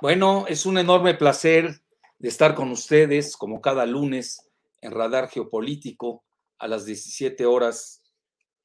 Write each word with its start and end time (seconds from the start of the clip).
Bueno, 0.00 0.46
es 0.46 0.64
un 0.66 0.78
enorme 0.78 1.14
placer 1.14 1.80
de 2.18 2.28
estar 2.28 2.54
con 2.54 2.70
ustedes 2.70 3.36
como 3.36 3.60
cada 3.60 3.86
lunes 3.86 4.48
en 4.80 4.92
Radar 4.92 5.28
Geopolítico 5.28 6.24
a 6.58 6.68
las 6.68 6.84
17 6.84 7.46
horas, 7.46 8.02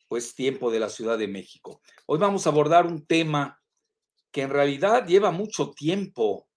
pues 0.07 0.35
tiempo 0.35 0.71
de 0.71 0.79
la 0.79 0.89
Ciudad 0.89 1.17
de 1.17 1.27
México. 1.27 1.81
Hoy 2.05 2.19
vamos 2.19 2.45
a 2.45 2.49
abordar 2.49 2.85
un 2.85 3.05
tema 3.05 3.59
que 4.31 4.41
en 4.41 4.49
realidad 4.49 5.07
lleva 5.07 5.31
mucho 5.31 5.71
tiempo. 5.71 6.47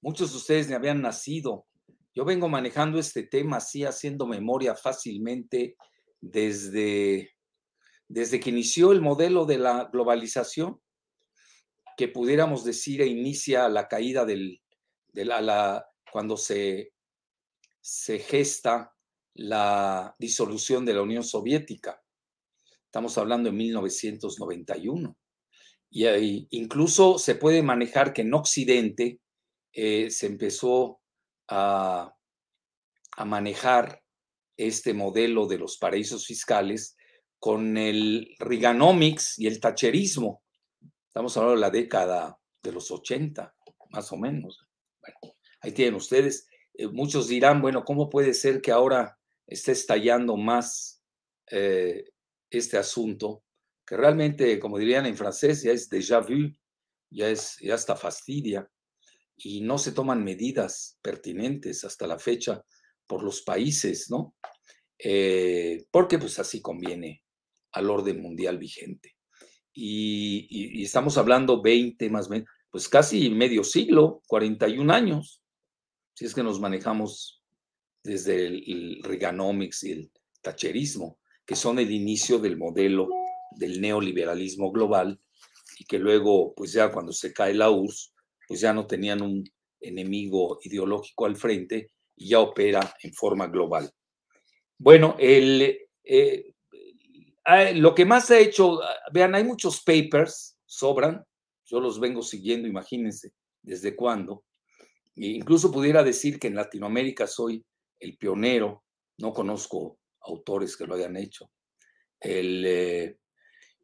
Muchos 0.00 0.30
de 0.32 0.36
ustedes 0.38 0.68
ni 0.68 0.74
habían 0.74 1.02
nacido. 1.02 1.66
Yo 2.14 2.24
vengo 2.24 2.48
manejando 2.48 2.98
este 2.98 3.22
tema 3.22 3.58
así, 3.58 3.84
haciendo 3.84 4.26
memoria 4.26 4.74
fácilmente 4.74 5.76
desde, 6.20 7.30
desde 8.08 8.40
que 8.40 8.50
inició 8.50 8.92
el 8.92 9.00
modelo 9.00 9.44
de 9.44 9.58
la 9.58 9.84
globalización 9.92 10.80
que 11.98 12.06
pudiéramos 12.06 12.62
decir 12.64 13.00
inicia 13.00 13.68
la 13.68 13.88
caída 13.88 14.24
del, 14.24 14.62
cuando 16.12 16.36
se, 16.36 16.92
gesta 17.82 18.94
la 19.34 20.14
disolución 20.16 20.86
de 20.86 20.94
la 20.94 21.02
Unión 21.02 21.24
Soviética. 21.24 22.00
Estamos 22.84 23.18
hablando 23.18 23.50
de 23.50 23.56
1991. 23.56 25.18
Y 25.90 26.06
ahí 26.06 26.46
incluso 26.50 27.18
se 27.18 27.34
puede 27.34 27.62
manejar 27.62 28.12
que 28.12 28.22
en 28.22 28.32
Occidente 28.32 29.18
eh, 29.72 30.08
se 30.08 30.26
empezó 30.26 31.00
a, 31.48 32.14
a 33.16 33.24
manejar 33.24 34.04
este 34.56 34.94
modelo 34.94 35.48
de 35.48 35.58
los 35.58 35.78
paraísos 35.78 36.26
fiscales 36.26 36.96
con 37.40 37.76
el 37.76 38.36
Reaganomics 38.38 39.36
y 39.40 39.48
el 39.48 39.58
tacherismo, 39.58 40.42
Estamos 41.18 41.36
hablando 41.36 41.56
de 41.56 41.60
la 41.62 41.70
década 41.70 42.38
de 42.62 42.70
los 42.70 42.92
80, 42.92 43.52
más 43.90 44.12
o 44.12 44.16
menos. 44.16 44.64
Bueno, 45.00 45.34
ahí 45.60 45.72
tienen 45.72 45.96
ustedes. 45.96 46.46
Eh, 46.74 46.86
muchos 46.86 47.26
dirán, 47.26 47.60
bueno, 47.60 47.82
¿cómo 47.84 48.08
puede 48.08 48.32
ser 48.34 48.60
que 48.60 48.70
ahora 48.70 49.18
esté 49.44 49.72
estallando 49.72 50.36
más 50.36 51.02
eh, 51.50 52.04
este 52.50 52.78
asunto? 52.78 53.42
Que 53.84 53.96
realmente, 53.96 54.60
como 54.60 54.78
dirían 54.78 55.06
en 55.06 55.16
francés, 55.16 55.64
ya 55.64 55.72
es 55.72 55.90
déjà 55.90 56.20
vu, 56.20 56.56
ya, 57.10 57.28
es, 57.28 57.56
ya 57.60 57.74
está 57.74 57.96
fastidia, 57.96 58.70
y 59.36 59.60
no 59.62 59.76
se 59.76 59.90
toman 59.90 60.22
medidas 60.22 61.00
pertinentes 61.02 61.82
hasta 61.82 62.06
la 62.06 62.20
fecha 62.20 62.64
por 63.08 63.24
los 63.24 63.42
países, 63.42 64.08
¿no? 64.08 64.36
Eh, 64.96 65.84
porque 65.90 66.16
pues 66.16 66.38
así 66.38 66.62
conviene 66.62 67.24
al 67.72 67.90
orden 67.90 68.22
mundial 68.22 68.56
vigente 68.56 69.17
y, 69.80 70.82
estamos 70.82 71.16
hablando 71.18 71.62
20 71.62 72.10
más, 72.10 72.28
pues 72.70 72.88
casi 72.88 73.30
medio 73.30 73.62
siglo, 73.62 74.22
41 74.26 74.92
años, 74.92 75.42
si 76.14 76.24
es 76.24 76.34
que 76.34 76.42
nos 76.42 76.60
manejamos 76.60 77.42
desde 78.02 78.46
el, 78.46 79.00
Reaganomics 79.04 79.84
y 79.84 79.92
el 79.92 80.12
Thatcherismo, 80.42 81.18
que 81.46 81.54
son 81.54 81.78
el 81.78 81.92
inicio 81.92 82.38
del 82.38 82.56
modelo 82.56 83.08
del 83.52 83.80
neoliberalismo 83.80 84.72
global 84.72 85.20
y 85.78 85.84
que 85.84 85.98
luego, 85.98 86.54
pues 86.54 86.72
ya 86.72 86.90
cuando 86.90 87.12
se 87.12 87.32
cae 87.32 87.54
la 87.54 87.70
URSS, 87.70 88.12
pues 88.48 88.60
ya 88.60 88.72
no 88.72 88.86
tenían 88.86 89.22
un 89.22 89.44
enemigo 89.80 90.58
ideológico 90.64 91.26
al 91.26 91.36
frente 91.36 91.92
y 92.16 92.30
ya 92.30 92.40
opera 92.40 92.94
en 93.02 93.14
forma 93.14 93.46
global. 93.46 93.90
Bueno, 94.76 95.14
el, 95.18 95.78
eh, 96.02 96.54
lo 97.74 97.94
que 97.94 98.04
más 98.04 98.30
ha 98.30 98.38
hecho, 98.38 98.82
ah, 98.82 98.94
vean, 99.12 99.34
hay 99.34 99.44
muchos 99.44 99.82
papers, 99.82 100.58
sobran, 100.66 101.24
yo 101.64 101.80
los 101.80 102.00
vengo 102.00 102.22
siguiendo, 102.22 102.68
imagínense, 102.68 103.32
desde 103.62 103.96
cuándo. 103.96 104.44
E 105.16 105.26
incluso 105.28 105.72
pudiera 105.72 106.02
decir 106.02 106.38
que 106.38 106.48
en 106.48 106.54
Latinoamérica 106.54 107.26
soy 107.26 107.64
el 108.00 108.16
pionero, 108.16 108.84
no 109.18 109.32
conozco 109.32 109.98
autores 110.20 110.76
que 110.76 110.86
lo 110.86 110.94
hayan 110.94 111.16
hecho. 111.16 111.50
Eh, 112.20 113.16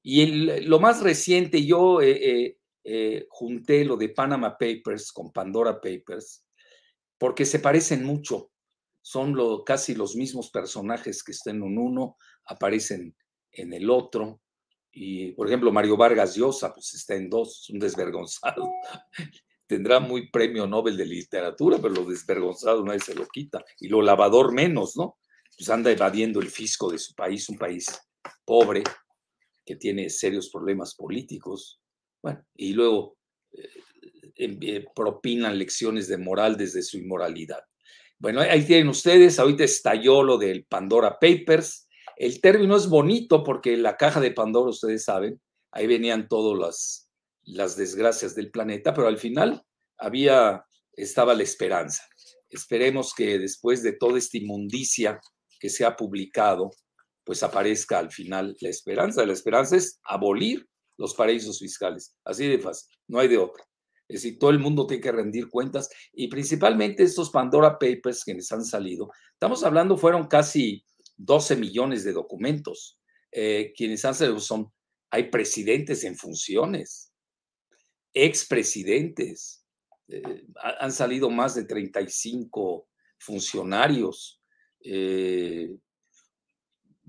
y 0.03 0.27
lo 0.67 0.81
más 0.81 1.03
reciente, 1.03 1.65
yo 1.65 2.01
eh, 2.03 2.59
eh, 2.85 3.27
junté 3.31 3.85
lo 3.85 3.97
de 3.97 4.11
Panama 4.11 4.57
Papers 4.59 5.13
con 5.13 5.33
Pandora 5.33 5.81
Papers, 5.81 6.45
porque 7.19 7.45
se 7.45 7.59
parecen 7.59 8.05
mucho. 8.05 8.51
Son 9.01 9.35
casi 9.65 9.95
los 9.95 10.17
mismos 10.17 10.51
personajes 10.51 11.23
que 11.23 11.33
están 11.33 11.57
en 11.57 11.79
uno, 11.79 12.17
aparecen 12.47 13.15
en 13.55 13.73
el 13.73 13.91
otro. 13.91 14.41
Y, 14.93 15.33
por 15.33 15.47
ejemplo, 15.47 15.73
Mario 15.73 15.97
Vargas 15.97 16.37
Llosa, 16.37 16.73
pues 16.73 16.95
está 16.95 17.15
en 17.15 17.29
dos, 17.29 17.69
un 17.71 17.79
desvergonzado. 17.79 18.71
Tendrá 19.67 19.99
muy 19.99 20.31
premio 20.31 20.67
Nobel 20.67 20.97
de 20.97 21.07
literatura, 21.07 21.79
pero 21.81 21.95
lo 21.95 22.05
desvergonzado 22.05 22.85
nadie 22.85 23.01
se 23.01 23.15
lo 23.15 23.27
quita. 23.27 23.65
Y 23.81 23.89
lo 23.89 24.03
lavador 24.03 24.53
menos, 24.53 24.97
¿no? 24.97 25.17
Pues 25.57 25.69
anda 25.71 25.91
evadiendo 25.91 26.41
el 26.41 26.51
fisco 26.51 26.91
de 26.91 26.99
su 26.99 27.15
país, 27.15 27.49
un 27.49 27.59
país 27.59 27.87
pobre, 28.45 28.83
que 29.65 29.77
tiene 29.77 30.11
serios 30.11 30.51
problemas 30.51 30.95
políticos. 30.95 31.81
Bueno, 32.23 32.45
y 32.55 32.73
luego 32.73 33.17
eh, 33.53 34.59
eh, 34.61 34.85
propinan 34.95 35.59
lecciones 35.59 36.09
de 36.09 36.19
moral 36.19 36.57
desde 36.57 36.83
su 36.83 36.99
inmoralidad. 36.99 37.61
Bueno, 38.19 38.41
ahí 38.41 38.65
tienen 38.65 38.89
ustedes, 38.89 39.39
ahorita 39.39 39.65
estalló 39.65 40.23
lo 40.23 40.39
del 40.39 40.65
Pandora 40.65 41.19
Papers, 41.19 41.84
el 42.17 42.41
término 42.41 42.77
es 42.77 42.89
bonito 42.89 43.43
porque 43.43 43.77
la 43.77 43.97
caja 43.97 44.21
de 44.21 44.31
Pandora, 44.31 44.71
ustedes 44.71 45.05
saben, 45.05 45.41
ahí 45.73 45.87
venían 45.87 46.29
todas 46.29 46.59
las, 46.59 47.11
las 47.43 47.77
desgracias 47.77 48.35
del 48.35 48.51
planeta, 48.51 48.95
pero 48.95 49.09
al 49.09 49.19
final 49.19 49.65
había, 49.99 50.65
estaba 50.93 51.35
la 51.35 51.43
esperanza. 51.43 52.05
Esperemos 52.49 53.13
que 53.15 53.39
después 53.39 53.83
de 53.83 53.93
toda 53.93 54.19
esta 54.19 54.39
inmundicia 54.39 55.21
que 55.59 55.71
se 55.71 55.85
ha 55.85 55.97
publicado, 55.97 56.71
pues 57.25 57.43
aparezca 57.43 57.99
al 57.99 58.11
final 58.11 58.57
la 58.61 58.69
esperanza. 58.69 59.25
La 59.27 59.33
esperanza 59.33 59.77
es 59.77 59.99
abolir 60.05 60.69
los 60.97 61.15
paraísos 61.15 61.59
fiscales, 61.59 62.15
así 62.25 62.47
de 62.47 62.59
fácil, 62.59 62.89
no 63.09 63.19
hay 63.19 63.29
de 63.29 63.39
otra. 63.39 63.65
Es 64.07 64.23
decir, 64.23 64.39
todo 64.39 64.51
el 64.51 64.59
mundo 64.59 64.87
tiene 64.87 65.03
que 65.03 65.11
rendir 65.11 65.49
cuentas 65.49 65.89
y 66.13 66.29
principalmente 66.29 67.03
estos 67.03 67.31
Pandora 67.31 67.79
Papers 67.79 68.23
que 68.25 68.35
les 68.35 68.53
han 68.53 68.65
salido, 68.65 69.11
estamos 69.33 69.65
hablando, 69.65 69.97
fueron 69.97 70.27
casi 70.29 70.85
12 71.17 71.57
millones 71.57 72.05
de 72.05 72.13
documentos. 72.13 72.99
Eh, 73.31 73.73
quienes 73.77 74.05
han 74.05 74.15
salido 74.15 74.39
son, 74.41 74.73
hay 75.11 75.31
presidentes 75.31 76.05
en 76.05 76.17
funciones, 76.17 77.13
expresidentes, 78.13 79.65
eh, 80.09 80.45
han 80.81 80.93
salido 80.93 81.31
más 81.31 81.55
de 81.55 81.65
35 81.65 82.89
funcionarios, 83.19 84.41
eh, 84.81 85.77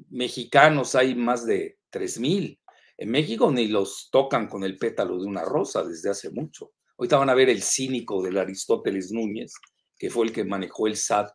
mexicanos 0.09 0.95
hay 0.95 1.15
más 1.15 1.45
de 1.45 1.79
3 1.89 2.19
mil. 2.19 2.59
En 2.97 3.11
México 3.11 3.51
ni 3.51 3.67
los 3.67 4.09
tocan 4.11 4.47
con 4.47 4.63
el 4.63 4.77
pétalo 4.77 5.19
de 5.19 5.27
una 5.27 5.43
rosa 5.43 5.83
desde 5.83 6.09
hace 6.09 6.29
mucho. 6.29 6.71
Ahorita 6.97 7.17
van 7.17 7.29
a 7.29 7.35
ver 7.35 7.49
el 7.49 7.61
cínico 7.61 8.23
del 8.23 8.37
Aristóteles 8.37 9.11
Núñez, 9.11 9.53
que 9.97 10.09
fue 10.09 10.25
el 10.25 10.31
que 10.31 10.45
manejó 10.45 10.87
el 10.87 10.95
SAT, 10.95 11.29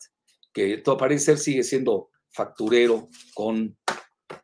que 0.52 0.78
todo 0.78 0.96
parece 0.96 1.26
ser 1.26 1.38
sigue 1.38 1.62
siendo 1.62 2.09
facturero 2.32 3.08
con 3.34 3.76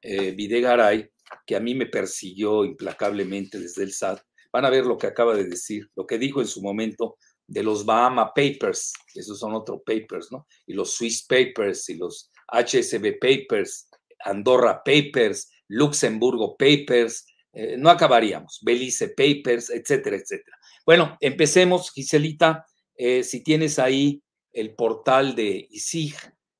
eh, 0.02 0.32
Videgaray, 0.32 1.08
que 1.46 1.56
a 1.56 1.60
mí 1.60 1.74
me 1.74 1.86
persiguió 1.86 2.64
implacablemente 2.64 3.58
desde 3.58 3.84
el 3.84 3.92
SAT. 3.92 4.20
Van 4.52 4.64
a 4.64 4.70
ver 4.70 4.86
lo 4.86 4.96
que 4.96 5.06
acaba 5.06 5.34
de 5.34 5.44
decir, 5.44 5.88
lo 5.94 6.06
que 6.06 6.18
dijo 6.18 6.40
en 6.40 6.46
su 6.46 6.62
momento 6.62 7.16
de 7.46 7.62
los 7.62 7.84
Bahama 7.84 8.32
Papers, 8.34 8.92
esos 9.14 9.38
son 9.38 9.54
otros 9.54 9.80
papers, 9.84 10.32
¿no? 10.32 10.46
Y 10.66 10.74
los 10.74 10.94
Swiss 10.94 11.24
Papers 11.26 11.88
y 11.88 11.96
los 11.96 12.30
HSB 12.48 13.18
Papers, 13.20 13.88
Andorra 14.24 14.82
Papers, 14.84 15.50
Luxemburgo 15.68 16.56
Papers, 16.56 17.26
eh, 17.52 17.76
no 17.78 17.90
acabaríamos, 17.90 18.60
Belice 18.62 19.08
Papers, 19.08 19.70
etcétera, 19.70 20.16
etcétera. 20.16 20.56
Bueno, 20.84 21.16
empecemos, 21.20 21.92
Giselita, 21.92 22.66
eh, 22.96 23.22
si 23.22 23.42
tienes 23.42 23.78
ahí 23.78 24.22
el 24.52 24.74
portal 24.74 25.34
de 25.34 25.66
ISIG, 25.70 26.14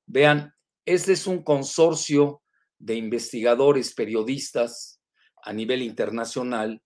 vean, 0.05 0.53
este 0.87 1.11
es 1.11 1.27
un 1.27 1.43
consorcio 1.43 2.41
de 2.79 2.95
investigadores, 2.95 3.93
periodistas 3.93 5.01
a 5.43 5.51
nivel 5.51 5.81
internacional 5.81 6.81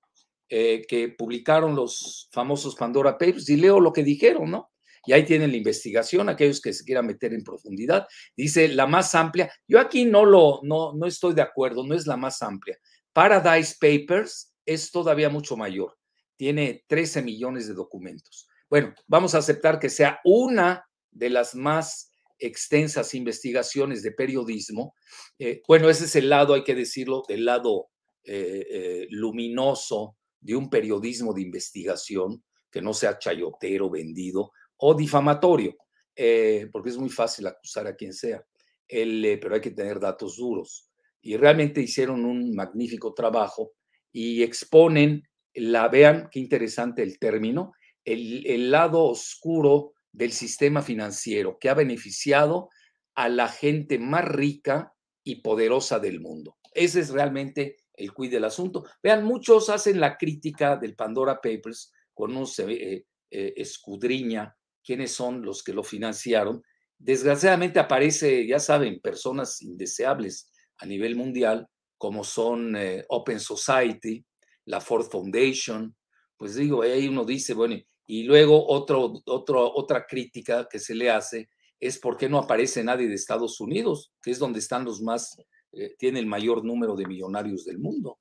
eh, 0.49 0.81
que 0.87 1.09
publicaron 1.09 1.75
los 1.75 2.27
famosos 2.31 2.75
Pandora 2.75 3.11
Papers 3.11 3.47
y 3.49 3.57
leo 3.57 3.79
lo 3.79 3.93
que 3.93 4.03
dijeron, 4.03 4.49
¿no? 4.49 4.71
Y 5.05 5.13
ahí 5.13 5.23
tienen 5.23 5.51
la 5.51 5.57
investigación, 5.57 6.29
aquellos 6.29 6.61
que 6.61 6.73
se 6.73 6.83
quieran 6.83 7.05
meter 7.05 7.33
en 7.33 7.43
profundidad. 7.43 8.07
Dice 8.35 8.67
la 8.69 8.87
más 8.87 9.13
amplia. 9.13 9.51
Yo 9.67 9.79
aquí 9.79 10.05
no 10.05 10.25
lo, 10.25 10.61
no, 10.63 10.93
no 10.93 11.05
estoy 11.05 11.35
de 11.35 11.43
acuerdo, 11.43 11.85
no 11.85 11.93
es 11.93 12.07
la 12.07 12.17
más 12.17 12.41
amplia. 12.41 12.77
Paradise 13.13 13.75
Papers 13.79 14.55
es 14.65 14.91
todavía 14.91 15.29
mucho 15.29 15.55
mayor. 15.55 15.95
Tiene 16.37 16.83
13 16.87 17.21
millones 17.21 17.67
de 17.67 17.75
documentos. 17.75 18.47
Bueno, 18.67 18.95
vamos 19.05 19.35
a 19.35 19.39
aceptar 19.39 19.79
que 19.79 19.89
sea 19.89 20.19
una 20.23 20.87
de 21.11 21.29
las 21.29 21.53
más 21.53 22.10
extensas 22.41 23.13
investigaciones 23.13 24.03
de 24.03 24.11
periodismo. 24.11 24.93
Eh, 25.39 25.61
bueno, 25.67 25.89
ese 25.89 26.05
es 26.05 26.15
el 26.15 26.29
lado, 26.29 26.53
hay 26.53 26.63
que 26.63 26.75
decirlo, 26.75 27.23
del 27.27 27.45
lado 27.45 27.91
eh, 28.23 28.67
eh, 28.69 29.07
luminoso 29.09 30.15
de 30.39 30.55
un 30.55 30.69
periodismo 30.69 31.33
de 31.33 31.41
investigación, 31.41 32.43
que 32.69 32.79
no 32.79 32.93
sea 32.93 33.17
chayotero, 33.17 33.89
vendido 33.89 34.51
o 34.77 34.93
difamatorio, 34.93 35.75
eh, 36.15 36.69
porque 36.71 36.91
es 36.91 36.97
muy 36.97 37.09
fácil 37.09 37.47
acusar 37.47 37.87
a 37.87 37.95
quien 37.95 38.13
sea, 38.13 38.43
pero 38.87 39.55
hay 39.55 39.61
que 39.61 39.71
tener 39.71 39.99
datos 39.99 40.37
duros. 40.37 40.87
Y 41.21 41.35
realmente 41.35 41.81
hicieron 41.81 42.23
un 42.25 42.53
magnífico 42.53 43.13
trabajo 43.13 43.73
y 44.11 44.43
exponen, 44.43 45.23
la 45.55 45.87
vean, 45.87 46.29
qué 46.31 46.39
interesante 46.39 47.01
el 47.01 47.17
término, 47.17 47.71
el 48.05 48.69
lado 48.69 49.03
oscuro 49.03 49.93
del 50.11 50.31
sistema 50.31 50.81
financiero 50.81 51.57
que 51.59 51.69
ha 51.69 51.73
beneficiado 51.73 52.69
a 53.15 53.29
la 53.29 53.47
gente 53.47 53.99
más 53.99 54.25
rica 54.25 54.93
y 55.23 55.41
poderosa 55.41 55.99
del 55.99 56.19
mundo. 56.19 56.57
Ese 56.73 57.01
es 57.01 57.09
realmente 57.09 57.77
el 57.93 58.13
quid 58.13 58.31
del 58.31 58.45
asunto. 58.45 58.85
Vean, 59.03 59.23
muchos 59.23 59.69
hacen 59.69 59.99
la 59.99 60.17
crítica 60.17 60.77
del 60.77 60.95
Pandora 60.95 61.39
Papers 61.41 61.91
con 62.13 62.35
un 62.35 62.47
eh, 62.67 63.05
eh, 63.29 63.53
escudriña 63.55 64.55
quiénes 64.83 65.11
son 65.11 65.43
los 65.43 65.63
que 65.63 65.73
lo 65.73 65.83
financiaron. 65.83 66.63
Desgraciadamente 66.97 67.79
aparece, 67.79 68.47
ya 68.47 68.59
saben, 68.59 68.99
personas 68.99 69.61
indeseables 69.61 70.51
a 70.77 70.85
nivel 70.85 71.15
mundial, 71.15 71.67
como 71.97 72.23
son 72.23 72.75
eh, 72.75 73.05
Open 73.09 73.39
Society, 73.39 74.25
la 74.65 74.81
Ford 74.81 75.09
Foundation. 75.09 75.95
Pues 76.37 76.55
digo, 76.55 76.81
ahí 76.81 77.07
uno 77.07 77.25
dice, 77.25 77.53
bueno, 77.53 77.75
y 78.11 78.23
luego 78.23 78.67
otro, 78.67 79.21
otro, 79.25 79.73
otra 79.73 80.05
crítica 80.05 80.67
que 80.69 80.79
se 80.79 80.93
le 80.93 81.09
hace 81.09 81.49
es 81.79 81.97
por 81.97 82.17
qué 82.17 82.27
no 82.27 82.39
aparece 82.39 82.83
nadie 82.83 83.07
de 83.07 83.13
Estados 83.13 83.61
Unidos, 83.61 84.11
que 84.21 84.31
es 84.31 84.37
donde 84.37 84.59
están 84.59 84.83
los 84.83 85.01
más 85.01 85.37
eh, 85.71 85.95
tiene 85.97 86.19
el 86.19 86.25
mayor 86.25 86.65
número 86.65 86.97
de 86.97 87.05
millonarios 87.05 87.63
del 87.63 87.79
mundo. 87.79 88.19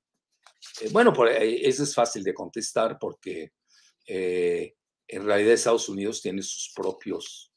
Eh, 0.79 0.87
bueno, 0.93 1.11
por, 1.11 1.27
eso 1.27 1.83
es 1.83 1.93
fácil 1.93 2.23
de 2.23 2.33
contestar 2.33 2.97
porque 2.97 3.51
eh, 4.07 4.75
en 5.09 5.25
realidad 5.25 5.51
Estados 5.51 5.89
Unidos 5.89 6.21
tiene 6.21 6.41
sus 6.41 6.71
propios 6.73 7.51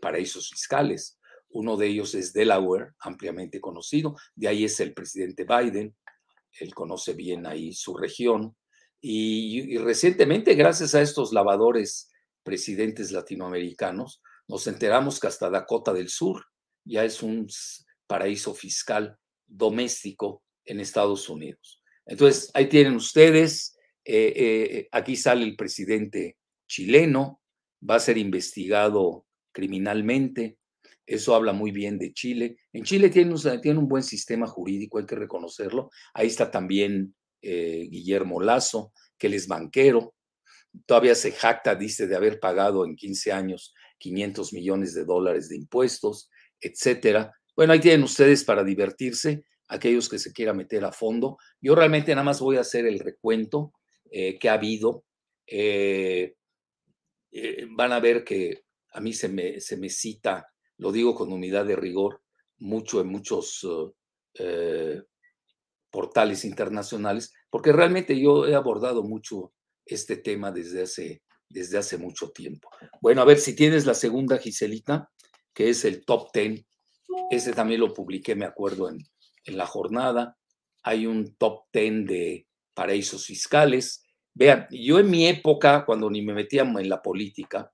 paraísos 0.00 0.48
fiscales. 0.48 1.18
Uno 1.50 1.76
de 1.76 1.88
ellos 1.88 2.14
es 2.14 2.32
Delaware, 2.32 2.94
ampliamente 3.00 3.60
conocido. 3.60 4.16
De 4.34 4.48
ahí 4.48 4.64
es 4.64 4.80
el 4.80 4.94
presidente 4.94 5.44
Biden. 5.44 5.94
Él 6.58 6.74
conoce 6.74 7.12
bien 7.12 7.46
ahí 7.46 7.74
su 7.74 7.94
región. 7.94 8.56
Y 9.00 9.78
recientemente, 9.78 10.54
gracias 10.54 10.94
a 10.94 11.02
estos 11.02 11.32
lavadores 11.32 12.10
presidentes 12.42 13.12
latinoamericanos, 13.12 14.22
nos 14.48 14.66
enteramos 14.66 15.20
que 15.20 15.28
hasta 15.28 15.48
Dakota 15.48 15.92
del 15.92 16.08
Sur 16.08 16.44
ya 16.84 17.04
es 17.04 17.22
un 17.22 17.46
paraíso 18.06 18.54
fiscal 18.54 19.16
doméstico 19.46 20.42
en 20.64 20.80
Estados 20.80 21.28
Unidos. 21.28 21.82
Entonces, 22.06 22.50
ahí 22.54 22.68
tienen 22.68 22.96
ustedes, 22.96 23.76
eh, 24.04 24.32
eh, 24.34 24.88
aquí 24.90 25.14
sale 25.16 25.44
el 25.44 25.56
presidente 25.56 26.36
chileno, 26.66 27.40
va 27.88 27.96
a 27.96 28.00
ser 28.00 28.18
investigado 28.18 29.26
criminalmente, 29.52 30.58
eso 31.06 31.34
habla 31.34 31.52
muy 31.52 31.70
bien 31.70 31.98
de 31.98 32.12
Chile. 32.12 32.56
En 32.72 32.84
Chile 32.84 33.10
tiene 33.10 33.34
tiene 33.62 33.78
un 33.78 33.88
buen 33.88 34.02
sistema 34.02 34.46
jurídico, 34.46 34.98
hay 34.98 35.06
que 35.06 35.16
reconocerlo. 35.16 35.90
Ahí 36.14 36.28
está 36.28 36.50
también 36.50 37.14
eh, 37.42 37.88
Guillermo 37.90 38.40
Lazo, 38.40 38.92
que 39.18 39.26
él 39.26 39.34
es 39.34 39.46
banquero, 39.46 40.14
todavía 40.86 41.14
se 41.14 41.32
jacta, 41.32 41.74
dice, 41.74 42.06
de 42.06 42.16
haber 42.16 42.40
pagado 42.40 42.84
en 42.84 42.96
15 42.96 43.32
años 43.32 43.74
500 43.98 44.52
millones 44.52 44.94
de 44.94 45.04
dólares 45.04 45.48
de 45.48 45.56
impuestos, 45.56 46.30
etcétera. 46.60 47.32
Bueno, 47.54 47.72
ahí 47.72 47.80
tienen 47.80 48.02
ustedes 48.02 48.44
para 48.44 48.64
divertirse, 48.64 49.44
aquellos 49.68 50.08
que 50.08 50.18
se 50.18 50.32
quieran 50.32 50.56
meter 50.56 50.84
a 50.84 50.92
fondo. 50.92 51.38
Yo 51.60 51.74
realmente 51.74 52.12
nada 52.12 52.24
más 52.24 52.40
voy 52.40 52.56
a 52.56 52.62
hacer 52.62 52.86
el 52.86 52.98
recuento 52.98 53.72
eh, 54.10 54.38
que 54.38 54.48
ha 54.48 54.54
habido. 54.54 55.04
Eh, 55.46 56.34
van 57.70 57.92
a 57.92 58.00
ver 58.00 58.24
que 58.24 58.64
a 58.92 59.00
mí 59.00 59.12
se 59.12 59.28
me, 59.28 59.60
se 59.60 59.76
me 59.76 59.88
cita, 59.88 60.48
lo 60.78 60.90
digo 60.90 61.14
con 61.14 61.32
unidad 61.32 61.66
de 61.66 61.76
rigor, 61.76 62.22
mucho 62.58 63.00
en 63.00 63.08
muchos 63.08 63.64
portales 65.90 66.44
internacionales, 66.44 67.32
porque 67.50 67.72
realmente 67.72 68.18
yo 68.18 68.46
he 68.46 68.54
abordado 68.54 69.02
mucho 69.02 69.52
este 69.84 70.16
tema 70.16 70.52
desde 70.52 70.82
hace, 70.82 71.22
desde 71.48 71.78
hace 71.78 71.98
mucho 71.98 72.30
tiempo. 72.30 72.68
Bueno, 73.00 73.22
a 73.22 73.24
ver 73.24 73.38
si 73.38 73.54
tienes 73.54 73.86
la 73.86 73.94
segunda, 73.94 74.38
Giselita, 74.38 75.10
que 75.52 75.70
es 75.70 75.84
el 75.84 76.04
top 76.04 76.30
10 76.32 76.64
ese 77.30 77.52
también 77.52 77.80
lo 77.80 77.92
publiqué, 77.92 78.34
me 78.34 78.44
acuerdo, 78.44 78.88
en, 78.88 78.98
la 79.46 79.66
jornada. 79.66 80.36
Hay 80.84 81.06
un 81.06 81.34
top 81.36 81.64
10 81.72 82.06
de 82.06 82.46
paraísos 82.72 83.26
fiscales. 83.26 84.04
Vean, 84.32 84.68
yo 84.70 85.00
en 85.00 85.10
mi 85.10 85.26
época, 85.26 85.84
cuando 85.84 86.08
ni 86.08 86.22
me 86.22 86.34
metía 86.34 86.62
en 86.62 86.88
la 86.88 87.02
política, 87.02 87.72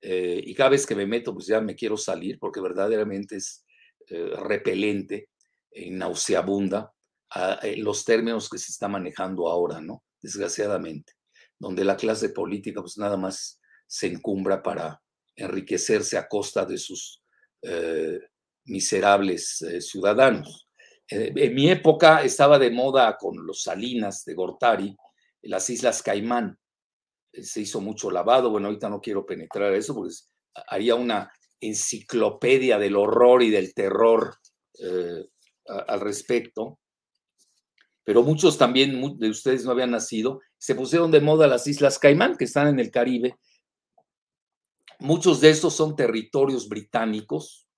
eh, 0.00 0.40
y 0.42 0.54
cada 0.54 0.70
vez 0.70 0.86
que 0.86 0.94
me 0.94 1.06
meto, 1.06 1.34
pues 1.34 1.46
ya 1.46 1.60
me 1.60 1.74
quiero 1.74 1.96
salir, 1.96 2.38
porque 2.38 2.60
verdaderamente 2.60 3.36
es 3.36 3.66
eh, 4.08 4.30
repelente, 4.36 5.28
y 5.70 5.90
nauseabunda, 5.90 6.92
eh, 7.62 7.76
los 7.76 8.04
términos 8.04 8.48
que 8.48 8.58
se 8.58 8.72
está 8.72 8.88
manejando 8.88 9.48
ahora, 9.48 9.80
¿no? 9.80 10.04
Desgraciadamente, 10.20 11.12
donde 11.58 11.84
la 11.84 11.96
clase 11.96 12.30
política, 12.30 12.80
pues 12.80 12.98
nada 12.98 13.16
más 13.16 13.60
se 13.86 14.06
encumbra 14.06 14.62
para 14.62 15.00
enriquecerse 15.36 16.18
a 16.18 16.28
costa 16.28 16.64
de 16.64 16.78
sus 16.78 17.22
miserables 18.68 19.62
eh, 19.62 19.80
ciudadanos. 19.80 20.68
Eh, 21.10 21.32
en 21.34 21.54
mi 21.54 21.70
época 21.70 22.22
estaba 22.22 22.58
de 22.58 22.70
moda 22.70 23.16
con 23.18 23.46
los 23.46 23.62
Salinas 23.62 24.24
de 24.24 24.34
Gortari, 24.34 24.96
las 25.42 25.68
Islas 25.70 26.02
Caimán. 26.02 26.56
Eh, 27.32 27.42
se 27.42 27.62
hizo 27.62 27.80
mucho 27.80 28.10
lavado. 28.10 28.50
Bueno, 28.50 28.68
ahorita 28.68 28.88
no 28.88 29.00
quiero 29.00 29.26
penetrar 29.26 29.74
eso 29.74 29.94
porque 29.94 30.14
haría 30.68 30.94
una 30.94 31.32
enciclopedia 31.60 32.78
del 32.78 32.96
horror 32.96 33.42
y 33.42 33.50
del 33.50 33.74
terror 33.74 34.36
al 35.66 36.00
respecto. 36.00 36.78
Pero 38.08 38.22
muchos 38.22 38.56
también 38.56 39.18
de 39.18 39.28
ustedes 39.28 39.66
no 39.66 39.70
habían 39.70 39.90
nacido. 39.90 40.40
Se 40.56 40.74
pusieron 40.74 41.10
de 41.10 41.20
moda 41.20 41.46
las 41.46 41.66
Islas 41.66 41.98
Caimán, 41.98 42.38
que 42.38 42.46
están 42.46 42.66
en 42.68 42.80
el 42.80 42.90
Caribe. 42.90 43.36
Muchos 44.98 45.42
de 45.42 45.50
estos 45.50 45.74
son 45.74 45.94
territorios 45.94 46.70
británicos, 46.70 47.68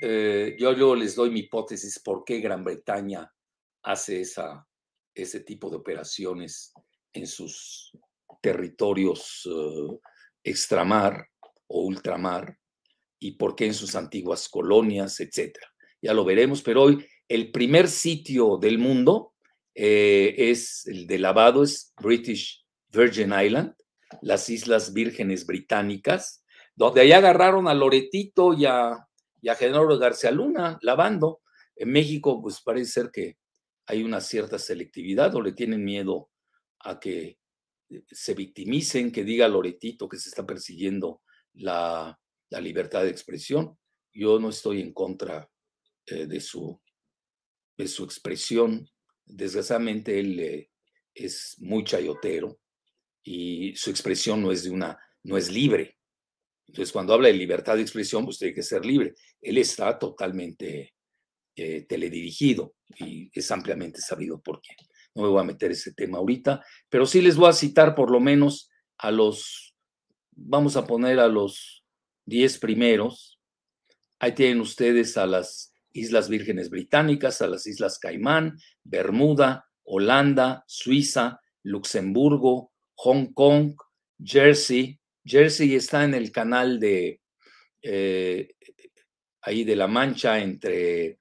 eh, 0.00 0.56
yo 0.58 0.72
luego 0.72 0.94
les 0.94 1.14
doy 1.14 1.28
mi 1.28 1.40
hipótesis 1.40 1.98
por 1.98 2.24
qué 2.24 2.40
Gran 2.40 2.64
Bretaña 2.64 3.30
hace 3.82 4.22
esa, 4.22 4.66
ese 5.14 5.40
tipo 5.40 5.68
de 5.68 5.76
operaciones 5.76 6.72
en 7.12 7.26
sus 7.26 7.92
territorios 8.40 9.44
uh, 9.44 10.00
extramar 10.42 11.28
o 11.66 11.82
ultramar 11.82 12.58
y 13.18 13.32
por 13.32 13.54
qué 13.54 13.66
en 13.66 13.74
sus 13.74 13.94
antiguas 13.94 14.48
colonias, 14.48 15.20
etcétera. 15.20 15.66
Ya 16.00 16.14
lo 16.14 16.24
veremos, 16.24 16.62
pero 16.62 16.84
hoy 16.84 17.06
el 17.28 17.52
primer 17.52 17.88
sitio 17.88 18.56
del 18.56 18.78
mundo 18.78 19.34
eh, 19.82 20.34
es 20.50 20.86
el 20.86 21.06
de 21.06 21.18
lavado, 21.18 21.62
es 21.62 21.94
British 22.02 22.66
Virgin 22.92 23.32
Island, 23.32 23.74
las 24.20 24.50
Islas 24.50 24.92
Vírgenes 24.92 25.46
Británicas, 25.46 26.44
donde 26.74 27.00
ahí 27.00 27.12
agarraron 27.12 27.68
a 27.68 27.74
Loretito 27.74 28.52
y 28.52 28.66
a 28.66 29.06
y 29.42 29.48
a 29.48 29.54
Genaro 29.54 29.98
García 29.98 30.30
Luna 30.30 30.78
lavando. 30.82 31.40
En 31.76 31.90
México, 31.90 32.40
pues 32.42 32.60
parece 32.62 32.92
ser 32.92 33.10
que 33.10 33.38
hay 33.86 34.02
una 34.02 34.20
cierta 34.20 34.58
selectividad 34.58 35.34
o 35.34 35.40
le 35.40 35.52
tienen 35.52 35.84
miedo 35.84 36.30
a 36.80 37.00
que 37.00 37.38
eh, 37.88 38.02
se 38.10 38.34
victimicen, 38.34 39.10
que 39.10 39.24
diga 39.24 39.48
Loretito 39.48 40.08
que 40.08 40.18
se 40.18 40.28
está 40.28 40.46
persiguiendo 40.46 41.22
la, 41.54 42.18
libertad 42.60 43.02
de 43.04 43.10
expresión. 43.10 43.78
Yo 44.12 44.38
no 44.38 44.50
estoy 44.50 44.80
en 44.80 44.92
contra 44.92 45.48
eh, 46.06 46.26
de, 46.26 46.40
su, 46.40 46.80
de 47.76 47.88
su 47.88 48.04
expresión. 48.04 48.88
Desgraciadamente 49.32 50.18
él 50.18 50.40
eh, 50.40 50.70
es 51.14 51.56
muy 51.58 51.84
chayotero 51.84 52.58
y 53.22 53.74
su 53.76 53.90
expresión 53.90 54.42
no 54.42 54.52
es 54.52 54.64
de 54.64 54.70
una, 54.70 54.98
no 55.22 55.36
es 55.36 55.50
libre. 55.50 55.98
Entonces, 56.66 56.92
cuando 56.92 57.14
habla 57.14 57.28
de 57.28 57.34
libertad 57.34 57.76
de 57.76 57.82
expresión, 57.82 58.24
pues 58.24 58.38
tiene 58.38 58.54
que 58.54 58.62
ser 58.62 58.84
libre. 58.84 59.14
Él 59.40 59.58
está 59.58 59.98
totalmente 59.98 60.94
eh, 61.56 61.82
teledirigido 61.82 62.74
y 62.96 63.28
es 63.32 63.50
ampliamente 63.50 64.00
sabido 64.00 64.40
por 64.40 64.60
qué. 64.60 64.74
No 65.14 65.22
me 65.22 65.28
voy 65.28 65.40
a 65.40 65.44
meter 65.44 65.72
ese 65.72 65.92
tema 65.92 66.18
ahorita, 66.18 66.64
pero 66.88 67.06
sí 67.06 67.20
les 67.20 67.36
voy 67.36 67.48
a 67.48 67.52
citar 67.52 67.94
por 67.94 68.10
lo 68.10 68.20
menos 68.20 68.70
a 68.98 69.10
los, 69.10 69.74
vamos 70.30 70.76
a 70.76 70.86
poner 70.86 71.18
a 71.18 71.26
los 71.26 71.84
10 72.26 72.58
primeros. 72.58 73.40
Ahí 74.20 74.32
tienen 74.32 74.60
ustedes 74.60 75.16
a 75.16 75.26
las 75.26 75.69
Islas 75.92 76.28
Vírgenes 76.28 76.70
Británicas, 76.70 77.42
a 77.42 77.46
las 77.46 77.66
Islas 77.66 77.98
Caimán, 77.98 78.56
Bermuda, 78.84 79.66
Holanda, 79.84 80.64
Suiza, 80.66 81.40
Luxemburgo, 81.62 82.72
Hong 82.94 83.32
Kong, 83.32 83.74
Jersey, 84.22 85.00
Jersey 85.24 85.74
está 85.74 86.04
en 86.04 86.14
el 86.14 86.32
canal 86.32 86.80
de 86.80 87.20
eh, 87.82 88.54
ahí 89.42 89.64
de 89.64 89.76
la 89.76 89.86
Mancha 89.86 90.38
entre 90.38 91.20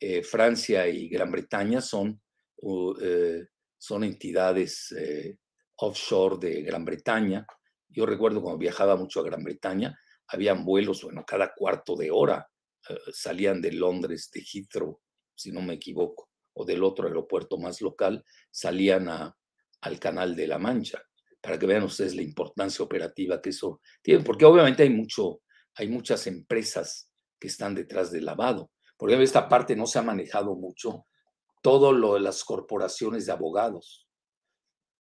eh, 0.00 0.22
Francia 0.22 0.86
y 0.88 1.08
Gran 1.08 1.30
Bretaña, 1.30 1.80
son, 1.80 2.20
eh, 3.02 3.46
son 3.76 4.04
entidades 4.04 4.94
offshore 5.76 6.38
de 6.38 6.62
Gran 6.62 6.84
Bretaña. 6.84 7.46
Yo 7.88 8.06
recuerdo 8.06 8.42
cuando 8.42 8.58
viajaba 8.58 8.96
mucho 8.96 9.20
a 9.20 9.24
Gran 9.24 9.42
Bretaña, 9.42 9.98
habían 10.28 10.64
vuelos, 10.64 11.02
bueno, 11.02 11.24
cada 11.26 11.54
cuarto 11.54 11.96
de 11.96 12.10
hora 12.10 12.46
eh, 12.88 12.96
salían 13.12 13.60
de 13.60 13.72
Londres, 13.72 14.30
de 14.32 14.40
Heathrow, 14.40 15.00
si 15.34 15.52
no 15.52 15.60
me 15.62 15.74
equivoco, 15.74 16.30
o 16.54 16.64
del 16.64 16.82
otro 16.82 17.06
aeropuerto 17.06 17.58
más 17.58 17.80
local, 17.80 18.24
salían 18.50 19.08
al 19.08 20.00
Canal 20.00 20.34
de 20.34 20.46
la 20.46 20.58
Mancha, 20.58 21.02
para 21.40 21.58
que 21.58 21.66
vean 21.66 21.84
ustedes 21.84 22.14
la 22.14 22.22
importancia 22.22 22.84
operativa 22.84 23.40
que 23.40 23.50
eso 23.50 23.80
tiene, 24.02 24.24
porque 24.24 24.44
obviamente 24.44 24.82
hay, 24.82 24.90
mucho, 24.90 25.42
hay 25.74 25.88
muchas 25.88 26.26
empresas 26.26 27.12
que 27.38 27.48
están 27.48 27.74
detrás 27.74 28.10
del 28.10 28.24
lavado. 28.24 28.72
Por 28.96 29.08
ejemplo, 29.08 29.24
esta 29.24 29.48
parte 29.48 29.76
no 29.76 29.86
se 29.86 30.00
ha 30.00 30.02
manejado 30.02 30.56
mucho, 30.56 31.04
todo 31.62 31.92
lo 31.92 32.14
de 32.14 32.20
las 32.20 32.44
corporaciones 32.44 33.26
de 33.26 33.32
abogados. 33.32 34.08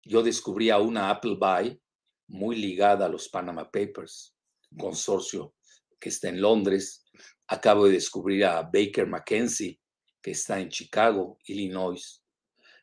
Yo 0.05 0.23
descubrí 0.23 0.71
a 0.71 0.79
una 0.79 1.11
Appleby 1.11 1.81
muy 2.29 2.57
ligada 2.57 3.07
a 3.07 3.09
los 3.09 3.29
Panama 3.29 3.71
Papers, 3.71 4.37
un 4.71 4.79
consorcio 4.79 5.55
que 5.99 6.11
está 6.11 6.29
en 6.29 6.41
Londres. 6.41 7.08
Acabo 7.47 7.87
de 7.87 7.93
descubrir 7.93 8.45
a 8.45 8.63
Baker 8.63 9.07
McKenzie, 9.07 9.81
que 10.23 10.33
está 10.33 10.61
en 10.61 10.69
Chicago, 10.69 11.39
Illinois. 11.47 12.23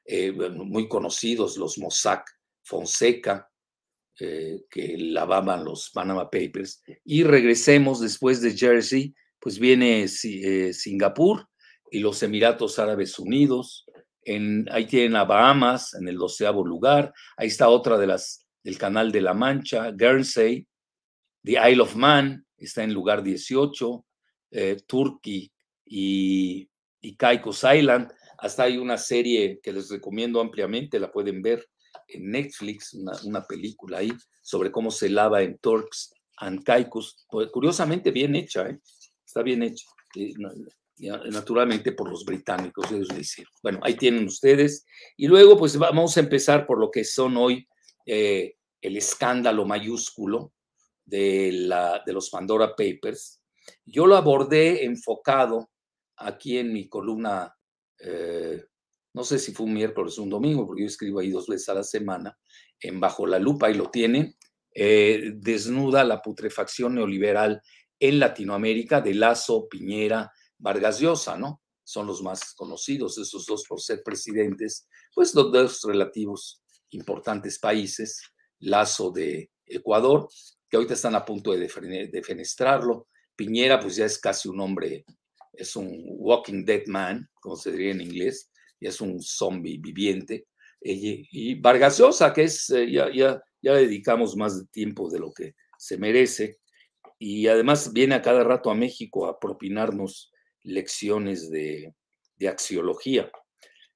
Eh, 0.05 0.31
muy 0.31 0.87
conocidos 0.87 1.57
los 1.57 1.77
Mossack 1.77 2.29
Fonseca, 2.63 3.49
eh, 4.19 4.63
que 4.69 4.97
lavaban 4.97 5.65
los 5.65 5.89
Panama 5.89 6.29
Papers. 6.29 6.83
Y 7.03 7.23
regresemos 7.23 7.99
después 7.99 8.41
de 8.41 8.55
Jersey, 8.55 9.15
pues 9.39 9.59
viene 9.59 10.03
eh, 10.03 10.73
Singapur 10.73 11.47
y 11.91 11.99
los 11.99 12.21
Emiratos 12.23 12.79
Árabes 12.79 13.19
Unidos. 13.19 13.85
Ahí 14.71 14.87
tienen 14.87 15.15
a 15.15 15.23
Bahamas 15.23 15.93
en 15.93 16.07
el 16.07 16.17
doceavo 16.17 16.65
lugar. 16.65 17.13
Ahí 17.37 17.47
está 17.47 17.69
otra 17.69 17.97
de 17.97 18.07
las 18.07 18.47
del 18.63 18.79
Canal 18.79 19.11
de 19.11 19.21
la 19.21 19.35
Mancha, 19.35 19.91
Guernsey, 19.91 20.67
The 21.45 21.69
Isle 21.69 21.81
of 21.81 21.95
Man 21.95 22.43
está 22.57 22.83
en 22.83 22.93
lugar 22.93 23.21
18, 23.21 24.05
eh, 24.51 24.77
Turkey 24.85 25.51
y, 25.85 26.69
Caicos 27.17 27.63
Island. 27.63 28.11
Hasta 28.37 28.63
hay 28.63 28.77
una 28.77 28.97
serie 28.97 29.59
que 29.61 29.71
les 29.71 29.89
recomiendo 29.89 30.41
ampliamente, 30.41 30.99
la 30.99 31.11
pueden 31.11 31.41
ver 31.41 31.67
en 32.07 32.31
Netflix, 32.31 32.93
una, 32.93 33.45
película 33.45 33.99
ahí 33.99 34.11
sobre 34.41 34.71
cómo 34.71 34.91
se 34.91 35.09
lava 35.09 35.41
en 35.41 35.57
Turks 35.59 36.13
and 36.37 36.63
Caicos. 36.63 37.25
Pues, 37.29 37.49
curiosamente 37.51 38.11
bien 38.11 38.35
hecha, 38.35 38.67
¿eh? 38.67 38.79
está 39.25 39.43
bien 39.43 39.63
hecha. 39.63 39.85
naturalmente 41.29 41.91
por 41.91 42.09
los 42.09 42.25
británicos, 42.25 42.91
ellos 42.91 43.09
decir. 43.09 43.45
Bueno, 43.61 43.79
ahí 43.83 43.95
tienen 43.95 44.25
ustedes. 44.25 44.85
Y 45.15 45.27
luego, 45.27 45.57
pues 45.57 45.77
vamos 45.77 46.17
a 46.17 46.21
empezar 46.21 46.65
por 46.65 46.79
lo 46.79 46.89
que 46.89 47.03
son 47.03 47.37
hoy 47.37 47.67
eh, 48.05 48.55
el 48.81 48.97
escándalo 48.97 49.65
mayúsculo 49.65 50.53
de, 51.03 51.51
la, 51.51 52.01
de 52.05 52.13
los 52.13 52.29
Pandora 52.29 52.75
Papers. 52.75 53.41
Yo 53.85 54.07
lo 54.07 54.15
abordé 54.15 54.85
enfocado 54.85 55.69
aquí 56.17 56.57
en 56.57 56.73
mi 56.73 56.87
columna, 56.87 57.55
eh, 57.99 58.63
no 59.13 59.23
sé 59.23 59.39
si 59.39 59.53
fue 59.53 59.65
un 59.65 59.73
miércoles 59.73 60.17
o 60.17 60.23
un 60.23 60.29
domingo, 60.29 60.65
porque 60.65 60.83
yo 60.83 60.87
escribo 60.87 61.19
ahí 61.19 61.29
dos 61.29 61.47
veces 61.47 61.69
a 61.69 61.75
la 61.75 61.83
semana, 61.83 62.37
en 62.79 62.99
Bajo 62.99 63.25
la 63.25 63.39
Lupa, 63.39 63.69
y 63.69 63.75
lo 63.75 63.89
tienen, 63.89 64.35
eh, 64.73 65.31
desnuda 65.35 66.03
la 66.03 66.21
putrefacción 66.21 66.95
neoliberal 66.95 67.61
en 67.99 68.19
Latinoamérica 68.19 69.01
de 69.01 69.13
Lazo, 69.13 69.67
Piñera, 69.69 70.31
Vargas 70.57 70.99
Llosa, 70.99 71.37
¿no? 71.37 71.61
Son 71.83 72.07
los 72.07 72.21
más 72.21 72.53
conocidos, 72.55 73.17
esos 73.17 73.45
dos 73.45 73.63
por 73.67 73.79
ser 73.79 74.01
presidentes, 74.03 74.87
pues 75.13 75.33
los 75.33 75.51
dos 75.51 75.81
relativos 75.83 76.61
importantes 76.89 77.59
países, 77.59 78.21
Lazo 78.59 79.11
de 79.11 79.51
Ecuador, 79.65 80.27
que 80.69 80.77
ahorita 80.77 80.93
están 80.93 81.15
a 81.15 81.23
punto 81.23 81.51
de 81.51 81.69
defenestrarlo. 82.11 83.07
Piñera, 83.35 83.79
pues 83.79 83.95
ya 83.95 84.05
es 84.05 84.17
casi 84.19 84.47
un 84.47 84.59
hombre, 84.59 85.05
es 85.53 85.75
un 85.75 86.03
walking 86.05 86.65
dead 86.65 86.85
man, 86.87 87.29
como 87.41 87.55
se 87.55 87.71
diría 87.71 87.91
en 87.91 88.01
inglés, 88.01 88.51
y 88.79 88.87
es 88.87 89.01
un 89.01 89.21
zombie 89.21 89.77
viviente. 89.77 90.47
Y, 90.81 91.55
Vargas 91.55 91.97
Llosa, 91.97 92.31
que 92.31 92.43
es, 92.43 92.69
eh, 92.69 92.91
ya, 92.91 93.11
ya, 93.11 93.41
ya 93.61 93.73
le 93.73 93.81
dedicamos 93.81 94.35
más 94.35 94.63
tiempo 94.71 95.09
de 95.09 95.19
lo 95.19 95.33
que 95.33 95.55
se 95.77 95.97
merece, 95.97 96.59
y 97.17 97.47
además 97.47 97.91
viene 97.93 98.15
a 98.15 98.21
cada 98.21 98.43
rato 98.43 98.69
a 98.69 98.75
México 98.75 99.25
a 99.25 99.39
propinarnos 99.39 100.31
lecciones 100.63 101.49
de, 101.49 101.93
de 102.35 102.47
axiología. 102.47 103.31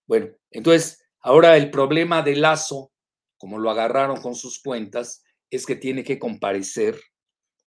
Bueno, 0.08 0.30
entonces, 0.52 1.04
ahora 1.20 1.58
el 1.58 1.70
problema 1.70 2.22
de 2.22 2.36
Lazo, 2.36 2.92
como 3.38 3.60
lo 3.60 3.70
agarraron 3.70 4.22
con 4.22 4.36
sus 4.36 4.62
cuentas, 4.62 5.24
es 5.50 5.66
que 5.66 5.76
tiene 5.76 6.04
que 6.04 6.20
comparecer 6.20 7.00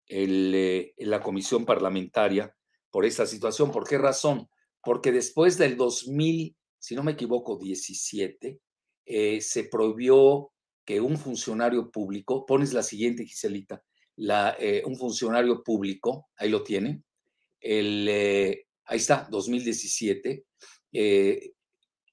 eh, 0.08 0.94
en 0.96 1.10
la 1.10 1.22
comisión 1.22 1.64
parlamentaria 1.64 2.54
por 2.90 3.04
esta 3.04 3.26
situación. 3.26 3.70
¿Por 3.70 3.86
qué 3.86 3.98
razón? 3.98 4.48
Porque 4.82 5.12
después 5.12 5.58
del 5.58 5.76
2000, 5.76 6.56
si 6.78 6.94
no 6.94 7.02
me 7.02 7.12
equivoco, 7.12 7.58
17, 7.58 8.60
eh, 9.06 9.40
se 9.40 9.64
prohibió 9.64 10.52
que 10.84 11.00
un 11.00 11.16
funcionario 11.16 11.90
público, 11.90 12.44
pones 12.44 12.72
la 12.72 12.82
siguiente, 12.82 13.24
Giselita, 13.24 13.82
la, 14.16 14.56
eh, 14.58 14.82
un 14.84 14.96
funcionario 14.96 15.62
público, 15.62 16.28
ahí 16.36 16.50
lo 16.50 16.62
tienen, 16.62 17.04
el, 17.60 18.08
ahí 18.84 18.96
está, 18.96 19.28
2017, 19.30 20.44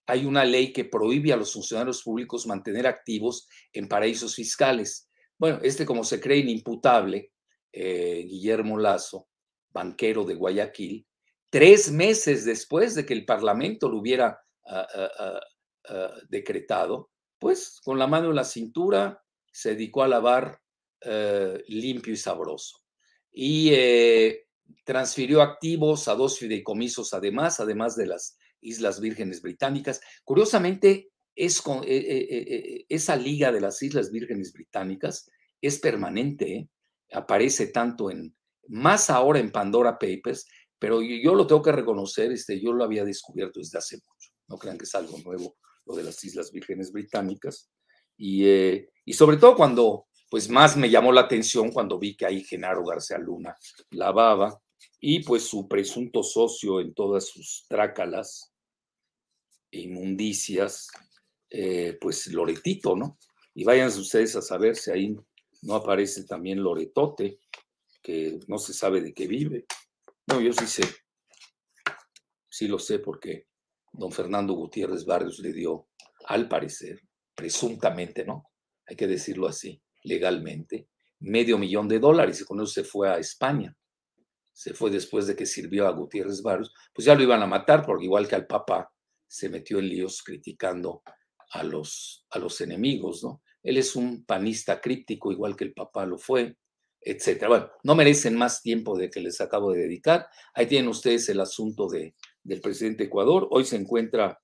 hay 0.09 0.25
una 0.25 0.43
ley 0.43 0.73
que 0.73 0.85
prohíbe 0.85 1.33
a 1.33 1.37
los 1.37 1.53
funcionarios 1.53 2.01
públicos 2.01 2.47
mantener 2.47 2.87
activos 2.87 3.47
en 3.73 3.87
paraísos 3.87 4.35
fiscales. 4.35 5.09
Bueno, 5.37 5.59
este 5.61 5.85
como 5.85 6.03
se 6.03 6.19
cree 6.19 6.39
inimputable, 6.39 7.31
eh, 7.71 8.25
Guillermo 8.27 8.77
Lazo, 8.77 9.27
banquero 9.71 10.23
de 10.23 10.35
Guayaquil, 10.35 11.05
tres 11.49 11.91
meses 11.91 12.45
después 12.45 12.95
de 12.95 13.05
que 13.05 13.13
el 13.13 13.25
Parlamento 13.25 13.89
lo 13.89 13.99
hubiera 13.99 14.39
ah, 14.67 14.87
ah, 14.95 15.39
ah, 15.89 16.13
decretado, 16.27 17.11
pues 17.37 17.79
con 17.83 17.97
la 17.97 18.07
mano 18.07 18.29
en 18.29 18.35
la 18.35 18.43
cintura 18.43 19.23
se 19.51 19.69
dedicó 19.69 20.03
a 20.03 20.07
lavar 20.07 20.59
eh, 21.01 21.63
limpio 21.67 22.13
y 22.13 22.17
sabroso. 22.17 22.81
Y 23.31 23.69
eh, 23.73 24.47
transfirió 24.83 25.41
activos 25.41 26.07
a 26.07 26.15
dos 26.15 26.37
fideicomisos 26.37 27.13
además, 27.13 27.59
además 27.59 27.95
de 27.95 28.07
las 28.07 28.37
Islas 28.61 28.99
Vírgenes 28.99 29.41
Británicas. 29.41 30.01
Curiosamente, 30.23 31.11
esa 31.35 33.15
liga 33.15 33.51
de 33.51 33.61
las 33.61 33.81
Islas 33.81 34.11
Vírgenes 34.11 34.51
Británicas 34.51 35.29
es 35.61 35.79
permanente, 35.79 36.69
aparece 37.11 37.67
tanto 37.67 38.11
en, 38.11 38.35
más 38.67 39.09
ahora 39.09 39.39
en 39.39 39.51
Pandora 39.51 39.97
Papers, 39.97 40.45
pero 40.77 41.01
yo, 41.01 41.35
lo 41.35 41.45
tengo 41.45 41.61
que 41.61 41.71
reconocer, 41.71 42.31
este, 42.31 42.59
yo 42.59 42.71
lo 42.71 42.83
había 42.83 43.03
descubierto 43.03 43.59
desde 43.59 43.77
hace 43.77 43.97
mucho, 43.97 44.31
no 44.47 44.57
crean 44.57 44.77
que 44.77 44.85
es 44.85 44.95
algo 44.95 45.17
nuevo 45.19 45.57
lo 45.85 45.95
de 45.95 46.03
las 46.03 46.23
Islas 46.23 46.51
Vírgenes 46.51 46.91
Británicas, 46.91 47.69
y, 48.17 48.45
y 49.05 49.13
sobre 49.13 49.37
todo 49.37 49.55
cuando, 49.55 50.07
pues 50.29 50.49
más 50.49 50.77
me 50.77 50.89
llamó 50.89 51.11
la 51.11 51.21
atención 51.21 51.71
cuando 51.71 51.97
vi 51.97 52.15
que 52.15 52.25
ahí 52.25 52.43
Genaro 52.43 52.83
García 52.85 53.17
Luna 53.17 53.55
lavaba, 53.91 54.61
y 55.01 55.23
pues 55.23 55.43
su 55.43 55.67
presunto 55.67 56.23
socio 56.23 56.79
en 56.79 56.93
todas 56.93 57.27
sus 57.27 57.65
trácalas, 57.67 58.53
e 59.71 59.81
inmundicias, 59.81 60.89
eh, 61.49 61.97
pues 61.99 62.27
Loretito, 62.27 62.95
¿no? 62.95 63.17
Y 63.53 63.63
vayan 63.63 63.87
ustedes 63.87 64.35
a 64.35 64.41
saber 64.41 64.75
si 64.75 64.91
ahí 64.91 65.15
no 65.61 65.75
aparece 65.75 66.23
también 66.23 66.63
Loretote, 66.63 67.39
que 68.01 68.39
no 68.47 68.57
se 68.57 68.73
sabe 68.73 69.01
de 69.01 69.13
qué 69.13 69.27
vive. 69.27 69.65
No, 70.27 70.39
yo 70.39 70.53
sí 70.53 70.67
sé, 70.67 70.83
sí 72.49 72.67
lo 72.67 72.79
sé 72.79 72.99
porque 72.99 73.47
don 73.91 74.11
Fernando 74.11 74.53
Gutiérrez 74.53 75.05
Barrios 75.05 75.39
le 75.39 75.53
dio, 75.53 75.87
al 76.25 76.47
parecer, 76.47 77.01
presuntamente, 77.33 78.25
¿no? 78.25 78.51
Hay 78.85 78.95
que 78.95 79.07
decirlo 79.07 79.47
así, 79.47 79.81
legalmente, 80.03 80.89
medio 81.19 81.57
millón 81.57 81.87
de 81.87 81.99
dólares 81.99 82.41
y 82.41 82.45
con 82.45 82.59
eso 82.59 82.67
se 82.67 82.83
fue 82.83 83.09
a 83.09 83.17
España. 83.17 83.75
Se 84.53 84.73
fue 84.73 84.91
después 84.91 85.25
de 85.27 85.35
que 85.35 85.45
sirvió 85.45 85.87
a 85.87 85.91
Gutiérrez 85.91 86.41
Barrios, 86.41 86.73
pues 86.93 87.05
ya 87.05 87.15
lo 87.15 87.23
iban 87.23 87.41
a 87.41 87.47
matar 87.47 87.85
porque 87.85 88.05
igual 88.05 88.27
que 88.27 88.35
al 88.35 88.47
Papa 88.47 88.91
se 89.27 89.49
metió 89.49 89.79
en 89.79 89.87
líos 89.87 90.21
criticando 90.21 91.01
a 91.51 91.63
los, 91.63 92.25
a 92.31 92.39
los 92.39 92.59
enemigos, 92.61 93.23
¿no? 93.23 93.41
Él 93.63 93.77
es 93.77 93.95
un 93.95 94.25
panista 94.25 94.79
críptico, 94.79 95.31
igual 95.31 95.55
que 95.55 95.65
el 95.65 95.73
papá 95.73 96.05
lo 96.05 96.17
fue, 96.17 96.55
etcétera. 97.01 97.49
Bueno, 97.49 97.71
no 97.83 97.95
merecen 97.95 98.35
más 98.35 98.61
tiempo 98.61 98.97
de 98.97 99.09
que 99.09 99.19
les 99.19 99.39
acabo 99.41 99.71
de 99.71 99.81
dedicar. 99.81 100.27
Ahí 100.53 100.67
tienen 100.67 100.89
ustedes 100.89 101.27
el 101.29 101.39
asunto 101.39 101.87
de, 101.87 102.15
del 102.43 102.61
presidente 102.61 103.03
de 103.03 103.07
Ecuador. 103.07 103.47
Hoy 103.51 103.65
se 103.65 103.75
encuentra 103.75 104.39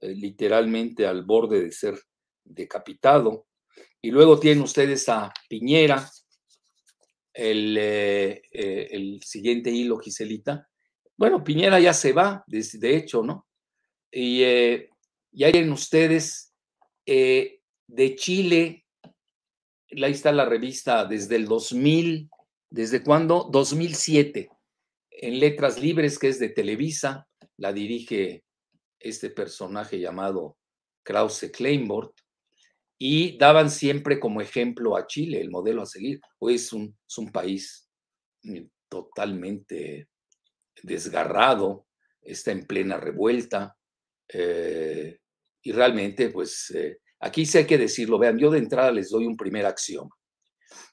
eh, 0.00 0.14
literalmente 0.14 1.06
al 1.06 1.24
borde 1.24 1.62
de 1.62 1.72
ser 1.72 1.98
decapitado. 2.44 3.46
Y 4.00 4.10
luego 4.10 4.38
tienen 4.38 4.62
ustedes 4.62 5.08
a 5.08 5.32
Piñera, 5.48 6.08
el, 7.34 7.76
eh, 7.78 8.42
eh, 8.52 9.18
siguiente 9.22 9.70
hilo, 9.70 9.98
Giselita. 9.98 10.68
Bueno, 11.16 11.42
Piñera 11.42 11.80
ya 11.80 11.92
se 11.92 12.12
va, 12.12 12.44
de, 12.46 12.96
hecho, 12.96 13.22
¿no? 13.22 13.46
Y, 14.10 14.42
y 14.42 15.44
ahí 15.44 15.52
tienen 15.52 15.72
ustedes 15.72 16.54
de 17.88 18.14
Chile 18.14 18.84
ahí 20.04 20.12
está 20.12 20.32
la 20.32 20.44
revista 20.44 21.04
desde 21.04 21.36
el 21.36 21.46
2000, 21.46 22.30
¿desde 22.70 23.02
cuándo? 23.02 23.48
2007, 23.50 24.50
en 25.10 25.40
Letras 25.40 25.80
Libres, 25.80 26.18
que 26.18 26.28
es 26.28 26.38
de 26.38 26.50
Televisa, 26.50 27.26
la 27.56 27.72
dirige 27.72 28.44
este 29.00 29.30
personaje 29.30 29.98
llamado 29.98 30.58
Krause 31.02 31.50
Kleinbord, 31.50 32.12
y 33.00 33.38
daban 33.38 33.70
siempre 33.70 34.18
como 34.18 34.40
ejemplo 34.40 34.96
a 34.96 35.06
Chile, 35.06 35.40
el 35.40 35.50
modelo 35.50 35.82
a 35.82 35.86
seguir. 35.86 36.20
Hoy 36.40 36.56
es 36.56 36.72
un, 36.72 36.96
es 37.08 37.18
un 37.18 37.30
país 37.30 37.88
mm, 38.42 38.64
totalmente 38.88 40.08
desgarrado, 40.82 41.86
está 42.20 42.50
en 42.52 42.66
plena 42.66 42.98
revuelta, 42.98 43.76
eh, 44.28 45.18
y 45.62 45.72
realmente, 45.72 46.30
pues, 46.30 46.70
eh, 46.70 46.98
aquí 47.20 47.46
sí 47.46 47.58
hay 47.58 47.66
que 47.66 47.78
decirlo, 47.78 48.18
vean, 48.18 48.38
yo 48.38 48.50
de 48.50 48.58
entrada 48.58 48.92
les 48.92 49.10
doy 49.10 49.26
un 49.26 49.36
primer 49.36 49.66
axioma. 49.66 50.14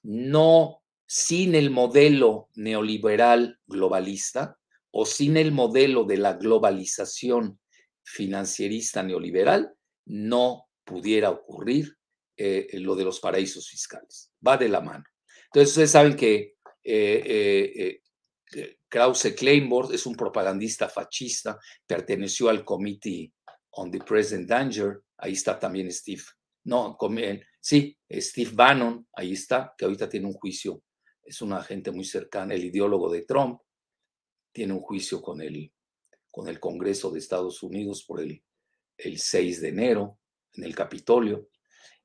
No 0.03 0.81
sin 1.07 1.55
el 1.55 1.69
modelo 1.69 2.49
neoliberal 2.55 3.59
globalista 3.67 4.57
o 4.91 5.05
sin 5.05 5.37
el 5.37 5.51
modelo 5.51 6.03
de 6.03 6.17
la 6.17 6.33
globalización 6.33 7.59
financierista 8.03 9.03
neoliberal, 9.03 9.73
no 10.05 10.69
pudiera 10.83 11.29
ocurrir 11.29 11.97
eh, 12.37 12.67
lo 12.73 12.95
de 12.95 13.03
los 13.03 13.19
paraísos 13.19 13.69
fiscales. 13.69 14.31
Va 14.45 14.57
de 14.57 14.69
la 14.69 14.81
mano. 14.81 15.03
Entonces, 15.45 15.71
ustedes 15.71 15.91
saben 15.91 16.15
que 16.15 16.55
eh, 16.83 17.99
eh, 18.53 18.77
Krause 18.87 19.35
Kleinborg 19.35 19.93
es 19.93 20.05
un 20.05 20.15
propagandista 20.15 20.87
fascista, 20.87 21.59
perteneció 21.85 22.49
al 22.49 22.63
Committee 22.63 23.33
on 23.75 23.91
the 23.91 23.99
Present 23.99 24.47
Danger, 24.47 25.01
ahí 25.17 25.33
está 25.33 25.59
también 25.59 25.91
Steve, 25.91 26.23
no, 26.65 26.97
sí, 27.59 27.97
Steve 28.09 28.51
Bannon, 28.53 29.07
ahí 29.13 29.33
está, 29.33 29.73
que 29.77 29.85
ahorita 29.85 30.09
tiene 30.09 30.27
un 30.27 30.33
juicio, 30.33 30.81
es 31.23 31.41
un 31.41 31.53
agente 31.53 31.91
muy 31.91 32.05
cercano, 32.05 32.53
el 32.53 32.63
ideólogo 32.63 33.11
de 33.11 33.21
Trump, 33.23 33.59
tiene 34.51 34.73
un 34.73 34.79
juicio 34.79 35.21
con 35.21 35.41
el, 35.41 35.71
con 36.31 36.47
el 36.47 36.59
Congreso 36.59 37.11
de 37.11 37.19
Estados 37.19 37.61
Unidos 37.63 38.03
por 38.07 38.21
el, 38.21 38.41
el 38.97 39.19
6 39.19 39.61
de 39.61 39.69
enero 39.69 40.19
en 40.53 40.63
el 40.63 40.75
Capitolio 40.75 41.49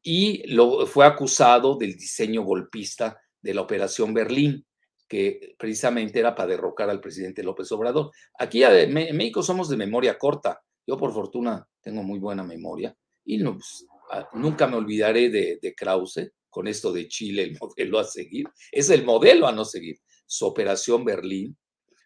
y 0.03 0.47
lo, 0.53 0.87
fue 0.87 1.07
acusado 1.07 1.77
del 1.77 1.95
diseño 1.95 2.43
golpista 2.43 3.21
de 3.41 3.55
la 3.55 3.63
Operación 3.63 4.15
Berlín, 4.15 4.67
que 5.09 5.55
precisamente 5.59 6.21
era 6.21 6.35
para 6.35 6.51
derrocar 6.51 6.89
al 6.89 7.01
presidente 7.01 7.43
López 7.43 7.71
Obrador. 7.73 8.11
Aquí 8.39 8.63
en 8.63 8.93
México 8.93 9.43
somos 9.43 9.69
de 9.69 9.77
memoria 9.77 10.19
corta. 10.19 10.63
Yo 10.91 10.97
por 10.97 11.13
fortuna 11.13 11.65
tengo 11.81 12.03
muy 12.03 12.19
buena 12.19 12.43
memoria 12.43 12.93
y 13.25 13.39
no, 13.39 13.53
pues, 13.53 13.87
nunca 14.33 14.67
me 14.67 14.75
olvidaré 14.75 15.31
de, 15.31 15.75
Krause 15.77 16.33
con 16.49 16.67
esto 16.67 16.93
de 16.93 17.07
Chile, 17.07 17.45
el 17.45 17.59
modelo 17.61 18.01
a 18.01 18.05
seguir. 18.05 18.49
Es 18.73 18.91
el 18.91 19.05
modelo 19.05 19.47
a 19.47 19.53
no 19.53 19.65
seguir. 19.65 20.01
Su 20.27 20.47
Operación 20.47 21.05
Berlín, 21.05 21.57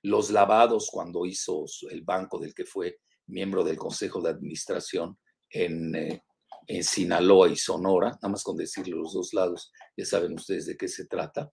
los 0.02 0.28
lavados 0.28 0.90
cuando 0.92 1.24
hizo 1.24 1.64
el 1.90 2.02
banco 2.02 2.38
del 2.38 2.52
que 2.52 2.66
fue 2.66 2.98
miembro 3.28 3.64
del 3.64 3.78
Consejo 3.78 4.20
de 4.20 4.28
Administración 4.28 5.18
en, 5.48 5.94
eh, 5.94 6.22
en 6.66 6.84
Sinaloa 6.84 7.48
y 7.48 7.56
Sonora, 7.56 8.10
nada 8.10 8.28
más 8.28 8.42
con 8.42 8.58
decirle 8.58 8.96
los 8.96 9.14
dos 9.14 9.32
lados, 9.32 9.72
ya 9.96 10.04
saben 10.04 10.34
ustedes 10.34 10.66
de 10.66 10.76
qué 10.76 10.88
se 10.88 11.06
trata, 11.06 11.50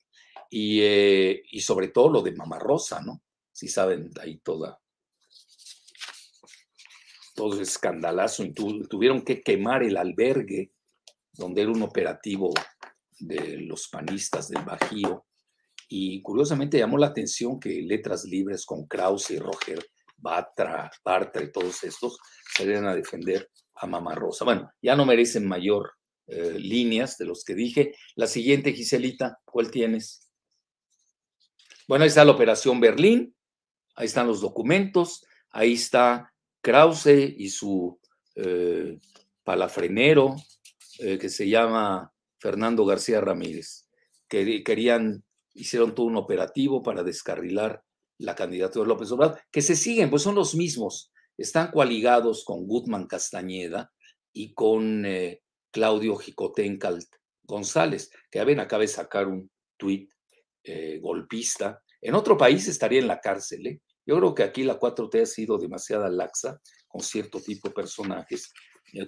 y, 0.50 0.82
eh, 0.82 1.44
y 1.50 1.62
sobre 1.62 1.88
todo 1.88 2.10
lo 2.10 2.22
de 2.22 2.34
Mamá 2.34 2.60
Rosa, 2.60 3.00
¿no? 3.00 3.24
Si 3.54 3.70
saben 3.70 4.10
ahí 4.20 4.40
toda, 4.40 4.80
todo 7.42 7.60
escandalazo, 7.60 8.44
y 8.44 8.54
tuvieron 8.54 9.24
que 9.24 9.42
quemar 9.42 9.82
el 9.82 9.98
albergue 9.98 10.74
donde 11.34 11.64
era 11.64 11.72
un 11.72 11.82
operativo 11.82 12.54
de 13.18 13.62
los 13.62 13.88
panistas 13.88 14.48
del 14.48 14.64
Bajío, 14.64 15.25
y 15.90 16.22
curiosamente 16.22 16.77
llamó 16.77 17.00
la 17.00 17.08
atención 17.08 17.60
que 17.60 17.82
Letras 17.82 18.25
Libres 18.25 18.64
con 18.64 18.86
Krause 18.86 19.32
y 19.32 19.40
Roger 19.40 19.84
Batra, 20.18 20.92
Bartra 21.04 21.44
y 21.44 21.51
todos 21.51 21.84
estos 21.84 22.20
salieran 22.56 22.86
a 22.86 22.94
defender 22.94 23.50
a 23.74 23.88
Mamá 23.88 24.14
Rosa. 24.14 24.46
Bueno, 24.46 24.72
ya 24.80 24.96
no 24.96 25.04
merecen 25.04 25.48
mayor 25.48 25.94
eh, 26.27 26.60
líneas 26.60 27.18
de 27.18 27.25
los 27.25 27.44
que 27.44 27.56
dije. 27.56 27.96
La 28.14 28.27
siguiente, 28.27 28.72
Giselita, 28.72 29.40
¿cuál 29.46 29.72
tienes? 29.72 30.30
Bueno, 31.88 32.04
ahí 32.04 32.10
está 32.10 32.24
la 32.24 32.34
Operación 32.34 32.80
Berlín, 32.80 33.36
ahí 33.96 34.06
están 34.06 34.27
los 34.27 34.42
documentos, 34.42 35.25
ahí 35.50 35.74
está 35.74 36.30
Krause 36.62 37.34
y 37.38 37.50
su 37.50 38.00
eh, 38.36 39.00
palafrenero, 39.44 40.36
eh, 41.00 41.18
que 41.18 41.30
se 41.30 41.50
llama 41.50 42.14
Fernando 42.40 42.86
García 42.86 43.20
Ramírez, 43.20 43.88
que 44.28 44.64
querían, 44.64 45.24
hicieron 45.54 45.96
todo 45.96 46.06
un 46.06 46.16
operativo 46.16 46.84
para 46.84 47.04
descarrilar 47.04 47.84
la 48.20 48.36
candidatura 48.36 48.84
de 48.84 48.90
López 48.90 49.12
Obrador, 49.12 49.40
que 49.52 49.62
se 49.62 49.76
siguen, 49.76 50.10
pues 50.10 50.22
son 50.22 50.36
los 50.36 50.56
mismos 50.56 51.12
están 51.38 51.72
coaligados 51.72 52.46
con 52.46 52.68
Gutman 52.68 53.08
Castañeda 53.08 53.92
y 54.32 54.54
con 54.54 55.06
eh, 55.08 55.42
Claudio 55.72 56.16
Jicotencalt 56.16 57.08
González, 57.44 58.12
que 58.30 58.40
a 58.40 58.44
ver, 58.44 58.60
acaba 58.60 58.82
de 58.82 58.88
sacar 58.88 59.28
un 59.28 59.50
tuit 59.78 60.12
golpista. 61.00 61.82
En 62.00 62.14
otro 62.14 62.38
país 62.38 62.68
estaría 62.68 63.00
en 63.00 63.08
la 63.08 63.20
cárcel. 63.20 63.82
¿Eh? 64.01 64.11
Yo 64.11 64.18
creo 64.18 64.35
que 64.35 64.44
aquí 64.44 64.64
la 64.64 64.79
4T 64.79 65.22
ha 65.22 65.25
sido 65.25 65.57
demasiado 65.57 66.07
laxa 66.09 66.61
con 66.87 67.01
cierto 67.01 67.40
tipo 67.40 67.70
de 67.70 67.74
personajes 67.74 68.51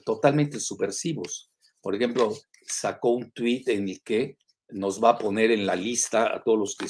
totalmente 0.06 0.60
subversivos. 0.60 1.52
Por 1.82 1.96
ejemplo, 1.96 2.34
sacó 2.66 3.10
un 3.10 3.32
tuit 3.32 3.68
en 3.68 3.90
el 3.90 4.02
que 4.02 4.38
nos 4.70 5.04
va 5.04 5.10
a 5.10 5.18
poner 5.18 5.52
en 5.52 5.66
la 5.66 5.76
lista 5.76 6.34
a 6.34 6.42
todos 6.42 6.58
los 6.58 6.76
que 6.78 6.88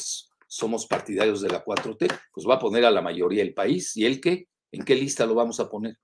somos 0.47 0.85
partidarios 0.85 1.41
de 1.41 1.49
la 1.49 1.65
4T, 1.65 2.07
pues 2.31 2.47
va 2.47 2.55
a 2.55 2.59
poner 2.59 2.85
a 2.85 2.91
la 2.91 3.01
mayoría 3.01 3.43
del 3.43 3.55
país 3.55 3.97
y 3.97 4.05
el 4.05 4.21
que 4.21 4.47
¿En 4.73 4.83
qué 4.83 4.95
lista 4.95 5.27
lo 5.27 5.35
vamos 5.35 5.59
a 5.59 5.69
poner? 5.69 5.99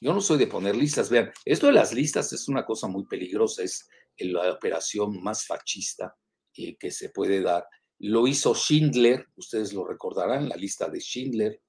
Yo 0.00 0.14
no 0.14 0.20
soy 0.20 0.38
de 0.38 0.46
poner 0.46 0.76
listas. 0.76 1.10
Vean, 1.10 1.32
esto 1.44 1.66
de 1.66 1.72
las 1.72 1.92
listas 1.92 2.32
es 2.32 2.48
una 2.48 2.64
cosa 2.64 2.86
muy 2.86 3.04
peligrosa, 3.04 3.64
es 3.64 3.88
la 4.16 4.52
operación 4.52 5.20
más 5.22 5.44
fascista 5.44 6.16
eh, 6.56 6.76
que 6.76 6.92
se 6.92 7.10
puede 7.10 7.42
dar. 7.42 7.66
Lo 8.04 8.26
hizo 8.26 8.52
Schindler, 8.52 9.28
ustedes 9.36 9.72
lo 9.72 9.84
recordarán, 9.84 10.48
la 10.48 10.56
lista 10.56 10.88
de 10.88 10.98
Schindler 10.98 11.62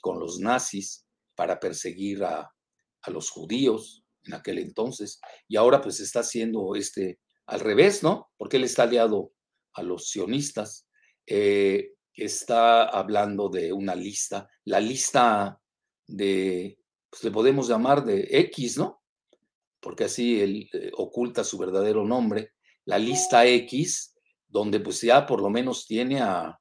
con 0.00 0.20
los 0.20 0.38
nazis 0.38 1.04
para 1.34 1.58
perseguir 1.58 2.22
a, 2.22 2.48
los 3.08 3.30
judíos 3.30 4.04
en 4.22 4.34
aquel 4.34 4.58
entonces. 4.58 5.20
Y 5.48 5.56
ahora 5.56 5.80
pues 5.80 5.98
está 5.98 6.20
haciendo 6.20 6.76
este 6.76 7.18
al 7.46 7.58
revés, 7.58 8.04
¿no? 8.04 8.30
Porque 8.36 8.58
él 8.58 8.64
está 8.64 8.84
aliado 8.84 9.32
a 9.72 9.82
los 9.82 10.10
sionistas. 10.10 10.86
Eh, 11.26 11.94
está 12.14 12.84
hablando 12.84 13.48
de 13.48 13.72
una 13.72 13.96
lista, 13.96 14.48
la 14.66 14.78
lista 14.78 15.60
de, 16.06 16.78
pues 17.08 17.24
le 17.24 17.32
podemos 17.32 17.66
llamar 17.66 18.04
de 18.04 18.28
X, 18.30 18.78
¿no? 18.78 19.02
Porque 19.80 20.04
así 20.04 20.40
él 20.40 20.70
eh, 20.72 20.92
oculta 20.94 21.42
su 21.42 21.58
verdadero 21.58 22.04
nombre, 22.04 22.52
la 22.84 22.98
lista 22.98 23.44
X, 23.44 24.14
donde 24.50 24.80
pues 24.80 25.00
ya 25.00 25.26
por 25.26 25.40
lo 25.40 25.48
menos 25.48 25.86
tiene 25.86 26.20
a, 26.20 26.60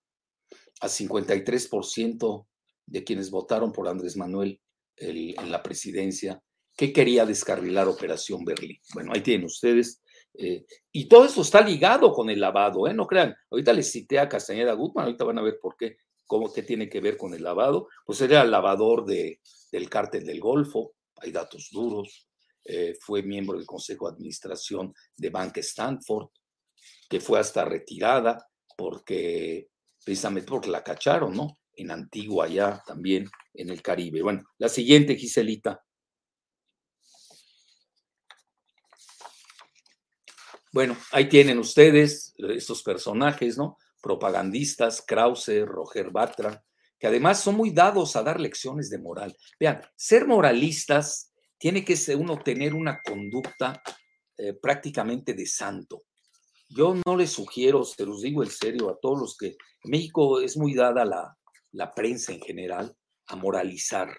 a 0.81 0.87
53% 0.87 2.47
de 2.85 3.03
quienes 3.03 3.29
votaron 3.29 3.71
por 3.71 3.87
Andrés 3.87 4.15
Manuel 4.15 4.61
en 4.95 5.51
la 5.51 5.63
presidencia, 5.63 6.41
que 6.75 6.91
quería 6.93 7.25
descarrilar 7.25 7.87
Operación 7.87 8.43
Berlín. 8.43 8.77
Bueno, 8.93 9.11
ahí 9.13 9.21
tienen 9.21 9.45
ustedes. 9.45 10.01
Eh, 10.33 10.65
y 10.91 11.07
todo 11.07 11.25
eso 11.25 11.41
está 11.41 11.61
ligado 11.61 12.11
con 12.13 12.29
el 12.29 12.39
lavado, 12.39 12.87
¿eh? 12.87 12.93
No 12.93 13.07
crean. 13.07 13.35
Ahorita 13.49 13.73
les 13.73 13.91
cité 13.91 14.19
a 14.19 14.29
Castañeda 14.29 14.73
Gutman, 14.73 15.05
ahorita 15.05 15.25
van 15.25 15.39
a 15.39 15.41
ver 15.41 15.57
por 15.61 15.75
qué. 15.77 15.97
¿Cómo 16.25 16.53
qué 16.53 16.63
tiene 16.63 16.89
que 16.89 17.01
ver 17.01 17.17
con 17.17 17.33
el 17.33 17.43
lavado? 17.43 17.87
Pues 18.05 18.21
era 18.21 18.41
el 18.43 18.51
lavador 18.51 19.05
de, 19.05 19.41
del 19.71 19.89
cártel 19.89 20.25
del 20.25 20.39
Golfo, 20.39 20.93
hay 21.15 21.31
datos 21.31 21.69
duros, 21.71 22.27
eh, 22.63 22.95
fue 23.01 23.23
miembro 23.23 23.57
del 23.57 23.65
Consejo 23.65 24.07
de 24.07 24.15
Administración 24.15 24.93
de 25.17 25.29
Banca 25.29 25.59
Stanford, 25.59 26.27
que 27.09 27.19
fue 27.19 27.39
hasta 27.39 27.65
retirada 27.65 28.47
porque, 28.77 29.69
precisamente 30.05 30.49
porque 30.49 30.69
la 30.69 30.83
cacharon, 30.83 31.35
¿no? 31.35 31.57
En 31.73 31.91
Antigua, 31.91 32.45
allá 32.45 32.81
también 32.85 33.29
en 33.53 33.69
el 33.69 33.81
Caribe. 33.81 34.21
Bueno, 34.21 34.43
la 34.57 34.69
siguiente, 34.69 35.15
Giselita. 35.15 35.83
Bueno, 40.71 40.95
ahí 41.11 41.27
tienen 41.27 41.57
ustedes 41.57 42.35
estos 42.37 42.83
personajes, 42.83 43.57
¿no? 43.57 43.77
propagandistas, 44.01 45.01
Krause, 45.01 45.65
Roger 45.65 46.11
Batra, 46.11 46.63
que 46.97 47.07
además 47.07 47.41
son 47.41 47.55
muy 47.55 47.71
dados 47.71 48.15
a 48.15 48.23
dar 48.23 48.39
lecciones 48.39 48.89
de 48.89 48.99
moral. 48.99 49.35
Vean, 49.59 49.81
ser 49.95 50.27
moralistas 50.27 51.33
tiene 51.57 51.83
que 51.83 51.95
ser 51.95 52.17
uno 52.17 52.39
tener 52.39 52.73
una 52.73 53.01
conducta 53.01 53.81
eh, 54.37 54.53
prácticamente 54.53 55.33
de 55.33 55.45
santo. 55.45 56.03
Yo 56.69 56.95
no 57.05 57.17
les 57.17 57.31
sugiero, 57.31 57.83
se 57.83 58.05
los 58.05 58.21
digo 58.21 58.43
en 58.43 58.51
serio, 58.51 58.89
a 58.89 58.99
todos 58.99 59.19
los 59.19 59.37
que 59.37 59.57
México 59.85 60.39
es 60.39 60.55
muy 60.55 60.75
dada 60.75 61.03
la, 61.03 61.35
la 61.71 61.93
prensa 61.93 62.31
en 62.31 62.41
general 62.41 62.95
a 63.25 63.35
moralizar. 63.35 64.15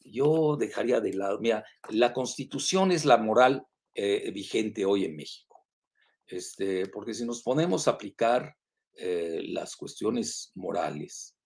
Yo 0.00 0.56
dejaría 0.56 1.00
de 1.00 1.14
lado, 1.14 1.38
mira, 1.38 1.64
la 1.90 2.12
constitución 2.12 2.90
es 2.90 3.04
la 3.04 3.16
moral 3.16 3.64
eh, 3.94 4.30
vigente 4.32 4.84
hoy 4.84 5.04
en 5.04 5.14
México. 5.16 5.64
Este, 6.26 6.88
porque 6.88 7.14
si 7.14 7.24
nos 7.24 7.42
ponemos 7.42 7.86
a 7.86 7.92
aplicar 7.92 8.56
eh, 8.94 9.40
las 9.44 9.76
cuestiones 9.76 10.50
morales, 10.56 11.36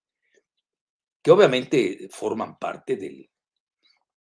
que 1.22 1.30
obviamente 1.30 2.08
forman 2.10 2.58
parte 2.58 2.96
del, 2.96 3.30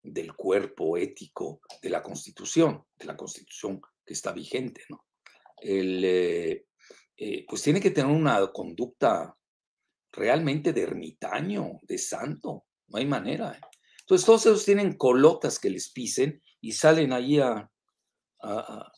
del 0.03 0.33
cuerpo 0.35 0.97
ético 0.97 1.61
de 1.81 1.89
la 1.89 2.03
Constitución, 2.03 2.83
de 2.97 3.05
la 3.05 3.15
Constitución 3.15 3.81
que 4.05 4.13
está 4.13 4.33
vigente, 4.33 4.83
¿no? 4.89 5.06
El, 5.59 6.03
eh, 6.03 6.65
eh, 7.17 7.45
pues 7.47 7.63
tiene 7.63 7.81
que 7.81 7.91
tener 7.91 8.11
una 8.11 8.47
conducta 8.51 9.35
realmente 10.11 10.73
de 10.73 10.81
ermitaño, 10.81 11.79
de 11.83 11.97
santo, 11.97 12.65
no 12.87 12.97
hay 12.97 13.05
manera. 13.05 13.59
Entonces 14.01 14.25
todos 14.25 14.45
ellos 14.45 14.65
tienen 14.65 14.97
colotas 14.97 15.59
que 15.59 15.69
les 15.69 15.91
pisen 15.91 16.41
y 16.61 16.71
salen 16.71 17.13
ahí 17.13 17.39
a, 17.39 17.69
a, 18.41 18.91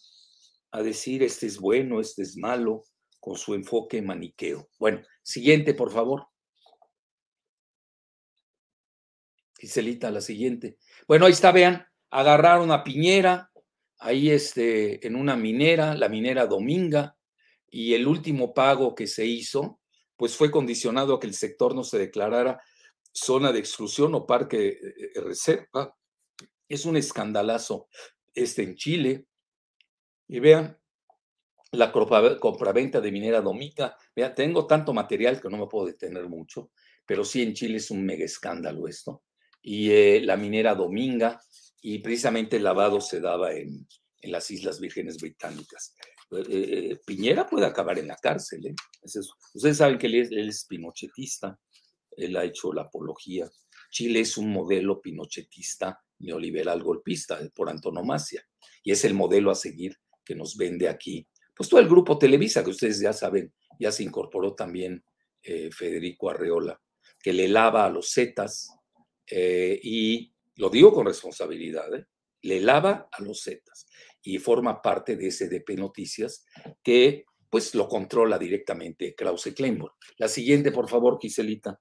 a 0.72 0.84
decir 0.84 1.24
este 1.24 1.48
es 1.48 1.60
bueno, 1.60 2.00
este 2.00 2.24
es 2.24 2.38
malo, 2.38 2.84
con 3.19 3.38
su 3.38 3.54
enfoque 3.54 4.02
maniqueo. 4.02 4.69
Bueno, 4.80 5.02
siguiente, 5.24 5.74
por 5.74 5.91
favor. 5.91 6.28
Giselita, 9.60 10.10
la 10.10 10.22
siguiente. 10.22 10.78
Bueno, 11.08 11.26
ahí 11.26 11.34
está, 11.34 11.52
vean, 11.52 11.86
agarraron 12.12 12.72
a 12.72 12.84
Piñera, 12.84 13.52
ahí 14.00 14.32
este, 14.32 15.06
en 15.06 15.16
una 15.16 15.36
minera, 15.36 15.96
la 15.96 16.10
minera 16.10 16.48
Dominga, 16.48 17.16
y 17.70 17.94
el 17.94 18.08
último 18.08 18.54
pago 18.54 18.96
que 18.96 19.08
se 19.08 19.26
hizo, 19.26 19.80
pues 20.16 20.36
fue 20.36 20.50
condicionado 20.50 21.16
a 21.16 21.20
que 21.20 21.28
el 21.28 21.34
sector 21.34 21.76
no 21.76 21.84
se 21.84 22.00
declarara 22.00 22.62
zona 23.12 23.52
de 23.52 23.60
exclusión 23.60 24.16
o 24.16 24.26
parque 24.26 24.70
eh, 24.70 24.80
eh, 25.16 25.22
reserva. 25.22 25.96
Es 26.68 26.86
un 26.86 26.98
escandalazo 26.98 27.88
este 28.34 28.64
en 28.64 28.76
Chile. 28.76 29.26
Y 30.28 30.40
vean, 30.40 30.78
la 31.72 31.92
compraventa 31.92 33.00
de 33.02 33.12
minera 33.12 33.42
Dominga. 33.42 33.96
Vean, 34.16 34.34
tengo 34.34 34.66
tanto 34.66 34.94
material 34.94 35.40
que 35.40 35.50
no 35.50 35.58
me 35.58 35.68
puedo 35.68 35.86
detener 35.86 36.28
mucho, 36.28 36.72
pero 37.06 37.24
sí 37.24 37.42
en 37.42 37.54
Chile 37.54 37.78
es 37.78 37.92
un 37.92 38.04
mega 38.04 38.26
escándalo 38.26 38.88
esto 38.88 39.24
y 39.62 39.92
eh, 39.92 40.22
la 40.22 40.38
minera 40.38 40.76
Dominga, 40.76 41.42
y 41.82 42.00
precisamente 42.00 42.58
el 42.58 42.63
lavado 42.63 43.02
se 43.02 43.20
daba 43.20 43.54
en, 43.54 43.88
en 44.22 44.32
las 44.32 44.50
Islas 44.52 44.80
Vírgenes 44.80 45.18
Británicas. 45.18 45.96
Eh, 46.32 46.44
eh, 46.50 47.00
Piñera 47.06 47.48
puede 47.48 47.65
acabar 47.65 47.98
en 48.00 48.08
la 48.08 48.15
cárcel. 48.15 48.76
Ustedes 49.54 49.78
saben 49.78 49.98
que 49.98 50.08
él 50.08 50.15
es, 50.15 50.32
él 50.32 50.50
es, 50.50 50.65
pinochetista, 50.65 51.60
él 52.12 52.36
ha 52.38 52.44
hecho 52.44 52.74
la 52.74 52.84
apología. 52.84 53.50
Chile 53.92 54.20
es 54.22 54.38
un 54.38 54.52
modelo 54.52 55.02
pinochetista 55.02 56.00
neoliberal 56.20 56.84
golpista 56.84 57.39
por 57.56 57.70
antonomasia 57.70 58.46
y 58.84 58.92
es 58.92 59.06
el 59.06 59.13
modelo 59.13 59.52
a 59.52 59.56
seguir 59.56 59.98
que 60.24 60.36
nos 60.36 60.58
vende 60.58 60.89
aquí. 60.89 61.28
Pues 61.56 61.70
todo 61.70 61.80
el 61.80 61.88
grupo 61.88 62.18
Televisa, 62.18 62.63
que 62.63 62.70
ustedes 62.70 63.00
ya 63.00 63.13
saben, 63.13 63.54
ya 63.80 63.92
se 63.92 64.04
incorporó 64.04 64.54
también 64.54 65.04
Federico 65.42 66.30
Arreola, 66.30 66.80
que 67.22 67.32
le 67.32 67.48
lava 67.48 67.86
a 67.86 67.89
los 67.89 68.12
Zetas, 68.13 68.80
eh, 69.30 69.80
y 69.84 70.34
lo 70.60 70.69
digo 70.69 70.93
con 70.93 71.06
responsabilidad, 71.06 71.93
¿eh? 71.95 72.06
le 72.41 72.60
lava 72.60 73.08
a 73.12 73.22
los 73.22 73.43
Zetas 73.43 73.88
y 74.22 74.38
forma 74.39 74.82
parte 74.82 75.15
de 75.15 75.32
SDP 75.32 75.78
Noticias 75.78 76.45
que 76.84 77.24
pues 77.50 77.74
lo 77.76 77.88
controla 77.88 78.38
directamente 78.38 79.15
Krause 79.15 79.54
Kleinborg. 79.56 79.93
La 80.17 80.28
siguiente, 80.28 80.72
por 80.72 80.89
favor, 80.89 81.17
Giselita. 81.19 81.80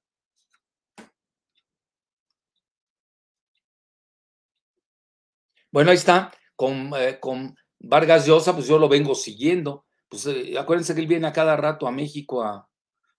Bueno, 5.71 5.91
ahí 5.91 5.97
está, 5.97 6.33
con, 6.55 6.93
eh, 6.97 7.19
con 7.21 7.55
Vargas 7.81 8.27
Llosa, 8.27 8.55
pues 8.55 8.69
yo 8.69 8.79
lo 8.79 8.89
vengo 8.89 9.15
siguiendo. 9.17 9.87
Pues 10.09 10.27
acuérdense 10.57 10.95
que 10.95 11.01
él 11.01 11.09
viene 11.09 11.27
a 11.27 11.33
cada 11.33 11.57
rato 11.57 11.87
a 11.87 11.93
México 11.93 12.43
a, 12.43 12.69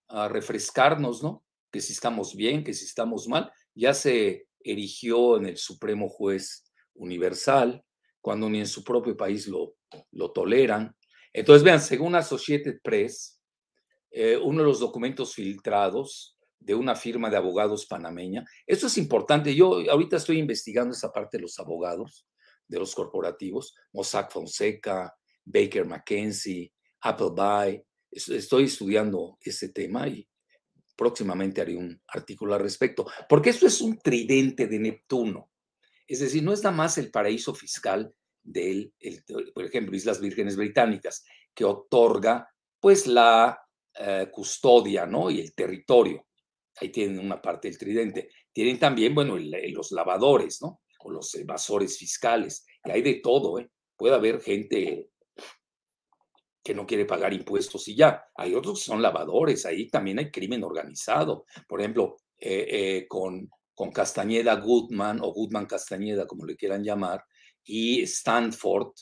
a 0.08 0.28
refrescarnos, 0.30 1.22
¿no? 1.22 1.44
Que 1.70 1.82
si 1.82 1.92
estamos 1.94 2.34
bien, 2.36 2.64
que 2.64 2.74
si 2.74 2.86
estamos 2.86 3.28
mal 3.28 3.52
ya 3.76 3.94
se 3.94 4.49
erigió 4.64 5.38
en 5.38 5.48
el 5.48 5.58
Supremo 5.58 6.10
Juez 6.10 6.66
Universal, 6.96 7.84
cuando 8.22 8.50
ni 8.50 8.60
en 8.60 8.68
su 8.68 8.84
propio 8.84 9.16
país 9.16 9.48
lo, 9.48 9.76
lo 10.12 10.32
toleran. 10.32 10.96
Entonces, 11.34 11.64
vean, 11.64 11.82
según 11.82 12.16
Associated 12.16 12.80
Press, 12.84 13.40
eh, 14.12 14.38
uno 14.38 14.60
de 14.60 14.68
los 14.68 14.80
documentos 14.80 15.34
filtrados 15.34 16.38
de 16.60 16.76
una 16.76 16.96
firma 16.96 17.30
de 17.30 17.38
abogados 17.38 17.86
panameña, 17.86 18.44
esto 18.66 18.88
es 18.88 18.98
importante, 18.98 19.56
yo 19.56 19.80
ahorita 19.90 20.18
estoy 20.18 20.40
investigando 20.40 20.94
esa 20.94 21.12
parte 21.12 21.38
de 21.38 21.44
los 21.44 21.58
abogados, 21.60 22.28
de 22.68 22.80
los 22.80 22.94
corporativos, 22.94 23.76
Mossack 23.94 24.32
Fonseca, 24.32 25.16
Baker 25.46 25.86
McKenzie, 25.86 26.74
Appleby, 27.02 27.82
estoy 28.12 28.66
estudiando 28.66 29.38
ese 29.42 29.70
tema 29.70 30.08
y 30.08 30.28
próximamente 31.00 31.62
haré 31.62 31.78
un 31.78 31.98
artículo 32.10 32.54
al 32.54 32.60
respecto, 32.60 33.08
porque 33.30 33.52
esto 33.52 33.66
es 33.66 33.80
un 33.80 33.98
tridente 34.00 34.68
de 34.68 34.80
Neptuno. 34.80 35.50
Es 36.06 36.20
decir, 36.20 36.44
no 36.44 36.52
es 36.52 36.62
nada 36.62 36.76
más 36.76 36.98
el 36.98 37.10
paraíso 37.10 37.56
fiscal 37.56 38.14
del, 38.44 38.94
por 39.54 39.64
ejemplo, 39.64 39.96
Islas 39.96 40.20
Vírgenes 40.20 40.58
Británicas, 40.58 41.24
que 41.54 41.64
otorga 41.64 42.50
pues 42.82 43.08
la 43.08 43.62
eh, 43.98 44.28
custodia, 44.30 45.06
¿no? 45.06 45.32
Y 45.32 45.40
el 45.40 45.54
territorio. 45.56 46.28
Ahí 46.82 46.90
tienen 46.90 47.20
una 47.20 47.42
parte 47.42 47.70
del 47.70 47.78
tridente. 47.78 48.30
Tienen 48.52 48.78
también, 48.78 49.16
bueno, 49.16 49.38
los 49.38 49.94
lavadores, 49.94 50.62
¿no? 50.62 50.82
O 51.00 51.12
los 51.12 51.34
evasores 51.36 51.98
fiscales. 51.98 52.66
Y 52.84 52.92
hay 52.92 53.02
de 53.02 53.22
todo, 53.24 53.58
¿eh? 53.58 53.70
Puede 53.96 54.16
haber 54.16 54.42
gente 54.42 55.12
que 56.64 56.74
no 56.74 56.86
quiere 56.86 57.06
pagar 57.06 57.34
impuestos 57.34 57.88
y 57.88 57.96
ya. 57.96 58.24
Hay 58.36 58.54
otros 58.54 58.80
que 58.80 58.86
son 58.86 59.02
lavadores, 59.02 59.66
ahí 59.66 59.88
también 59.90 60.20
hay 60.20 60.32
crimen 60.32 60.64
organizado. 60.64 61.46
Por 61.68 61.80
ejemplo, 61.80 62.18
eh, 62.38 62.68
eh, 62.70 63.08
con, 63.08 63.50
con 63.74 63.92
Castañeda 63.92 64.56
Goodman 64.56 65.20
o 65.22 65.34
Goodman 65.34 65.66
Castañeda, 65.66 66.28
como 66.28 66.46
le 66.46 66.56
quieran 66.56 66.84
llamar, 66.84 67.24
y 67.64 68.02
Stanford, 68.04 68.94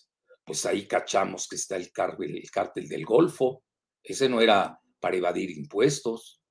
pues 0.45 0.65
ahí 0.65 0.87
cachamos 0.87 1.47
que 1.47 1.55
está 1.55 1.75
el, 1.75 1.89
el 2.19 2.51
cártel 2.51 2.87
del 2.87 3.05
Golfo. 3.05 3.63
Ese 4.03 4.29
no 4.29 4.39
era 4.41 4.79
para 4.99 5.17
evadir 5.17 5.51
impuestos, 5.51 6.41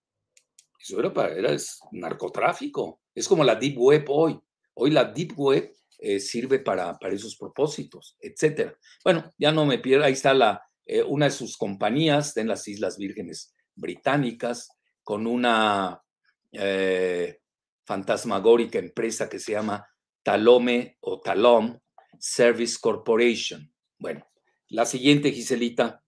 eso 0.78 1.00
era 1.00 1.12
para 1.12 1.34
era 1.34 1.56
narcotráfico. 1.92 3.00
Es 3.14 3.26
como 3.26 3.44
la 3.44 3.54
Deep 3.54 3.78
Web 3.78 4.04
hoy. 4.08 4.38
Hoy 4.74 4.90
la 4.90 5.04
Deep 5.04 5.32
Web 5.38 5.72
eh, 5.98 6.20
sirve 6.20 6.58
para, 6.58 6.98
para 6.98 7.14
esos 7.14 7.36
propósitos, 7.36 8.16
etcétera. 8.20 8.76
Bueno, 9.02 9.32
ya 9.38 9.50
no 9.50 9.64
me 9.64 9.78
pierdo, 9.78 10.04
ahí 10.04 10.12
está 10.12 10.34
la, 10.34 10.62
eh, 10.86 11.02
una 11.02 11.26
de 11.26 11.32
sus 11.32 11.56
compañías 11.56 12.36
en 12.36 12.46
las 12.46 12.66
Islas 12.68 12.96
Vírgenes 12.96 13.54
Británicas 13.74 14.70
con 15.02 15.26
una 15.26 16.00
eh, 16.52 17.40
fantasmagórica 17.84 18.78
empresa 18.78 19.28
que 19.28 19.40
se 19.40 19.52
llama 19.52 19.86
Talome 20.22 20.96
o 21.00 21.20
Talom 21.20 21.78
Service 22.18 22.78
Corporation. 22.80 23.72
Bueno, 23.98 24.26
la 24.68 24.86
siguiente, 24.86 25.32
Giselita. 25.32 26.02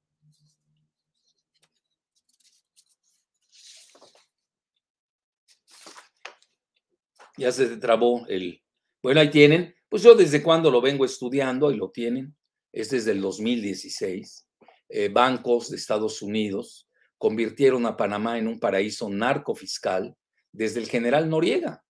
Ya 7.36 7.52
se 7.52 7.76
trabó 7.76 8.26
el... 8.26 8.62
Bueno, 9.02 9.20
ahí 9.20 9.30
tienen. 9.30 9.74
Pues 9.88 10.02
yo 10.02 10.14
desde 10.14 10.42
cuando 10.42 10.70
lo 10.70 10.80
vengo 10.80 11.04
estudiando 11.04 11.70
y 11.70 11.76
lo 11.76 11.90
tienen. 11.90 12.36
Es 12.72 12.90
desde 12.90 13.12
el 13.12 13.20
2016. 13.20 14.47
Eh, 14.88 15.08
bancos 15.08 15.70
de 15.70 15.76
Estados 15.76 16.22
Unidos 16.22 16.88
convirtieron 17.18 17.84
a 17.86 17.96
Panamá 17.96 18.38
en 18.38 18.48
un 18.48 18.58
paraíso 18.58 19.08
narcofiscal 19.08 20.16
desde 20.52 20.80
el 20.80 20.88
general 20.88 21.28
Noriega. 21.28 21.84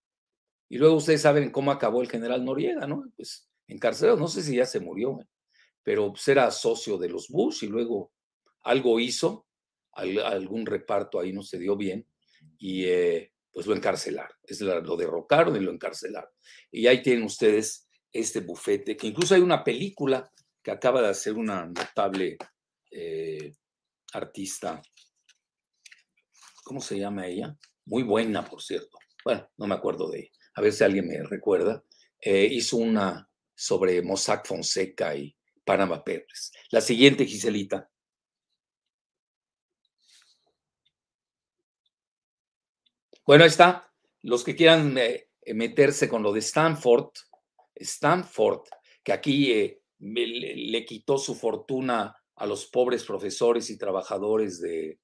Y 0.69 0.79
luego 0.79 0.97
ustedes 0.97 1.23
saben 1.23 1.51
cómo 1.51 1.71
acabó 1.71 2.03
el 2.03 2.11
general 2.11 2.45
Noriega, 2.45 2.87
¿no? 2.87 3.05
Pues 3.17 3.49
encarcelado, 3.67 4.19
no 4.19 4.29
sé 4.29 4.43
si 4.43 4.57
ya 4.57 4.67
se 4.67 4.81
murió, 4.81 5.21
¿eh? 5.21 5.27
pero 5.83 6.11
pues, 6.11 6.27
era 6.29 6.51
socio 6.51 6.99
de 6.99 7.09
los 7.09 7.29
Bush 7.29 7.65
y 7.65 7.69
luego 7.69 8.13
algo 8.63 8.99
hizo, 8.99 9.47
algún 9.93 10.67
reparto 10.67 11.19
ahí 11.19 11.33
no 11.33 11.43
se 11.43 11.59
dio 11.59 11.77
bien 11.77 12.07
y 12.59 12.85
eh, 12.85 13.33
pues 13.53 13.67
lo 13.67 13.75
encarcelaron. 13.75 14.37
Es 14.45 14.61
lo 14.61 14.97
derrocaron 14.97 15.57
y 15.57 15.61
lo 15.61 15.73
encarcelaron. 15.73 16.31
Y 16.71 16.87
ahí 16.87 17.03
tienen 17.03 17.25
ustedes 17.25 17.89
este 18.13 18.41
bufete, 18.41 18.97
que 18.97 19.07
incluso 19.07 19.35
hay 19.35 19.41
una 19.41 19.65
película 19.65 20.31
que 20.63 20.71
acaba 20.71 21.03
de 21.03 21.09
hacer 21.09 21.35
una 21.35 21.67
notable 21.67 22.37
eh, 22.91 23.55
artista, 24.13 24.83
¿cómo 26.65 26.81
se 26.81 26.99
llama 26.99 27.27
ella? 27.27 27.57
Muy 27.85 28.03
buena, 28.03 28.45
por 28.45 28.63
cierto. 28.63 28.99
Bueno, 29.25 29.49
no 29.57 29.67
me 29.67 29.75
acuerdo 29.75 30.11
de 30.11 30.21
ella. 30.21 30.31
A 30.55 30.61
ver 30.61 30.73
si 30.73 30.85
alguien 30.85 31.07
me 31.07 31.23
recuerda. 31.23 31.85
Eh, 32.21 32.49
hizo 32.51 32.77
una 32.77 33.29
sobre 33.55 34.03
Mossack 34.03 34.47
Fonseca 34.47 35.15
y 35.15 35.37
Panama 35.65 35.99
Papers. 35.99 36.53
La 36.71 36.81
siguiente, 36.81 37.27
Giselita. 37.27 37.91
Bueno, 43.25 43.45
ahí 43.45 43.51
está. 43.51 43.93
Los 44.23 44.43
que 44.43 44.57
quieran 44.57 44.97
eh, 44.97 45.29
meterse 45.55 46.09
con 46.09 46.23
lo 46.23 46.33
de 46.33 46.41
Stanford, 46.41 47.11
Stanford, 47.75 48.63
que 49.03 49.13
aquí 49.13 49.81
le, 49.99 50.27
le, 50.57 50.85
quitó 50.85 51.19
su 51.19 51.35
fortuna 51.35 52.18
a 52.39 52.47
los 52.47 52.67
pobres 52.67 53.05
profesores 53.05 53.71
y 53.71 53.79
trabajadores 53.79 54.61
de, 54.61 54.99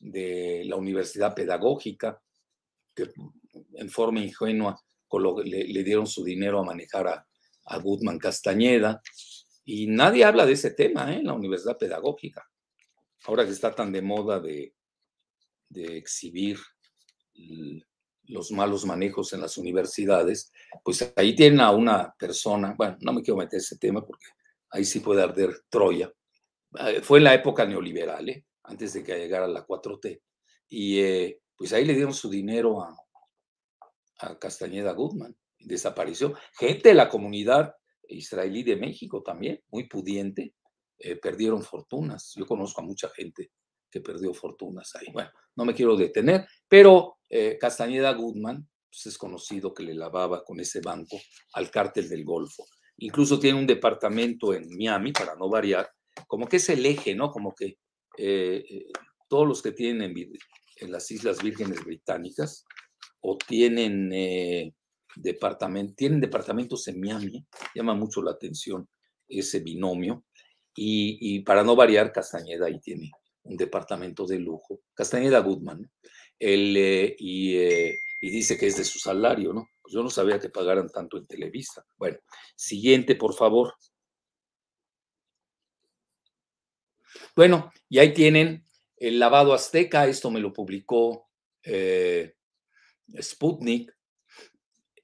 de 0.00 0.64
la 0.64 0.76
universidad 0.76 1.34
pedagógica, 1.34 2.20
que 2.94 3.10
en 3.74 3.88
forma 3.88 4.20
ingenua 4.20 4.80
le, 5.44 5.84
dieron 5.84 6.06
su 6.06 6.24
dinero 6.24 6.58
a 6.58 6.64
manejar 6.64 7.06
a, 7.06 7.26
a 7.66 7.78
Goodman 7.78 8.18
Castañeda. 8.18 9.02
Y 9.64 9.86
nadie 9.86 10.24
habla 10.24 10.46
de 10.46 10.52
ese 10.52 10.72
tema 10.72 11.12
¿eh? 11.12 11.18
en 11.18 11.26
la 11.26 11.34
universidad 11.34 11.78
pedagógica. 11.78 12.48
Ahora 13.24 13.44
que 13.44 13.52
está 13.52 13.72
tan 13.74 13.92
de 13.92 14.02
moda 14.02 14.40
de, 14.40 14.74
de 15.68 15.96
exhibir 15.96 16.58
los 18.24 18.50
malos 18.50 18.84
manejos 18.84 19.32
en 19.32 19.40
las 19.40 19.56
universidades, 19.58 20.52
pues 20.84 21.12
ahí 21.16 21.34
tienen 21.36 21.60
a 21.60 21.70
una 21.70 22.14
persona, 22.18 22.74
bueno, 22.76 22.96
no 23.00 23.12
me 23.12 23.22
quiero 23.22 23.38
meter 23.38 23.58
ese 23.58 23.78
tema 23.78 24.04
porque 24.04 24.26
ahí 24.70 24.84
sí 24.84 25.00
puede 25.00 25.22
arder 25.22 25.50
Troya. 25.68 26.12
Eh, 26.80 27.00
fue 27.02 27.18
en 27.18 27.24
la 27.24 27.34
época 27.34 27.66
neoliberal, 27.66 28.28
¿eh? 28.28 28.46
antes 28.64 28.92
de 28.94 29.02
que 29.02 29.16
llegara 29.16 29.46
la 29.46 29.66
4T. 29.66 30.20
Y 30.68 31.00
eh, 31.00 31.40
pues 31.56 31.72
ahí 31.72 31.84
le 31.84 31.94
dieron 31.94 32.14
su 32.14 32.30
dinero 32.30 32.82
a, 32.82 32.96
Castañeda 34.40 34.92
Goodman, 34.92 35.36
desapareció. 35.58 36.34
Gente 36.56 36.90
de 36.90 36.94
la 36.94 37.08
comunidad 37.08 37.74
israelí 38.06 38.62
de 38.62 38.76
México 38.76 39.20
también, 39.20 39.60
muy 39.68 39.88
pudiente, 39.88 40.54
perdieron 41.20 41.64
fortunas. 41.64 42.32
Yo 42.36 42.46
conozco 42.46 42.82
a 42.82 42.84
mucha 42.84 43.08
gente 43.08 43.50
que 43.92 44.00
perdió 44.00 44.32
fortunas 44.32 44.94
ahí. 44.96 45.06
Bueno, 45.12 45.30
no 45.56 45.64
me 45.64 45.74
quiero 45.74 45.96
detener, 45.96 46.46
pero 46.66 47.18
eh, 47.28 47.58
Castañeda 47.60 48.12
Goodman 48.12 48.68
pues 48.88 49.06
es 49.06 49.16
conocido 49.16 49.72
que 49.72 49.82
le 49.82 49.94
lavaba 49.94 50.44
con 50.44 50.60
ese 50.60 50.80
banco 50.80 51.18
al 51.54 51.70
cártel 51.70 52.08
del 52.08 52.24
Golfo. 52.24 52.64
Incluso 52.98 53.38
tiene 53.38 53.58
un 53.58 53.66
departamento 53.66 54.52
en 54.52 54.68
Miami, 54.68 55.12
para 55.12 55.34
no 55.34 55.48
variar, 55.48 55.90
como 56.26 56.46
que 56.46 56.56
es 56.56 56.68
el 56.68 56.84
eje, 56.84 57.14
¿no? 57.14 57.30
Como 57.30 57.54
que 57.54 57.78
eh, 58.18 58.64
eh, 58.68 58.86
todos 59.28 59.46
los 59.46 59.62
que 59.62 59.72
tienen 59.72 60.14
en, 60.16 60.92
las 60.92 61.10
Islas 61.10 61.42
Vírgenes 61.42 61.84
Británicas 61.84 62.64
o 63.20 63.38
tienen, 63.38 64.10
departamento, 65.16 65.94
tienen 65.96 66.20
departamentos 66.20 66.88
en 66.88 67.00
Miami, 67.00 67.46
llama 67.74 67.94
mucho 67.94 68.22
la 68.22 68.32
atención 68.32 68.88
ese 69.28 69.60
binomio. 69.60 70.24
Y, 70.74 71.40
para 71.40 71.62
no 71.62 71.76
variar, 71.76 72.12
Castañeda 72.12 72.66
ahí 72.66 72.80
tiene 72.80 73.10
un 73.44 73.56
departamento 73.56 74.26
de 74.26 74.38
lujo, 74.38 74.80
Castañeda 74.94 75.40
Goodman, 75.40 75.90
él, 76.38 76.76
eh, 76.76 77.16
eh, 77.18 77.98
y, 78.20 78.30
dice 78.30 78.56
que 78.56 78.66
es 78.66 78.76
de 78.76 78.84
su 78.84 78.98
salario, 78.98 79.52
¿no? 79.52 79.68
Pues 79.80 79.94
yo 79.94 80.02
no 80.02 80.10
sabía 80.10 80.40
que 80.40 80.48
pagaran 80.48 80.88
tanto 80.88 81.18
en 81.18 81.26
Televisa. 81.26 81.84
Bueno, 81.96 82.18
siguiente, 82.56 83.14
por 83.16 83.34
favor. 83.34 83.74
Bueno, 87.34 87.72
y 87.88 87.98
ahí 87.98 88.12
tienen 88.12 88.64
el 88.96 89.18
lavado 89.18 89.54
azteca, 89.54 90.06
esto 90.06 90.30
me 90.30 90.40
lo 90.40 90.52
publicó 90.52 91.28
eh, 91.62 92.34
Sputnik, 93.20 93.92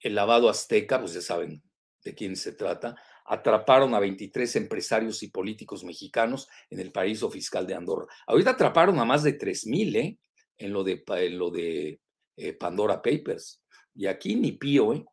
el 0.01 0.15
lavado 0.15 0.49
azteca, 0.49 1.01
pues 1.01 1.15
ya 1.15 1.21
saben 1.21 1.63
de 2.05 2.15
quién 2.15 2.37
se 2.37 2.53
trata, 2.53 2.97
atraparon 3.27 3.95
a 3.95 4.01
23 4.01 4.57
empresarios 4.57 5.23
y 5.23 5.29
políticos 5.29 5.85
mexicanos 5.85 6.49
en 6.71 6.81
el 6.81 6.93
paraíso 6.93 7.31
fiscal 7.31 7.67
de 7.67 7.75
Andorra. 7.75 8.07
Ahorita 8.27 8.51
atraparon 8.51 8.99
a 8.99 9.05
más 9.05 9.23
de 9.23 9.39
3.000 9.39 9.97
¿eh? 9.97 10.19
en 10.59 10.73
lo 10.73 10.85
de, 10.85 11.03
en 11.07 11.39
lo 11.39 11.51
de 11.51 12.01
eh, 12.37 12.53
Pandora 12.53 13.03
Papers. 13.03 13.63
Y 13.95 14.07
aquí 14.07 14.37
ni 14.37 14.53
pío, 14.53 14.93
¿eh? 14.95 15.05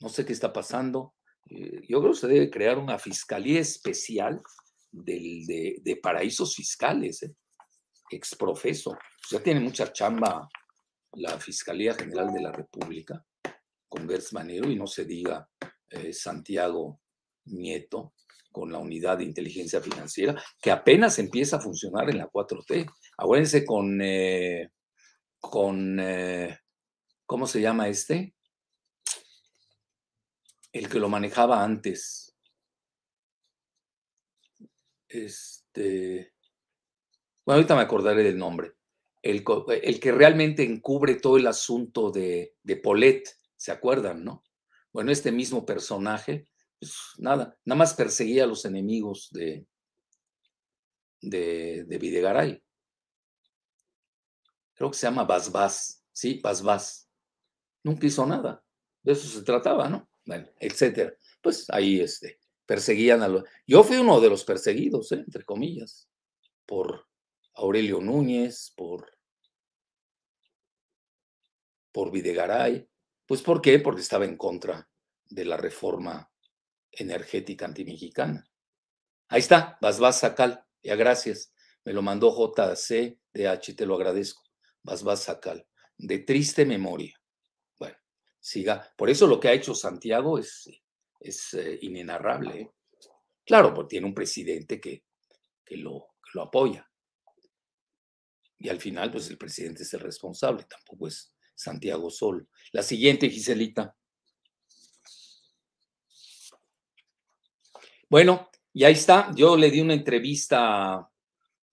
no 0.00 0.08
sé 0.08 0.24
qué 0.24 0.32
está 0.32 0.52
pasando. 0.52 1.14
Eh, 1.46 1.82
yo 1.88 2.00
creo 2.00 2.12
que 2.12 2.18
se 2.18 2.28
debe 2.28 2.50
crear 2.50 2.78
una 2.78 2.98
fiscalía 2.98 3.60
especial 3.60 4.42
de, 4.92 5.80
de, 5.82 5.96
paraísos 5.96 6.54
fiscales, 6.54 7.22
¿eh? 7.22 7.34
exprofeso. 8.10 8.96
Ya 9.30 9.42
tiene 9.42 9.60
mucha 9.60 9.92
chamba 9.92 10.48
la 11.14 11.38
Fiscalía 11.40 11.94
General 11.94 12.32
de 12.32 12.40
la 12.40 12.52
República 12.52 13.24
con 13.88 14.08
Gertz 14.08 14.32
Manero 14.32 14.70
y 14.70 14.76
no 14.76 14.86
se 14.86 15.04
diga 15.04 15.48
Santiago 16.12 17.00
Nieto 17.44 18.14
con 18.52 18.70
la 18.70 18.78
unidad 18.78 19.18
de 19.18 19.24
inteligencia 19.24 19.80
financiera, 19.80 20.40
que 20.60 20.70
apenas 20.70 21.18
empieza 21.18 21.56
a 21.56 21.60
funcionar 21.60 22.10
en 22.10 22.18
la 22.18 22.30
4T. 22.30 22.88
Acuérdense 23.16 23.64
con, 23.64 24.00
eh, 24.02 24.70
con 25.40 25.98
eh, 25.98 26.58
¿cómo 27.26 27.46
se 27.46 27.60
llama 27.60 27.88
este? 27.88 28.34
El 30.72 30.88
que 30.88 31.00
lo 31.00 31.08
manejaba 31.08 31.64
antes. 31.64 32.31
Este, 35.12 36.32
bueno, 37.44 37.56
ahorita 37.56 37.76
me 37.76 37.82
acordaré 37.82 38.22
del 38.22 38.38
nombre. 38.38 38.72
El, 39.20 39.44
que 39.44 40.12
realmente 40.12 40.64
encubre 40.64 41.14
todo 41.16 41.36
el 41.36 41.46
asunto 41.46 42.10
de, 42.10 42.56
de 42.62 42.76
Polet, 42.76 43.28
¿se 43.56 43.70
acuerdan, 43.70 44.24
no? 44.24 44.42
Bueno, 44.92 45.12
este 45.12 45.30
mismo 45.30 45.64
personaje 45.64 46.48
pues 46.82 46.96
nada, 47.18 47.56
nada 47.64 47.78
más 47.78 47.94
perseguía 47.94 48.42
a 48.42 48.48
los 48.48 48.64
enemigos 48.64 49.28
de, 49.30 49.64
de, 51.20 51.84
de 51.84 51.98
Videgaray. 51.98 52.60
Creo 54.74 54.90
que 54.90 54.96
se 54.96 55.06
llama 55.06 55.22
Basbás, 55.22 56.04
¿sí? 56.10 56.40
Basbás. 56.42 57.08
Nunca 57.84 58.04
hizo 58.04 58.26
nada. 58.26 58.64
De 59.00 59.12
eso 59.12 59.28
se 59.28 59.44
trataba, 59.44 59.88
¿no? 59.88 60.10
Bueno, 60.24 60.48
etcétera. 60.58 61.14
Pues 61.40 61.70
ahí 61.70 62.00
este, 62.00 62.40
perseguían 62.66 63.22
a 63.22 63.28
los... 63.28 63.44
Yo 63.66 63.84
fui 63.84 63.96
uno 63.96 64.20
de 64.20 64.30
los 64.30 64.44
perseguidos, 64.44 65.12
¿eh? 65.12 65.22
entre 65.24 65.44
comillas, 65.44 66.08
por 66.66 67.08
Aurelio 67.54 68.00
Núñez, 68.00 68.72
por, 68.76 69.18
por 71.92 72.10
Videgaray. 72.10 72.88
Pues 73.26 73.42
¿por 73.42 73.60
qué? 73.60 73.78
Porque 73.78 74.00
estaba 74.00 74.24
en 74.24 74.36
contra 74.36 74.88
de 75.26 75.44
la 75.44 75.56
reforma 75.56 76.30
energética 76.90 77.64
antimexicana. 77.64 78.44
Ahí 79.28 79.40
está, 79.40 79.78
vas, 79.80 79.98
vas, 79.98 80.20
sacal. 80.20 80.64
Ya 80.82 80.96
gracias. 80.96 81.54
Me 81.84 81.92
lo 81.92 82.02
mandó 82.02 82.30
JCDH, 82.30 83.76
te 83.76 83.86
lo 83.86 83.94
agradezco. 83.94 84.42
Vas, 84.82 85.02
vas, 85.02 85.22
sacal. 85.22 85.66
De 85.96 86.18
triste 86.18 86.66
memoria. 86.66 87.18
Bueno, 87.78 87.96
siga. 88.40 88.92
Por 88.96 89.08
eso 89.08 89.26
lo 89.26 89.40
que 89.40 89.48
ha 89.48 89.52
hecho 89.52 89.74
Santiago 89.74 90.38
es, 90.38 90.68
es 91.22 91.54
eh, 91.54 91.78
inenarrable. 91.82 92.72
Claro, 93.44 93.72
porque 93.74 93.90
tiene 93.90 94.06
un 94.06 94.14
presidente 94.14 94.80
que, 94.80 95.04
que, 95.64 95.76
lo, 95.76 96.14
lo 96.34 96.42
apoya. 96.42 96.88
Y 98.58 98.68
al 98.68 98.80
final, 98.80 99.10
pues 99.10 99.28
el 99.30 99.38
presidente 99.38 99.82
es 99.82 99.92
el 99.94 100.00
responsable, 100.00 100.64
tampoco 100.64 101.08
es 101.08 101.34
Santiago 101.54 102.10
solo. 102.10 102.46
La 102.72 102.82
siguiente, 102.82 103.28
Giselita. 103.28 103.96
Bueno, 108.08 108.50
y 108.72 108.84
ahí 108.84 108.92
está. 108.92 109.32
Yo 109.34 109.56
le 109.56 109.70
di 109.70 109.80
una 109.80 109.94
entrevista 109.94 111.10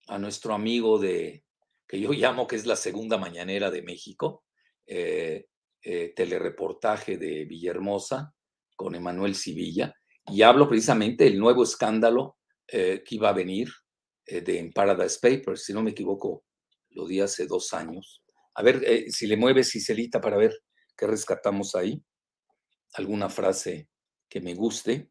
a, 0.07 0.17
nuestro 0.17 0.53
amigo 0.53 0.97
de, 0.97 1.43
que 1.88 1.99
yo 1.99 2.12
llamo 2.12 2.47
que 2.47 2.55
es 2.55 2.65
la 2.65 2.75
segunda 2.75 3.17
mañanera 3.17 3.69
de 3.69 3.83
México, 3.83 4.45
eh, 4.88 5.47
eh, 5.81 6.13
telereportaje 6.15 7.17
de 7.17 7.45
Villahermosa 7.45 8.33
con 8.80 8.96
Emanuel 8.96 9.36
Civilla, 9.36 9.94
y 10.26 10.42
hablo 10.42 10.70
precisamente 10.70 11.26
del 11.26 11.38
nuevo 11.38 11.63
escándalo 11.63 12.38
eh, 12.65 13.04
que 13.06 13.15
iba 13.15 13.28
a 13.28 13.34
venir 13.34 13.68
de 14.26 14.60
en 14.60 14.72
Paradise 14.72 15.18
Papers, 15.20 15.65
si 15.65 15.74
no 15.74 15.82
me 15.82 15.89
equivoco, 15.89 16.46
lo 16.92 17.06
di 17.06 17.20
hace 17.20 17.46
dos 17.46 17.74
años. 17.74 18.24
A 18.54 18.63
ver 18.63 19.12
si 19.12 19.28
le 19.28 19.36
mueves, 19.36 19.72
Cicelita, 19.72 20.22
para 20.22 20.38
ver 20.38 20.54
qué 20.96 21.08
rescatamos 21.08 21.74
ahí. 21.76 22.02
Alguna 22.94 23.28
frase 23.28 23.89
que 24.30 24.39
me 24.39 24.54
guste. 24.54 25.10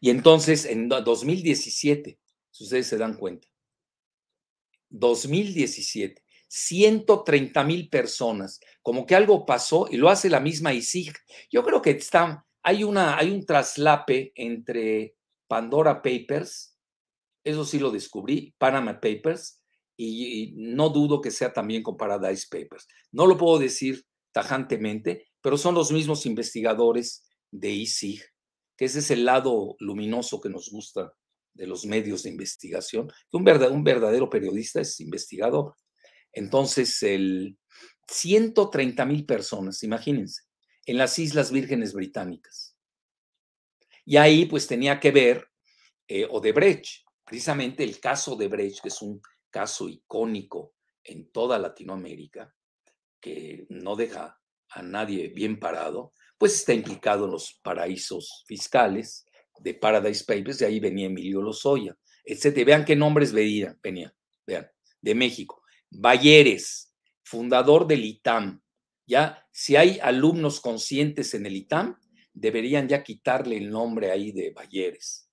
Y 0.00 0.10
entonces, 0.10 0.64
en 0.64 0.88
2017, 0.88 2.18
si 2.50 2.64
ustedes 2.64 2.86
se 2.86 2.96
dan 2.96 3.18
cuenta, 3.18 3.46
2017, 4.88 6.24
130 6.48 7.62
mil 7.64 7.88
personas, 7.88 8.60
como 8.82 9.06
que 9.06 9.14
algo 9.14 9.46
pasó 9.46 9.86
y 9.90 9.96
lo 9.96 10.08
hace 10.08 10.30
la 10.30 10.40
misma 10.40 10.72
ISIG. 10.72 11.14
Yo 11.50 11.62
creo 11.62 11.80
que 11.82 11.90
está, 11.90 12.44
hay, 12.62 12.84
una, 12.84 13.16
hay 13.16 13.30
un 13.30 13.44
traslape 13.44 14.32
entre 14.34 15.14
Pandora 15.46 16.02
Papers, 16.02 16.76
eso 17.44 17.64
sí 17.64 17.78
lo 17.78 17.90
descubrí, 17.90 18.54
Panama 18.58 19.00
Papers, 19.00 19.62
y, 19.96 20.54
no 20.56 20.90
dudo 20.90 21.20
que 21.20 21.30
sea 21.30 21.52
también 21.52 21.82
con 21.82 21.96
Paradise 21.96 22.46
Papers. 22.50 22.86
No 23.12 23.26
lo 23.26 23.36
puedo 23.36 23.58
decir 23.58 24.04
tajantemente, 24.32 25.28
pero 25.40 25.56
son 25.56 25.74
los 25.74 25.90
mismos 25.90 26.26
investigadores 26.26 27.28
de 27.50 27.70
ISIG 27.70 28.22
que 28.78 28.84
ese 28.84 29.00
es 29.00 29.10
el 29.10 29.24
lado 29.24 29.76
luminoso 29.80 30.40
que 30.40 30.48
nos 30.48 30.70
gusta 30.70 31.12
de 31.52 31.66
los 31.66 31.84
medios 31.84 32.22
de 32.22 32.30
investigación. 32.30 33.10
Un 33.32 33.42
verdadero, 33.42 33.74
un 33.74 33.82
verdadero 33.82 34.30
periodista 34.30 34.80
es 34.80 35.00
investigador. 35.00 35.74
Entonces, 36.32 37.02
el 37.02 37.58
130 38.08 39.04
mil 39.04 39.26
personas, 39.26 39.82
imagínense, 39.82 40.42
en 40.86 40.98
las 40.98 41.18
Islas 41.18 41.52
Vírgenes 41.52 41.92
Británicas. 41.92 42.76
Y 44.04 44.16
ahí 44.16 44.46
pues 44.46 44.66
tenía 44.66 44.98
que 45.00 45.10
ver 45.10 45.48
eh, 46.06 46.26
Odebrecht. 46.30 47.04
Precisamente 47.24 47.84
el 47.84 48.00
caso 48.00 48.36
de 48.36 48.48
Brecht, 48.48 48.80
que 48.80 48.88
es 48.88 49.02
un 49.02 49.20
caso 49.50 49.86
icónico 49.86 50.74
en 51.04 51.30
toda 51.30 51.58
Latinoamérica, 51.58 52.54
que 53.20 53.66
no 53.68 53.96
deja 53.96 54.40
a 54.70 54.82
nadie 54.82 55.28
bien 55.28 55.58
parado, 55.58 56.14
pues 56.38 56.54
está 56.54 56.72
implicado 56.72 57.26
en 57.26 57.32
los 57.32 57.60
paraísos 57.62 58.44
fiscales 58.46 59.26
de 59.58 59.74
Paradise 59.74 60.24
Papers, 60.24 60.58
de 60.58 60.66
ahí 60.66 60.80
venía 60.80 61.06
Emilio 61.06 61.42
Lozoya, 61.42 61.96
etc. 62.24 62.64
Vean 62.64 62.84
qué 62.84 62.96
nombres 62.96 63.32
venía, 63.32 63.76
venía, 63.82 64.14
vean, 64.46 64.70
de 65.02 65.14
México. 65.14 65.57
Balleres, 65.90 66.94
fundador 67.22 67.86
del 67.86 68.04
ITAM. 68.04 68.62
Ya, 69.06 69.46
si 69.52 69.76
hay 69.76 69.98
alumnos 70.00 70.60
conscientes 70.60 71.34
en 71.34 71.46
el 71.46 71.56
ITAM, 71.56 71.98
deberían 72.32 72.88
ya 72.88 73.02
quitarle 73.02 73.56
el 73.56 73.70
nombre 73.70 74.10
ahí 74.10 74.32
de 74.32 74.50
Balleres. 74.50 75.30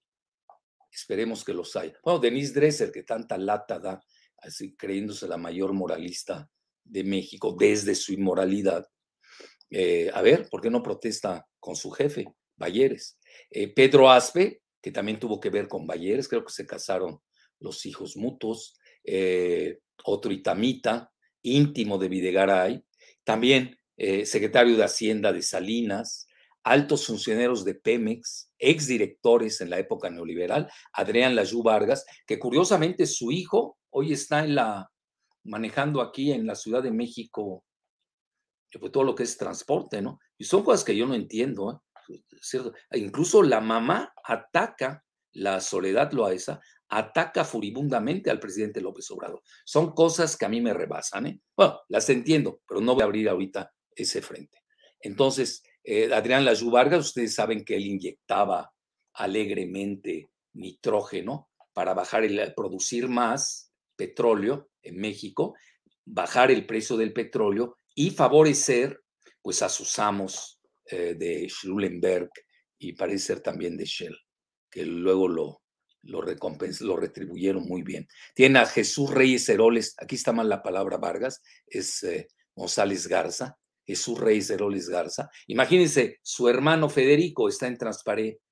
Esperemos 0.91 1.43
que 1.43 1.53
los 1.53 1.75
haya. 1.75 1.97
Bueno, 2.03 2.19
Denise 2.19 2.53
Dresser, 2.53 2.91
que 2.91 3.03
tanta 3.03 3.37
lata 3.37 3.79
da, 3.79 4.01
así 4.37 4.75
creyéndose 4.75 5.27
la 5.27 5.37
mayor 5.37 5.73
moralista 5.73 6.49
de 6.83 7.03
México 7.03 7.55
desde 7.59 7.95
su 7.95 8.13
inmoralidad. 8.13 8.87
Eh, 9.69 10.09
a 10.13 10.21
ver, 10.21 10.47
¿por 10.49 10.61
qué 10.61 10.69
no 10.69 10.81
protesta 10.81 11.45
con 11.59 11.75
su 11.75 11.91
jefe, 11.91 12.25
Balleres? 12.55 13.19
Eh, 13.49 13.73
Pedro 13.73 14.09
Aspe, 14.09 14.61
que 14.81 14.91
también 14.91 15.19
tuvo 15.19 15.39
que 15.39 15.49
ver 15.49 15.67
con 15.67 15.85
Balleres, 15.85 16.29
creo 16.29 16.45
que 16.45 16.53
se 16.53 16.65
casaron 16.65 17.19
los 17.59 17.85
hijos 17.85 18.15
mutuos. 18.15 18.79
Eh, 19.05 19.79
otro 20.05 20.31
itamita, 20.31 21.11
íntimo 21.41 21.97
de 21.97 22.09
Videgaray. 22.09 22.83
También 23.23 23.77
secretario 24.25 24.75
de 24.75 24.83
Hacienda 24.83 25.31
de 25.31 25.41
Salinas, 25.41 26.27
altos 26.65 27.05
funcionarios 27.05 27.63
de 27.63 27.75
Pemex, 27.75 28.51
exdirectores 28.57 29.61
en 29.61 29.69
la 29.69 29.77
época 29.77 30.09
neoliberal, 30.09 30.69
Adrián 30.93 31.35
Layú 31.35 31.61
Vargas, 31.61 32.05
que 32.25 32.39
curiosamente 32.39 33.05
su 33.05 33.31
hijo 33.31 33.77
hoy 33.91 34.13
está 34.13 34.43
en 34.43 34.55
la, 34.55 34.91
manejando 35.43 36.01
aquí 36.01 36.31
en 36.31 36.47
la 36.47 36.55
Ciudad 36.55 36.81
de 36.81 36.91
México, 36.91 37.63
pues, 38.79 38.91
todo 38.91 39.03
lo 39.03 39.13
que 39.13 39.23
es 39.23 39.37
transporte, 39.37 40.01
¿no? 40.01 40.19
Y 40.39 40.43
son 40.43 40.63
cosas 40.63 40.83
que 40.83 40.95
yo 40.95 41.05
no 41.05 41.13
entiendo, 41.13 41.83
¿eh? 42.09 42.23
¿cierto? 42.41 42.73
Incluso 42.91 43.43
la 43.43 43.61
mamá 43.61 44.11
ataca, 44.23 45.04
la 45.35 45.61
Soledad 45.61 46.11
Loaesa, 46.11 46.59
ataca 46.89 47.43
furibundamente 47.43 48.29
al 48.29 48.39
presidente 48.39 48.81
López 48.81 49.09
Obrador. 49.11 49.41
Son 49.65 49.93
cosas 49.93 50.37
que 50.37 50.45
a 50.45 50.49
mí 50.49 50.61
me 50.61 50.73
rebasan, 50.73 51.27
¿eh? 51.27 51.39
Bueno, 51.55 51.79
las 51.89 52.09
entiendo, 52.09 52.61
pero 52.67 52.81
no 52.81 52.93
voy 52.93 53.01
a 53.01 53.05
abrir 53.05 53.29
ahorita 53.29 53.71
ese 53.95 54.21
frente. 54.21 54.59
Entonces, 54.99 55.63
eh, 55.83 56.11
Adrián 56.13 56.45
Lajú 56.45 56.71
Vargas, 56.71 57.07
ustedes 57.07 57.35
saben 57.35 57.63
que 57.63 57.75
él 57.75 57.85
inyectaba 57.85 58.71
alegremente 59.13 60.29
nitrógeno 60.53 61.49
para 61.73 61.93
bajar 61.93 62.23
el, 62.23 62.53
producir 62.55 63.07
más 63.07 63.71
petróleo 63.95 64.69
en 64.81 64.97
México, 64.97 65.55
bajar 66.05 66.51
el 66.51 66.65
precio 66.65 66.97
del 66.97 67.13
petróleo 67.13 67.77
y 67.93 68.11
favorecer 68.11 69.01
pues 69.41 69.61
a 69.61 69.69
sus 69.69 69.99
amos 69.99 70.59
eh, 70.85 71.15
de 71.15 71.47
Schlullenberg 71.49 72.29
y 72.79 72.93
parece 72.93 73.25
ser 73.25 73.39
también 73.41 73.77
de 73.77 73.85
Shell, 73.85 74.17
que 74.75 74.85
luego 74.85 75.29
lo, 75.29 75.61
lo, 76.03 76.21
lo 76.21 76.97
retribuyeron 76.97 77.63
muy 77.63 77.81
bien. 77.81 78.05
Tiene 78.33 78.59
a 78.59 78.65
Jesús 78.65 79.09
Reyes 79.09 79.47
Heroles, 79.47 79.95
aquí 79.97 80.15
está 80.15 80.33
mal 80.33 80.49
la 80.49 80.61
palabra 80.61 80.97
Vargas, 80.97 81.41
es 81.65 82.03
eh, 82.03 82.27
González 82.53 83.07
Garza, 83.07 83.57
Jesús 83.85 84.19
Reyes 84.19 84.49
Heroles 84.49 84.89
Garza. 84.89 85.29
Imagínense, 85.47 86.19
su 86.21 86.49
hermano 86.49 86.89
Federico 86.89 87.47
está 87.47 87.67
en, 87.67 87.77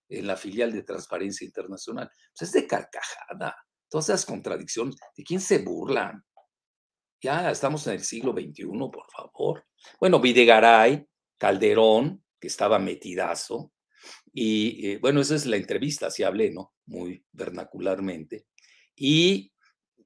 en 0.07 0.27
la 0.27 0.38
filial 0.38 0.71
de 0.71 0.83
Transparencia 0.83 1.43
Internacional. 1.43 2.09
Pues 2.33 2.47
es 2.47 2.53
de 2.53 2.65
carcajada 2.65 3.53
todas 3.89 4.07
esas 4.07 4.25
contradicciones, 4.25 4.95
¿de 5.17 5.23
quién 5.25 5.41
se 5.41 5.59
burlan? 5.59 6.23
Ya 7.21 7.51
estamos 7.51 7.86
en 7.88 7.95
el 7.95 8.03
siglo 8.05 8.31
XXI, 8.31 8.63
por 8.65 9.12
favor. 9.12 9.65
Bueno, 9.99 10.21
Videgaray, 10.21 11.05
Calderón, 11.38 12.23
que 12.39 12.47
estaba 12.47 12.79
metidazo, 12.79 13.72
y 14.34 14.89
eh, 14.89 14.98
bueno, 14.98 15.22
esa 15.22 15.36
es 15.36 15.46
la 15.46 15.58
entrevista, 15.58 16.08
así 16.08 16.24
hablé, 16.24 16.52
¿no? 16.52 16.74
Muy 16.88 17.24
vernacularmente. 17.32 18.48
Y, 18.96 19.54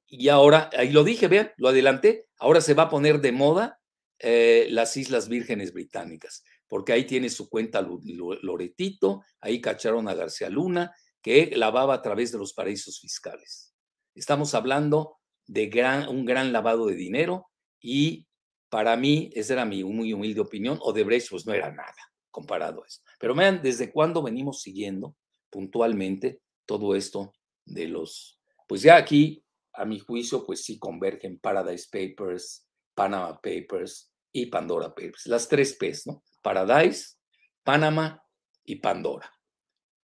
y 0.06 0.28
ahora, 0.28 0.68
ahí 0.76 0.90
lo 0.90 1.02
dije, 1.02 1.28
vean, 1.28 1.50
lo 1.56 1.68
adelanté, 1.68 2.26
ahora 2.38 2.60
se 2.60 2.74
va 2.74 2.84
a 2.84 2.90
poner 2.90 3.20
de 3.20 3.32
moda 3.32 3.80
eh, 4.18 4.66
las 4.70 4.96
Islas 4.98 5.28
Vírgenes 5.28 5.72
Británicas, 5.72 6.44
porque 6.66 6.92
ahí 6.92 7.04
tiene 7.04 7.30
su 7.30 7.48
cuenta 7.48 7.80
Loretito, 7.82 9.22
ahí 9.40 9.60
cacharon 9.62 10.08
a 10.08 10.14
García 10.14 10.50
Luna, 10.50 10.92
que 11.22 11.50
lavaba 11.56 11.94
a 11.94 12.02
través 12.02 12.30
de 12.30 12.38
los 12.38 12.52
paraísos 12.52 13.00
fiscales. 13.00 13.74
Estamos 14.14 14.54
hablando 14.54 15.18
de 15.46 16.06
un 16.10 16.26
gran 16.26 16.52
lavado 16.52 16.86
de 16.86 16.94
dinero 16.94 17.48
y 17.80 18.26
para 18.68 18.96
mí, 18.96 19.30
esa 19.32 19.54
era 19.54 19.64
mi 19.64 19.82
muy 19.82 20.12
humilde 20.12 20.40
opinión, 20.40 20.78
Odebrecht 20.82 21.30
pues 21.30 21.46
no 21.46 21.54
era 21.54 21.72
nada 21.72 21.96
comparado 22.30 22.84
a 22.84 22.86
eso. 22.86 23.00
Pero 23.18 23.34
vean 23.34 23.60
desde 23.62 23.92
cuándo 23.92 24.22
venimos 24.22 24.62
siguiendo 24.62 25.16
puntualmente 25.50 26.40
todo 26.66 26.94
esto 26.94 27.32
de 27.64 27.88
los, 27.88 28.38
pues 28.66 28.82
ya 28.82 28.96
aquí, 28.96 29.44
a 29.74 29.84
mi 29.84 29.98
juicio, 29.98 30.44
pues 30.44 30.64
sí 30.64 30.78
convergen 30.78 31.38
Paradise 31.38 31.88
Papers, 31.90 32.66
Panama 32.94 33.40
Papers 33.40 34.12
y 34.32 34.46
Pandora 34.46 34.88
Papers. 34.88 35.26
Las 35.26 35.48
tres 35.48 35.74
P's, 35.74 36.06
¿no? 36.06 36.22
Paradise, 36.42 37.16
Panama 37.62 38.22
y 38.64 38.76
Pandora. 38.76 39.32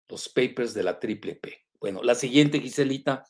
Los 0.08 0.30
papers 0.30 0.74
de 0.74 0.84
la 0.84 1.00
triple 1.00 1.36
P. 1.36 1.66
Bueno, 1.80 2.02
la 2.04 2.16
siguiente, 2.16 2.60
Giselita, 2.60 3.24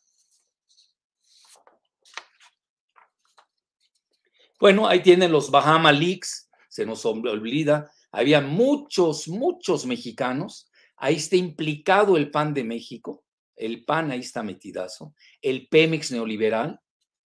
Bueno, 4.60 4.90
ahí 4.90 5.02
tienen 5.02 5.32
los 5.32 5.52
Bahama 5.52 5.94
Leaks, 5.94 6.50
se 6.68 6.86
nos 6.86 7.06
olvida, 7.06 7.90
había 8.12 8.42
muchos, 8.42 9.28
muchos 9.28 9.86
mexicanos, 9.86 10.70
ahí 10.98 11.16
está 11.16 11.36
implicado 11.36 12.18
el 12.18 12.32
PAN 12.32 12.54
de 12.54 12.64
México, 12.64 13.24
el 13.56 13.86
PAN 13.86 14.12
ahí 14.12 14.20
está 14.20 14.44
metidazo, 14.44 15.14
el 15.42 15.68
Pemex 15.68 16.12
neoliberal, 16.12 16.80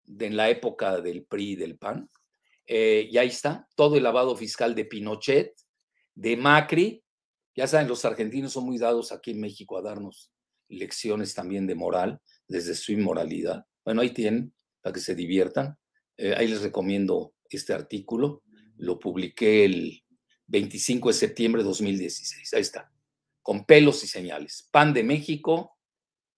de 0.04 0.26
en 0.26 0.36
la 0.36 0.50
época 0.50 1.00
del 1.00 1.26
PRI 1.26 1.52
y 1.52 1.56
del 1.56 1.78
PAN, 1.78 2.10
eh, 2.66 3.08
y 3.12 3.18
ahí 3.18 3.28
está, 3.28 3.68
todo 3.76 3.98
el 3.98 4.04
lavado 4.04 4.36
fiscal 4.36 4.76
de 4.76 4.86
Pinochet, 4.86 5.54
de 6.16 6.38
Macri, 6.38 7.04
ya 7.56 7.68
saben, 7.68 7.88
los 7.88 8.04
argentinos 8.06 8.54
son 8.54 8.66
muy 8.66 8.78
dados 8.78 9.12
aquí 9.12 9.32
en 9.32 9.40
México 9.40 9.78
a 9.78 9.82
darnos 9.82 10.32
lecciones 10.70 11.34
también 11.34 11.68
de 11.68 11.76
moral, 11.76 12.20
desde 12.48 12.74
su 12.74 12.92
inmoralidad. 12.92 13.66
Bueno, 13.86 14.02
ahí 14.02 14.10
tienen, 14.10 14.54
para 14.82 14.94
que 14.94 15.00
se 15.00 15.16
diviertan. 15.16 15.78
Eh, 16.18 16.34
ahí 16.36 16.48
les 16.48 16.62
recomiendo 16.62 17.34
este 17.50 17.74
artículo. 17.74 18.44
Lo 18.78 19.00
publiqué 19.00 19.66
el 19.66 20.03
25 20.48 21.10
de 21.10 21.14
septiembre 21.14 21.62
de 21.62 21.68
2016. 21.68 22.54
Ahí 22.54 22.62
está. 22.62 22.92
Con 23.42 23.66
pelos 23.66 24.04
y 24.04 24.08
señales. 24.08 24.68
PAN 24.72 24.94
de 24.94 25.04
México, 25.04 25.78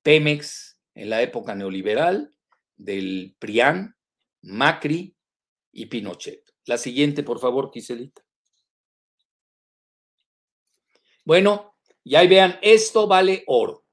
Pemex 0.01 0.79
en 0.93 1.09
la 1.09 1.21
época 1.21 1.55
neoliberal, 1.55 2.35
del 2.75 3.35
PRIAN, 3.39 3.95
Macri 4.41 5.15
y 5.71 5.85
Pinochet. 5.87 6.43
La 6.65 6.77
siguiente, 6.77 7.23
por 7.23 7.39
favor, 7.39 7.71
Quiselita. 7.71 8.23
Bueno, 11.23 11.75
y 12.03 12.15
ahí 12.15 12.27
vean, 12.27 12.59
esto 12.61 13.07
vale 13.07 13.43
oro 13.47 13.84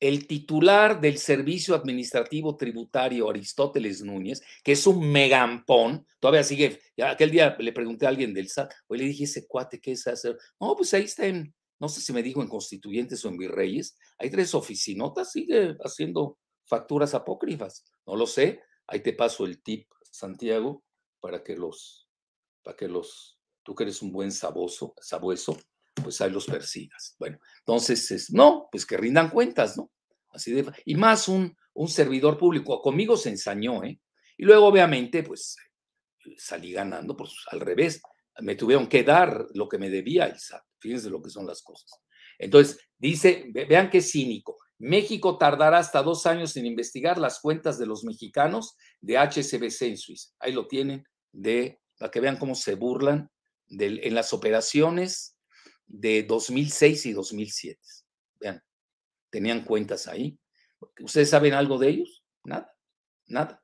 el 0.00 0.26
titular 0.26 1.00
del 1.00 1.18
Servicio 1.18 1.74
Administrativo 1.74 2.56
Tributario, 2.56 3.28
Aristóteles 3.28 4.02
Núñez, 4.02 4.42
que 4.62 4.72
es 4.72 4.86
un 4.86 5.10
megampón, 5.10 6.06
todavía 6.20 6.44
sigue, 6.44 6.80
aquel 7.02 7.30
día 7.30 7.56
le 7.58 7.72
pregunté 7.72 8.06
a 8.06 8.10
alguien 8.10 8.32
del 8.32 8.48
SAT, 8.48 8.72
hoy 8.86 8.98
le 8.98 9.04
dije, 9.06 9.24
ese 9.24 9.46
cuate, 9.46 9.80
¿qué 9.80 9.92
es 9.92 10.06
hacer? 10.06 10.38
No, 10.60 10.76
pues 10.76 10.94
ahí 10.94 11.04
está 11.04 11.26
en, 11.26 11.52
no 11.80 11.88
sé 11.88 12.00
si 12.00 12.12
me 12.12 12.22
dijo 12.22 12.42
en 12.42 12.48
Constituyentes 12.48 13.24
o 13.24 13.28
en 13.28 13.38
Virreyes, 13.38 13.96
hay 14.18 14.30
tres 14.30 14.54
oficinotas, 14.54 15.32
sigue 15.32 15.76
haciendo 15.84 16.38
facturas 16.64 17.14
apócrifas, 17.14 17.84
no 18.06 18.14
lo 18.14 18.26
sé, 18.26 18.62
ahí 18.86 19.00
te 19.00 19.12
paso 19.12 19.46
el 19.46 19.62
tip, 19.62 19.88
Santiago, 20.10 20.84
para 21.20 21.42
que 21.42 21.56
los, 21.56 22.08
para 22.62 22.76
que 22.76 22.86
los, 22.86 23.38
tú 23.64 23.74
que 23.74 23.84
eres 23.84 24.00
un 24.02 24.12
buen 24.12 24.30
saboso, 24.30 24.94
sabueso, 25.00 25.58
pues 26.00 26.20
ahí 26.20 26.30
los 26.30 26.46
persigas. 26.46 27.16
Bueno, 27.18 27.38
entonces, 27.60 28.10
es, 28.10 28.32
no, 28.32 28.68
pues 28.70 28.86
que 28.86 28.96
rindan 28.96 29.30
cuentas, 29.30 29.76
¿no? 29.76 29.90
Así 30.30 30.52
de, 30.52 30.70
y 30.84 30.94
más 30.94 31.28
un, 31.28 31.56
un 31.74 31.88
servidor 31.88 32.38
público, 32.38 32.80
conmigo 32.82 33.16
se 33.16 33.30
ensañó, 33.30 33.82
¿eh? 33.84 34.00
Y 34.36 34.44
luego, 34.44 34.66
obviamente, 34.66 35.22
pues 35.22 35.56
salí 36.36 36.72
ganando, 36.72 37.16
pues 37.16 37.32
al 37.50 37.60
revés, 37.60 38.00
me 38.40 38.54
tuvieron 38.54 38.86
que 38.86 39.02
dar 39.02 39.46
lo 39.54 39.68
que 39.68 39.78
me 39.78 39.90
debía 39.90 40.26
el. 40.26 40.36
Fíjense 40.78 41.10
lo 41.10 41.22
que 41.22 41.30
son 41.30 41.46
las 41.46 41.62
cosas. 41.62 41.90
Entonces, 42.38 42.78
dice, 42.98 43.46
vean 43.68 43.90
qué 43.90 44.00
cínico. 44.00 44.56
México 44.78 45.38
tardará 45.38 45.78
hasta 45.78 46.02
dos 46.02 46.24
años 46.26 46.56
en 46.56 46.66
investigar 46.66 47.18
las 47.18 47.40
cuentas 47.40 47.78
de 47.78 47.86
los 47.86 48.04
mexicanos 48.04 48.76
de 49.00 49.18
HSBC 49.18 49.82
en 49.82 49.96
Suiza. 49.96 50.30
Ahí 50.38 50.52
lo 50.52 50.68
tienen, 50.68 51.04
de, 51.32 51.80
para 51.98 52.12
que 52.12 52.20
vean 52.20 52.36
cómo 52.36 52.54
se 52.54 52.76
burlan 52.76 53.28
de, 53.66 54.00
en 54.04 54.14
las 54.14 54.32
operaciones 54.32 55.36
de 55.88 56.22
2006 56.22 57.06
y 57.06 57.12
2007. 57.12 57.80
Vean, 58.40 58.62
tenían 59.30 59.64
cuentas 59.64 60.06
ahí. 60.06 60.38
¿Ustedes 61.00 61.30
saben 61.30 61.54
algo 61.54 61.78
de 61.78 61.88
ellos? 61.88 62.22
Nada, 62.44 62.72
nada. 63.26 63.62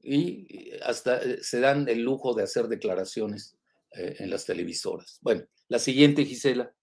Y 0.00 0.72
hasta 0.82 1.22
eh, 1.22 1.42
se 1.42 1.60
dan 1.60 1.88
el 1.88 2.02
lujo 2.02 2.34
de 2.34 2.44
hacer 2.44 2.68
declaraciones 2.68 3.56
eh, 3.92 4.16
en 4.20 4.30
las 4.30 4.46
televisoras. 4.46 5.18
Bueno, 5.20 5.44
la 5.68 5.78
siguiente, 5.78 6.24
Gisela, 6.24 6.74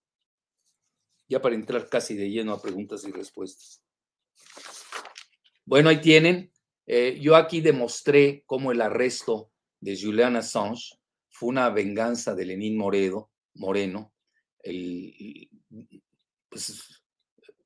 ya 1.28 1.42
para 1.42 1.56
entrar 1.56 1.90
casi 1.90 2.16
de 2.16 2.30
lleno 2.30 2.54
a 2.54 2.62
preguntas 2.62 3.04
y 3.06 3.12
respuestas. 3.12 3.82
Bueno, 5.66 5.90
ahí 5.90 6.02
tienen. 6.02 6.52
Eh, 6.88 7.20
yo 7.22 7.36
aquí 7.36 7.62
demostré 7.62 8.44
cómo 8.48 8.72
el 8.72 8.82
arresto 8.82 9.52
de 9.80 10.00
Julian 10.00 10.36
Assange 10.36 10.98
fue 11.30 11.50
una 11.50 11.70
venganza 11.70 12.34
de 12.34 12.46
Lenín 12.46 12.78
Moredo, 12.78 13.29
Moreno, 13.56 14.14
el, 14.62 15.50
pues, 16.50 17.04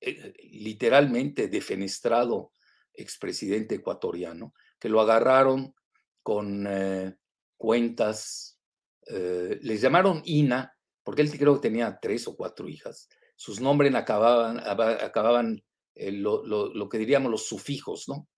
eh, 0.01 0.33
literalmente 0.51 1.47
defenestrado 1.47 2.51
expresidente 2.93 3.75
ecuatoriano, 3.75 4.53
que 4.79 4.89
lo 4.89 5.01
agarraron 5.01 5.73
con 6.21 6.65
eh, 6.67 7.15
cuentas, 7.57 8.59
les 9.05 9.81
llamaron 9.81 10.21
INA, 10.23 10.73
porque 11.03 11.23
él 11.23 11.31
creo 11.37 11.55
que 11.55 11.67
tenía 11.67 11.99
tres 12.01 12.25
o 12.27 12.37
cuatro 12.37 12.69
hijas, 12.69 13.09
sus 13.35 13.59
nombres 13.59 13.93
acababan, 13.95 14.59
acababan 14.59 15.61
lo, 15.95 16.45
lo, 16.45 16.89
que 16.89 16.97
diríamos 16.97 17.29
los 17.29 17.45
sufijos, 17.45 18.07
¿no? 18.07 18.29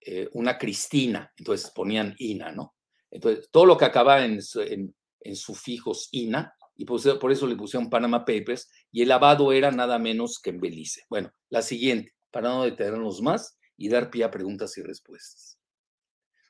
Eh, 0.00 0.28
una 0.32 0.56
Cristina, 0.56 1.32
entonces 1.36 1.70
ponían 1.70 2.14
INA, 2.18 2.52
¿no? 2.52 2.76
Entonces, 3.10 3.48
todo 3.50 3.66
lo 3.66 3.76
que 3.76 3.84
acababa 3.84 4.24
en, 4.24 4.40
en, 5.20 5.36
sufijos 5.36 6.08
INA, 6.12 6.54
y 6.78 6.84
por, 6.84 7.32
eso 7.32 7.46
le 7.48 7.56
pusieron 7.56 7.90
Panama 7.90 8.24
Papers, 8.24 8.70
y 8.92 9.02
el 9.02 9.08
lavado 9.08 9.52
era 9.52 9.72
nada 9.72 9.98
menos 9.98 10.38
que 10.38 10.50
en 10.50 10.60
Belice. 10.60 11.02
Bueno, 11.10 11.32
la 11.50 11.60
siguiente, 11.60 12.14
para 12.30 12.50
no 12.50 12.62
detenernos 12.62 13.20
más 13.20 13.58
y 13.76 13.88
dar 13.88 14.10
pie 14.10 14.22
a 14.22 14.30
preguntas 14.30 14.78
y 14.78 14.82
respuestas. 14.82 15.58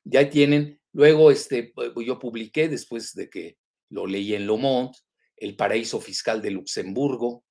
Ya 0.04 0.28
tienen, 0.28 0.80
luego 0.92 1.30
este, 1.30 1.72
yo 1.96 2.18
publiqué, 2.18 2.68
después 2.68 3.14
de 3.14 3.30
que 3.30 3.56
lo 3.88 4.06
leí 4.06 4.34
en 4.34 4.46
Le 4.46 4.56
Monde, 4.58 4.98
El 5.34 5.56
paraíso 5.56 5.98
fiscal 5.98 6.42
de 6.42 6.50
Luxemburgo, 6.50 7.44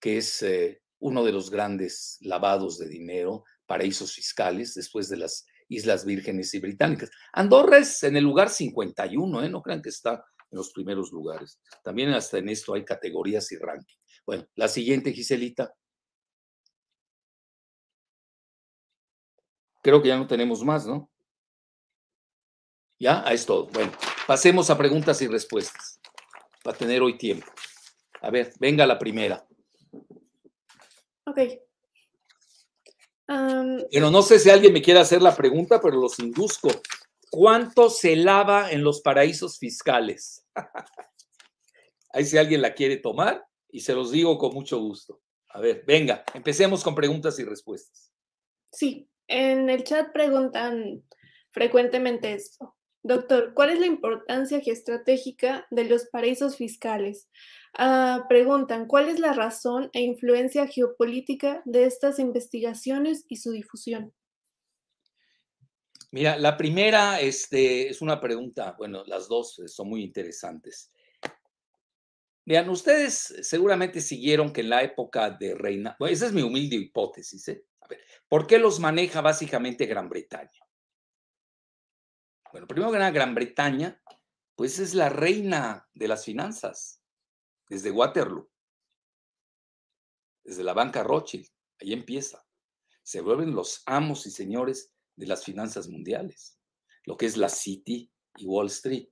que 0.00 0.18
es 0.18 0.42
eh, 0.42 0.82
uno 0.98 1.24
de 1.24 1.30
los 1.30 1.48
grandes 1.48 2.16
lavados 2.22 2.76
de 2.78 2.88
dinero, 2.88 3.44
paraísos 3.66 4.14
fiscales, 4.14 4.74
después 4.74 5.08
de 5.08 5.18
las 5.18 5.46
Islas 5.68 6.04
Vírgenes 6.04 6.52
y 6.54 6.58
Británicas. 6.58 7.12
Andorra 7.32 7.78
es 7.78 8.02
en 8.02 8.16
el 8.16 8.24
lugar 8.24 8.48
51, 8.48 9.44
¿eh? 9.44 9.48
no 9.48 9.62
crean 9.62 9.80
que 9.80 9.90
está 9.90 10.24
en 10.50 10.58
los 10.58 10.70
primeros 10.72 11.12
lugares. 11.12 11.60
También 11.82 12.10
hasta 12.10 12.38
en 12.38 12.48
esto 12.48 12.74
hay 12.74 12.84
categorías 12.84 13.50
y 13.52 13.56
ranking. 13.56 13.96
Bueno, 14.26 14.46
la 14.54 14.68
siguiente, 14.68 15.12
Giselita. 15.12 15.74
Creo 19.82 20.02
que 20.02 20.08
ya 20.08 20.18
no 20.18 20.26
tenemos 20.26 20.62
más, 20.62 20.86
¿no? 20.86 21.10
Ya, 22.98 23.20
es 23.30 23.46
todo. 23.46 23.66
Bueno, 23.68 23.92
pasemos 24.26 24.68
a 24.68 24.76
preguntas 24.76 25.22
y 25.22 25.26
respuestas 25.26 26.00
para 26.62 26.76
tener 26.76 27.00
hoy 27.00 27.16
tiempo. 27.16 27.46
A 28.20 28.30
ver, 28.30 28.52
venga 28.60 28.86
la 28.86 28.98
primera. 28.98 29.46
Ok. 31.24 31.38
Pero 33.90 34.10
no 34.10 34.22
sé 34.22 34.38
si 34.38 34.50
alguien 34.50 34.72
me 34.72 34.82
quiere 34.82 35.00
hacer 35.00 35.22
la 35.22 35.34
pregunta, 35.34 35.80
pero 35.80 36.00
los 36.00 36.18
induzco. 36.18 36.68
¿Cuánto 37.30 37.90
se 37.90 38.16
lava 38.16 38.72
en 38.72 38.82
los 38.82 39.00
paraísos 39.02 39.58
fiscales? 39.58 40.44
Ahí 42.12 42.24
si 42.24 42.36
alguien 42.36 42.60
la 42.60 42.74
quiere 42.74 42.96
tomar 42.96 43.46
y 43.68 43.80
se 43.80 43.94
los 43.94 44.10
digo 44.10 44.36
con 44.36 44.52
mucho 44.52 44.80
gusto. 44.80 45.22
A 45.50 45.60
ver, 45.60 45.84
venga, 45.86 46.24
empecemos 46.34 46.82
con 46.82 46.96
preguntas 46.96 47.38
y 47.38 47.44
respuestas. 47.44 48.12
Sí, 48.72 49.08
en 49.28 49.70
el 49.70 49.84
chat 49.84 50.12
preguntan 50.12 51.04
frecuentemente 51.52 52.32
esto. 52.32 52.76
Doctor, 53.02 53.54
¿cuál 53.54 53.70
es 53.70 53.80
la 53.80 53.86
importancia 53.86 54.60
geoestratégica 54.60 55.66
de 55.70 55.84
los 55.84 56.06
paraísos 56.06 56.56
fiscales? 56.56 57.30
Ah, 57.78 58.26
preguntan, 58.28 58.86
¿cuál 58.86 59.08
es 59.08 59.20
la 59.20 59.32
razón 59.32 59.88
e 59.92 60.00
influencia 60.00 60.66
geopolítica 60.66 61.62
de 61.64 61.84
estas 61.84 62.18
investigaciones 62.18 63.24
y 63.28 63.36
su 63.36 63.52
difusión? 63.52 64.12
Mira, 66.12 66.36
la 66.38 66.56
primera 66.56 67.20
este, 67.20 67.88
es 67.88 68.02
una 68.02 68.20
pregunta, 68.20 68.74
bueno, 68.76 69.04
las 69.06 69.28
dos 69.28 69.62
son 69.66 69.88
muy 69.88 70.02
interesantes. 70.02 70.92
Vean, 72.44 72.68
ustedes 72.68 73.36
seguramente 73.42 74.00
siguieron 74.00 74.52
que 74.52 74.62
en 74.62 74.70
la 74.70 74.82
época 74.82 75.30
de 75.30 75.54
Reina, 75.54 75.96
esa 76.00 76.26
es 76.26 76.32
mi 76.32 76.42
humilde 76.42 76.76
hipótesis, 76.76 77.46
¿eh? 77.48 77.64
A 77.80 77.86
ver, 77.86 78.00
¿por 78.28 78.46
qué 78.46 78.58
los 78.58 78.80
maneja 78.80 79.20
básicamente 79.20 79.86
Gran 79.86 80.08
Bretaña? 80.08 80.60
Bueno, 82.50 82.66
primero 82.66 82.90
que 82.90 82.98
nada, 82.98 83.12
Gran 83.12 83.34
Bretaña, 83.34 84.02
pues 84.56 84.80
es 84.80 84.94
la 84.94 85.08
reina 85.08 85.88
de 85.94 86.08
las 86.08 86.24
finanzas 86.24 87.00
desde 87.68 87.92
Waterloo, 87.92 88.50
desde 90.42 90.64
la 90.64 90.72
banca 90.72 91.04
Rothschild, 91.04 91.46
ahí 91.80 91.92
empieza. 91.92 92.44
Se 93.04 93.20
vuelven 93.20 93.54
los 93.54 93.84
amos 93.86 94.26
y 94.26 94.30
señores 94.32 94.92
de 95.20 95.26
las 95.26 95.44
finanzas 95.44 95.88
mundiales, 95.88 96.58
lo 97.04 97.16
que 97.16 97.26
es 97.26 97.36
la 97.36 97.48
City 97.48 98.10
y 98.36 98.46
Wall 98.46 98.66
Street. 98.66 99.08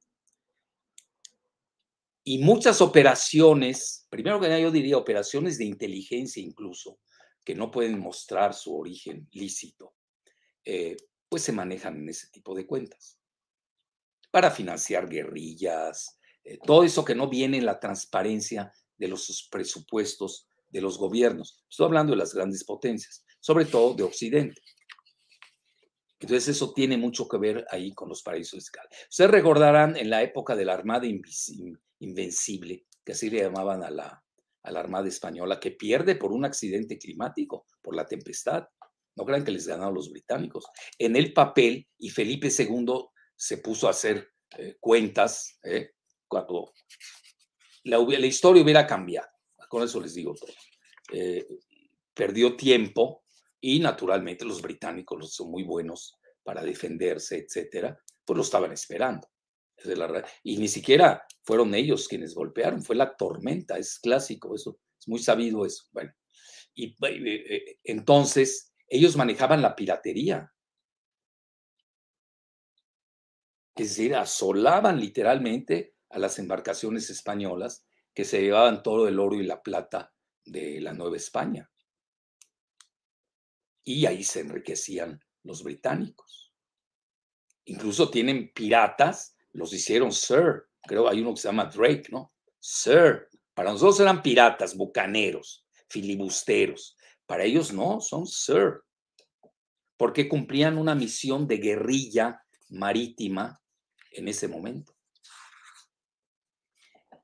Y 2.25 2.39
muchas 2.39 2.81
operaciones, 2.81 4.07
primero 4.11 4.41
que 4.41 4.49
nada 4.49 4.61
yo 4.61 4.71
diría 4.71 4.97
operaciones 4.97 5.59
de 5.59 5.65
inteligencia 5.65 6.43
incluso, 6.43 6.99
que 7.45 7.55
no 7.55 7.71
pueden 7.71 7.99
mostrar 7.99 8.55
su 8.55 8.77
origen 8.77 9.29
lícito, 9.33 9.95
eh, 10.65 10.97
pues 11.29 11.43
se 11.43 11.53
manejan 11.53 11.97
en 11.97 12.09
ese 12.09 12.29
tipo 12.29 12.55
de 12.55 12.67
cuentas. 12.67 13.19
Para 14.31 14.51
financiar 14.51 15.09
guerrillas, 15.09 16.19
eh, 16.45 16.59
todo 16.65 16.85
eso 16.85 17.05
que 17.05 17.15
no 17.15 17.29
viene 17.29 17.59
en 17.59 17.67
la 17.67 17.81
transparencia 17.81 18.73
de 18.97 19.09
los 19.09 19.49
presupuestos 19.51 20.49
de 20.69 20.81
los 20.81 20.99
gobiernos. 20.99 21.65
Estoy 21.69 21.87
hablando 21.87 22.13
de 22.13 22.19
las 22.19 22.35
grandes 22.35 22.65
potencias, 22.65 23.25
sobre 23.41 23.65
todo 23.65 23.95
de 23.95 24.03
Occidente. 24.03 24.61
Entonces 26.21 26.49
eso 26.49 26.73
tiene 26.73 26.97
mucho 26.97 27.29
que 27.29 27.39
ver 27.39 27.67
ahí 27.71 27.93
con 27.93 28.09
los 28.09 28.23
paraísos 28.23 28.59
fiscales. 28.59 28.91
Ustedes 29.09 29.31
recordarán 29.31 29.97
en 29.97 30.11
la 30.11 30.23
época 30.23 30.57
de 30.57 30.65
la 30.65 30.75
Armada 30.75 31.07
Invencible, 32.01 32.87
que 33.05 33.13
así 33.13 33.31
le 33.31 33.41
llamaban 33.41 33.85
a 33.85 33.91
la, 33.91 34.25
a 34.63 34.71
la 34.71 34.81
Armada 34.81 35.09
Española, 35.09 35.61
que 35.61 35.73
pierde 35.73 36.17
por 36.17 36.33
un 36.33 36.45
accidente 36.45 36.99
climático, 36.99 37.67
por 37.83 37.95
la 37.95 38.05
tempestad. 38.05 38.67
No 39.17 39.25
crean 39.25 39.45
que 39.45 39.53
les 39.53 39.67
ganaron 39.67 39.95
los 39.95 40.11
británicos. 40.11 40.67
En 40.99 41.17
el 41.17 41.33
papel, 41.33 41.89
y 41.99 42.11
Felipe 42.11 42.49
II 42.57 43.05
se 43.37 43.59
puso 43.59 43.87
a 43.87 43.91
hacer 43.91 44.33
eh, 44.57 44.77
cuentas, 44.81 45.59
eh, 45.63 45.93
cuando 46.27 46.73
la, 47.85 48.27
historia 48.27 48.63
hubiera 48.63 48.87
cambiado. 48.87 49.29
Con 49.69 49.83
eso 49.83 50.01
les 50.01 50.15
digo. 50.15 50.35
Eh, 51.13 51.47
perdió 52.15 52.57
tiempo 52.57 53.25
y 53.61 53.81
naturalmente 53.81 54.45
los 54.45 54.63
británicos 54.63 55.19
los 55.19 55.35
son 55.35 55.51
muy 55.51 55.65
buenos 55.65 56.17
para 56.43 56.63
defenderse, 56.63 57.39
etcétera, 57.39 57.99
pues 58.25 58.37
lo 58.37 58.43
estaban 58.43 58.73
esperando. 58.73 59.29
Y 60.43 60.57
ni 60.59 60.69
siquiera 60.69 61.25
fueron 61.43 61.75
ellos 61.75 62.09
quienes 62.09 62.35
golpearon, 62.35 62.83
fue 62.83 62.97
la 62.97 63.17
tormenta, 63.17 63.79
es 63.79 63.99
clásico, 63.99 64.55
eso 64.55 64.79
es 64.99 65.09
muy 65.09 65.19
sabido 65.19 65.65
eso. 65.65 65.85
Bueno, 65.93 66.13
y 66.75 66.97
eh, 67.07 67.55
eh, 67.55 67.79
entonces 67.85 68.73
ellos 68.89 69.17
manejaban 69.17 69.63
la 69.63 69.77
piratería. 69.77 70.53
Es 73.77 73.91
decir, 73.91 74.17
asolaban 74.17 74.99
literalmente 74.99 75.95
a 76.11 76.19
las 76.19 76.39
embarcaciones 76.39 77.11
españolas 77.11 77.87
que 78.13 78.25
se 78.25 78.41
llevaban 78.43 78.83
todo 78.83 79.07
el 79.07 79.21
oro 79.21 79.37
y 79.37 79.45
la 79.45 79.63
plata 79.63 80.13
de 80.45 80.81
la 80.81 80.93
Nueva 80.93 81.17
España. 81.17 81.71
Y 83.89 84.05
ahí 84.05 84.23
se 84.23 84.41
enriquecían 84.41 85.19
los 85.45 85.63
británicos. 85.63 86.53
Incluso 87.65 88.11
tienen 88.11 88.53
piratas, 88.53 89.35
los 89.53 89.73
hicieron 89.73 90.13
Sir. 90.13 90.69
Creo 90.83 91.09
hay 91.09 91.23
uno 91.23 91.33
que 91.33 91.41
se 91.41 91.49
llama 91.49 91.65
Drake, 91.65 92.11
¿no? 92.11 92.35
Sir. 92.61 93.29
Para 93.55 93.73
nosotros 93.73 93.99
eran 94.01 94.21
piratas, 94.21 94.77
bucaneros, 94.77 95.67
filibusteros. 95.89 96.99
Para 97.25 97.45
ellos 97.45 97.73
no, 97.73 97.99
son 98.03 98.27
Sir. 98.27 98.83
Porque 99.97 100.29
cumplían 100.29 100.77
una 100.77 100.95
misión 100.95 101.49
de 101.49 101.57
guerrilla 101.57 102.43
marítima 102.69 103.59
en 104.11 104.29
ese 104.29 104.49
momento. 104.49 104.95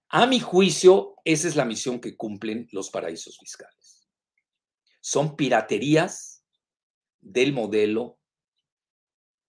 A 0.09 0.27
mi 0.27 0.41
juicio, 0.41 1.17
esa 1.27 1.47
es 1.47 1.57
la 1.57 1.67
misión 1.67 2.01
que 2.01 2.17
cumplen 2.17 2.69
los 2.73 2.89
paraísos 2.89 3.37
fiscales. 3.39 4.09
Son 5.03 5.37
piraterías 5.37 6.34
del 7.25 7.53
modelo 7.53 8.18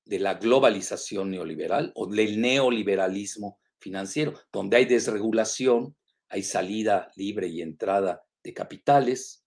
de 0.06 0.20
la 0.20 0.36
globalización 0.36 1.32
neoliberal 1.32 1.92
o 1.96 2.08
del 2.08 2.40
neoliberalismo 2.40 3.60
financiero, 3.80 4.34
donde 4.52 4.78
hay 4.78 4.86
desregulación, 4.86 5.96
hay 6.30 6.44
salida 6.44 7.12
libre 7.16 7.48
y 7.48 7.62
entrada 7.62 8.24
de 8.44 8.54
capitales. 8.54 9.46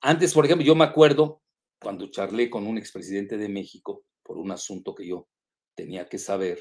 Antes, 0.00 0.32
por 0.32 0.44
ejemplo, 0.44 0.64
yo 0.64 0.74
me 0.74 0.84
acuerdo, 0.84 1.42
cuando 1.80 2.10
charlé 2.10 2.48
con 2.48 2.66
un 2.66 2.78
expresidente 2.78 3.36
de 3.36 3.48
México 3.48 4.04
por 4.22 4.38
un 4.38 4.52
asunto 4.52 4.94
que 4.94 5.06
yo 5.06 5.28
tenía 5.74 6.06
que 6.08 6.18
saber, 6.18 6.58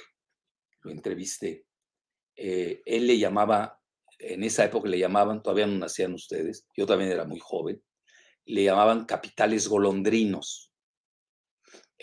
lo 0.81 0.91
entrevisté, 0.91 1.65
eh, 2.35 2.81
él 2.85 3.07
le 3.07 3.19
llamaba, 3.19 3.79
en 4.19 4.43
esa 4.43 4.65
época 4.65 4.89
le 4.89 4.99
llamaban, 4.99 5.43
todavía 5.43 5.67
no 5.67 5.77
nacían 5.77 6.13
ustedes, 6.13 6.65
yo 6.75 6.85
también 6.85 7.11
era 7.11 7.25
muy 7.25 7.39
joven, 7.39 7.81
le 8.45 8.63
llamaban 8.63 9.05
capitales 9.05 9.67
golondrinos. 9.67 10.72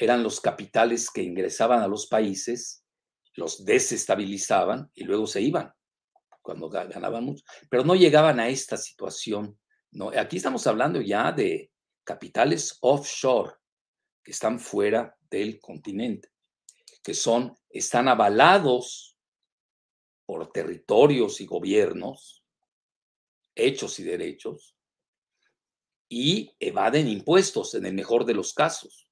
Eran 0.00 0.22
los 0.22 0.40
capitales 0.40 1.10
que 1.10 1.22
ingresaban 1.22 1.82
a 1.82 1.86
los 1.86 2.06
países, 2.06 2.86
los 3.34 3.66
desestabilizaban 3.66 4.90
y 4.94 5.04
luego 5.04 5.26
se 5.26 5.42
iban 5.42 5.74
cuando 6.40 6.70
ganaban 6.70 7.22
mucho, 7.22 7.44
pero 7.68 7.84
no 7.84 7.94
llegaban 7.94 8.40
a 8.40 8.48
esta 8.48 8.78
situación. 8.78 9.60
No, 9.90 10.08
aquí 10.08 10.38
estamos 10.38 10.66
hablando 10.66 11.02
ya 11.02 11.32
de 11.32 11.70
capitales 12.02 12.78
offshore 12.80 13.52
que 14.24 14.30
están 14.30 14.58
fuera 14.58 15.14
del 15.30 15.60
continente, 15.60 16.30
que 17.02 17.12
son, 17.12 17.54
están 17.68 18.08
avalados 18.08 19.18
por 20.24 20.50
territorios 20.50 21.42
y 21.42 21.46
gobiernos, 21.46 22.42
hechos 23.54 24.00
y 24.00 24.04
derechos, 24.04 24.74
y 26.08 26.56
evaden 26.58 27.06
impuestos 27.06 27.74
en 27.74 27.84
el 27.84 27.92
mejor 27.92 28.24
de 28.24 28.32
los 28.32 28.54
casos. 28.54 29.09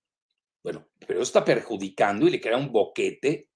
Bueno, 0.69 0.87
pero 1.07 1.23
está 1.23 1.43
perjudicando 1.43 2.29
y 2.29 2.31
le 2.31 2.43
crea 2.43 2.59
un 2.59 2.71
boquete 2.71 3.49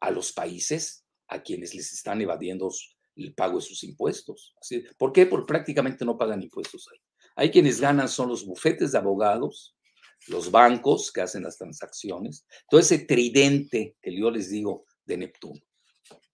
a 0.00 0.10
los 0.10 0.32
países 0.32 1.06
a 1.28 1.44
quienes 1.44 1.76
les 1.76 1.92
están 1.92 2.20
evadiendo 2.20 2.68
el 3.14 3.34
pago 3.34 3.60
de 3.60 3.64
sus 3.64 3.84
impuestos. 3.84 4.56
¿Por 4.98 5.12
qué? 5.12 5.26
Porque 5.26 5.46
prácticamente 5.46 6.04
no 6.04 6.18
pagan 6.18 6.42
impuestos 6.42 6.88
ahí. 6.90 6.98
Hay 7.36 7.52
quienes 7.52 7.80
ganan 7.80 8.08
son 8.08 8.30
los 8.30 8.44
bufetes 8.44 8.90
de 8.90 8.98
abogados, 8.98 9.76
los 10.26 10.50
bancos 10.50 11.12
que 11.12 11.20
hacen 11.20 11.44
las 11.44 11.56
transacciones, 11.56 12.44
todo 12.68 12.80
ese 12.80 12.98
tridente 12.98 13.96
que 14.02 14.18
yo 14.18 14.32
les 14.32 14.50
digo 14.50 14.86
de 15.04 15.18
Neptuno. 15.18 15.60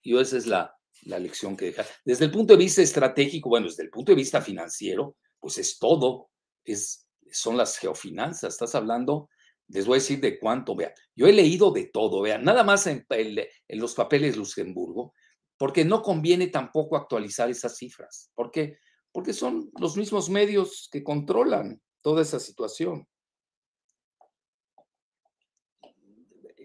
Y 0.01 0.19
esa 0.19 0.39
es 0.39 0.47
la, 0.47 0.75
la 1.03 1.19
lección 1.19 1.59
que 1.59 1.67
deja. 1.67 1.85
Desde 2.07 2.25
el 2.25 2.31
punto 2.31 2.55
de 2.55 2.65
vista 2.65 2.81
estratégico, 2.81 3.51
bueno, 3.51 3.67
desde 3.67 3.83
el 3.83 3.91
punto 3.91 4.13
de 4.13 4.17
vista 4.17 4.41
financiero, 4.41 5.19
pues 5.39 5.59
es 5.59 5.79
todo, 5.79 6.31
es, 6.65 7.07
son 7.31 7.59
las 7.59 7.77
geofinanzas. 7.77 8.55
Estás 8.55 8.75
hablando, 8.75 9.29
les 9.69 9.87
voy 9.87 9.97
a 9.97 10.03
decir 10.03 10.21
de 10.21 10.39
cuánto, 10.39 10.77
vean. 10.77 10.93
Yo 11.15 11.27
he 11.27 11.33
leído 11.33 11.71
de 11.71 11.87
todo, 11.87 12.23
vean, 12.23 12.45
nada 12.45 12.63
más 12.63 12.87
en, 12.87 13.07
en 13.09 13.79
los 13.79 13.95
papeles 13.95 14.37
Luxemburgo, 14.37 15.15
porque 15.59 15.85
no 15.85 16.03
conviene 16.03 16.49
tampoco 16.49 16.97
actualizar 16.97 17.51
esas 17.51 17.77
cifras. 17.77 18.31
¿Por 18.35 18.51
qué? 18.51 18.79
Porque 19.13 19.33
son 19.33 19.71
los 19.81 19.97
mismos 19.97 20.29
medios 20.29 20.89
que 20.93 21.03
controlan 21.03 21.81
toda 22.03 22.23
esa 22.23 22.39
situación. 22.39 23.09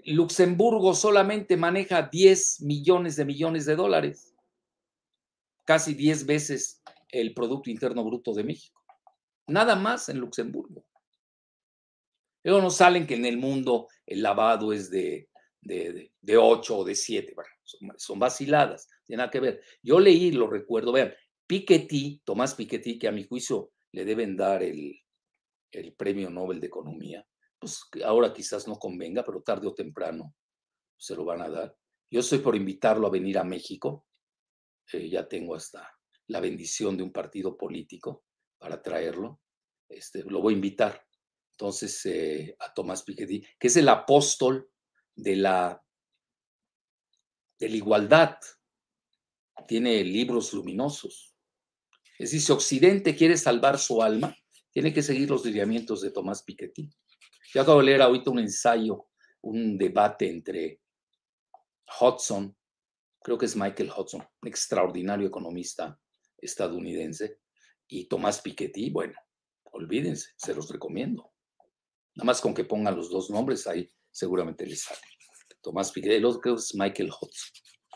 Luxemburgo 0.05 0.93
solamente 0.93 1.57
maneja 1.57 2.09
10 2.11 2.61
millones 2.61 3.15
de 3.15 3.25
millones 3.25 3.65
de 3.65 3.75
dólares, 3.75 4.35
casi 5.65 5.93
10 5.93 6.25
veces 6.25 6.81
el 7.09 7.33
Producto 7.33 7.69
Interno 7.69 8.03
Bruto 8.03 8.33
de 8.33 8.43
México. 8.43 8.81
Nada 9.47 9.75
más 9.75 10.09
en 10.09 10.19
Luxemburgo. 10.19 10.85
Luego 12.43 12.61
no 12.61 12.69
salen 12.69 13.05
que 13.05 13.15
en 13.15 13.25
el 13.25 13.37
mundo 13.37 13.87
el 14.05 14.21
lavado 14.21 14.73
es 14.73 14.89
de, 14.89 15.29
de, 15.61 16.11
de, 16.19 16.37
8 16.37 16.77
o 16.77 16.83
de 16.83 16.95
7. 16.95 17.33
Bueno, 17.35 17.49
son, 17.97 18.19
vaciladas, 18.19 18.87
tiene 19.05 19.19
nada 19.19 19.31
que 19.31 19.39
ver. 19.39 19.61
Yo 19.81 19.99
leí, 19.99 20.31
lo 20.31 20.47
recuerdo, 20.47 20.91
vean, 20.91 21.13
Piketty, 21.47 22.21
Tomás 22.23 22.55
Piketty, 22.55 22.97
que 22.97 23.07
a 23.07 23.11
mi 23.11 23.25
juicio 23.25 23.71
le 23.91 24.05
deben 24.05 24.35
dar 24.35 24.63
el, 24.63 24.99
el 25.71 25.93
premio 25.93 26.29
Nobel 26.29 26.59
de 26.59 26.67
Economía, 26.67 27.25
pues 27.59 27.81
ahora 28.03 28.33
quizás 28.33 28.67
no 28.67 28.77
convenga, 28.77 29.23
pero 29.23 29.41
tarde 29.41 29.67
o 29.67 29.73
temprano 29.73 30.33
se 30.97 31.15
lo 31.15 31.25
van 31.25 31.41
a 31.41 31.49
dar. 31.49 31.75
Yo 32.09 32.19
estoy 32.19 32.39
por 32.39 32.55
invitarlo 32.55 33.07
a 33.07 33.11
venir 33.11 33.37
a 33.37 33.43
México. 33.43 34.05
Eh, 34.91 35.09
ya 35.09 35.27
tengo 35.27 35.55
hasta 35.55 35.87
la 36.27 36.39
bendición 36.39 36.97
de 36.97 37.03
un 37.03 37.11
partido 37.11 37.55
político 37.55 38.25
para 38.57 38.81
traerlo. 38.81 39.41
Este, 39.87 40.23
lo 40.23 40.41
voy 40.41 40.53
a 40.53 40.57
invitar. 40.57 41.05
Entonces, 41.51 42.05
eh, 42.05 42.55
a 42.59 42.73
Tomás 42.73 43.03
Piketty, 43.03 43.45
que 43.59 43.67
es 43.67 43.77
el 43.77 43.89
apóstol 43.89 44.69
de 45.15 45.35
la, 45.35 45.83
de 47.59 47.69
la 47.69 47.75
igualdad. 47.75 48.37
Tiene 49.67 50.03
libros 50.03 50.53
luminosos. 50.53 51.35
Es 52.17 52.31
decir, 52.31 52.41
si 52.41 52.51
Occidente 52.51 53.15
quiere 53.15 53.37
salvar 53.37 53.77
su 53.77 54.01
alma, 54.01 54.35
tiene 54.71 54.93
que 54.93 55.03
seguir 55.03 55.29
los 55.29 55.45
lineamientos 55.45 56.01
de 56.01 56.11
Tomás 56.11 56.43
Piketty. 56.43 56.89
Yo 57.53 57.61
acabo 57.61 57.79
de 57.79 57.85
leer 57.85 58.01
ahorita 58.01 58.31
un 58.31 58.39
ensayo, 58.39 59.07
un 59.41 59.77
debate 59.77 60.29
entre 60.29 60.81
Hudson, 61.99 62.55
creo 63.21 63.37
que 63.37 63.45
es 63.45 63.55
Michael 63.55 63.91
Hudson, 63.95 64.21
un 64.41 64.47
extraordinario 64.47 65.27
economista 65.27 65.99
estadounidense, 66.37 67.39
y 67.87 68.05
Tomás 68.05 68.41
Piketty, 68.41 68.89
bueno, 68.89 69.19
olvídense, 69.71 70.29
se 70.37 70.55
los 70.55 70.69
recomiendo. 70.69 71.30
Nada 72.15 72.25
más 72.25 72.41
con 72.41 72.53
que 72.53 72.65
pongan 72.65 72.95
los 72.95 73.09
dos 73.09 73.29
nombres 73.29 73.67
ahí, 73.67 73.91
seguramente 74.11 74.65
les 74.65 74.83
sale. 74.83 74.99
Tomás 75.61 75.91
el 75.95 76.25
otro 76.25 76.41
creo 76.41 76.55
que 76.55 76.61
es 76.61 76.75
Michael 76.75 77.09
Hudson. 77.09 77.51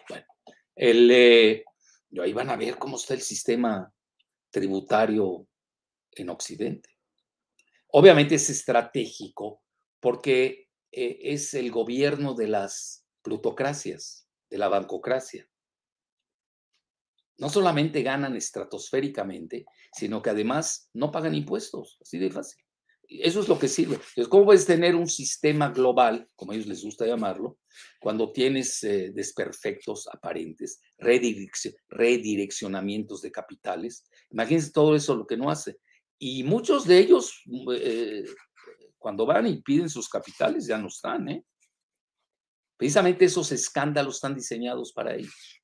Bueno, 0.08 0.26
eh, 0.76 1.64
ahí 2.22 2.34
van 2.34 2.50
a 2.50 2.56
ver 2.56 2.78
cómo 2.78 2.98
está 2.98 3.14
el 3.16 3.22
sistema 3.22 3.92
tributario 4.52 5.48
en 6.12 6.30
Occidente. 6.30 6.90
Obviamente 7.90 8.36
es 8.36 8.50
estratégico 8.50 9.64
porque 10.00 10.70
eh, 10.92 11.20
es 11.22 11.54
el 11.54 11.72
gobierno 11.72 12.36
de 12.36 12.48
las 12.48 13.06
plutocracias, 13.22 14.28
de 14.50 14.58
la 14.58 14.70
bancocracia. 14.70 15.50
No 17.38 17.50
solamente 17.50 18.02
ganan 18.02 18.36
estratosféricamente, 18.36 19.66
sino 19.92 20.22
que 20.22 20.30
además 20.30 20.90
no 20.94 21.12
pagan 21.12 21.36
impuestos, 21.36 21.98
así 22.02 22.18
de 22.18 22.32
fácil. 22.32 22.65
Eso 23.08 23.42
es 23.42 23.48
lo 23.48 23.60
que 23.60 23.68
sirve. 23.68 23.96
Entonces, 23.96 24.28
¿cómo 24.28 24.46
puedes 24.46 24.66
tener 24.66 24.96
un 24.96 25.08
sistema 25.08 25.70
global, 25.70 26.28
como 26.36 26.52
a 26.52 26.56
ellos 26.56 26.68
les 26.68 26.84
gusta 26.84 27.06
llamarlo, 27.06 27.60
cuando 28.00 28.32
tienes 28.32 28.84
eh, 28.84 29.12
desperfectos 29.14 30.08
aparentes, 30.12 30.80
redireccionamientos 30.98 33.22
de 33.22 33.32
capitales? 33.32 34.06
Imagínense 34.32 34.72
todo 34.72 34.96
eso 34.96 35.16
lo 35.16 35.28
que 35.28 35.38
no 35.38 35.50
hace. 35.50 35.78
Y 36.18 36.44
muchos 36.44 36.88
de 36.88 37.00
ellos, 37.00 37.44
eh, 37.74 38.24
cuando 38.98 39.26
van 39.26 39.48
y 39.48 39.62
piden 39.62 39.90
sus 39.90 40.08
capitales, 40.08 40.68
ya 40.68 40.78
no 40.78 40.88
están. 40.88 41.28
¿eh? 41.30 41.44
Precisamente 42.78 43.26
esos 43.26 43.52
escándalos 43.52 44.16
están 44.16 44.36
diseñados 44.36 44.92
para 44.92 45.16
ellos, 45.16 45.62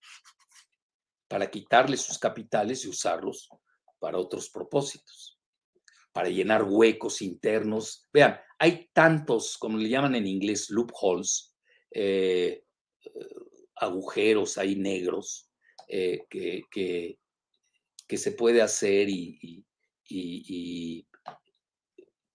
para 1.27 1.49
quitarles 1.49 2.01
sus 2.01 2.17
capitales 2.17 2.85
y 2.85 2.89
usarlos 2.89 3.49
para 3.99 4.17
otros 4.17 4.49
propósitos, 4.49 5.30
para 6.12 6.30
llenar 6.30 6.64
huecos 6.64 7.22
internos. 7.22 8.07
Vean, 8.14 8.39
hay 8.59 8.89
tantos, 8.93 9.57
como 9.57 9.78
le 9.78 9.89
llaman 9.89 10.16
en 10.16 10.28
inglés, 10.28 10.70
loopholes, 10.70 11.55
eh, 11.91 12.64
agujeros 13.76 14.57
ahí 14.57 14.76
negros 14.76 15.49
que, 15.88 16.62
que, 16.70 17.18
se 18.18 18.32
puede 18.34 18.62
hacer 18.62 19.07
y 19.09 19.66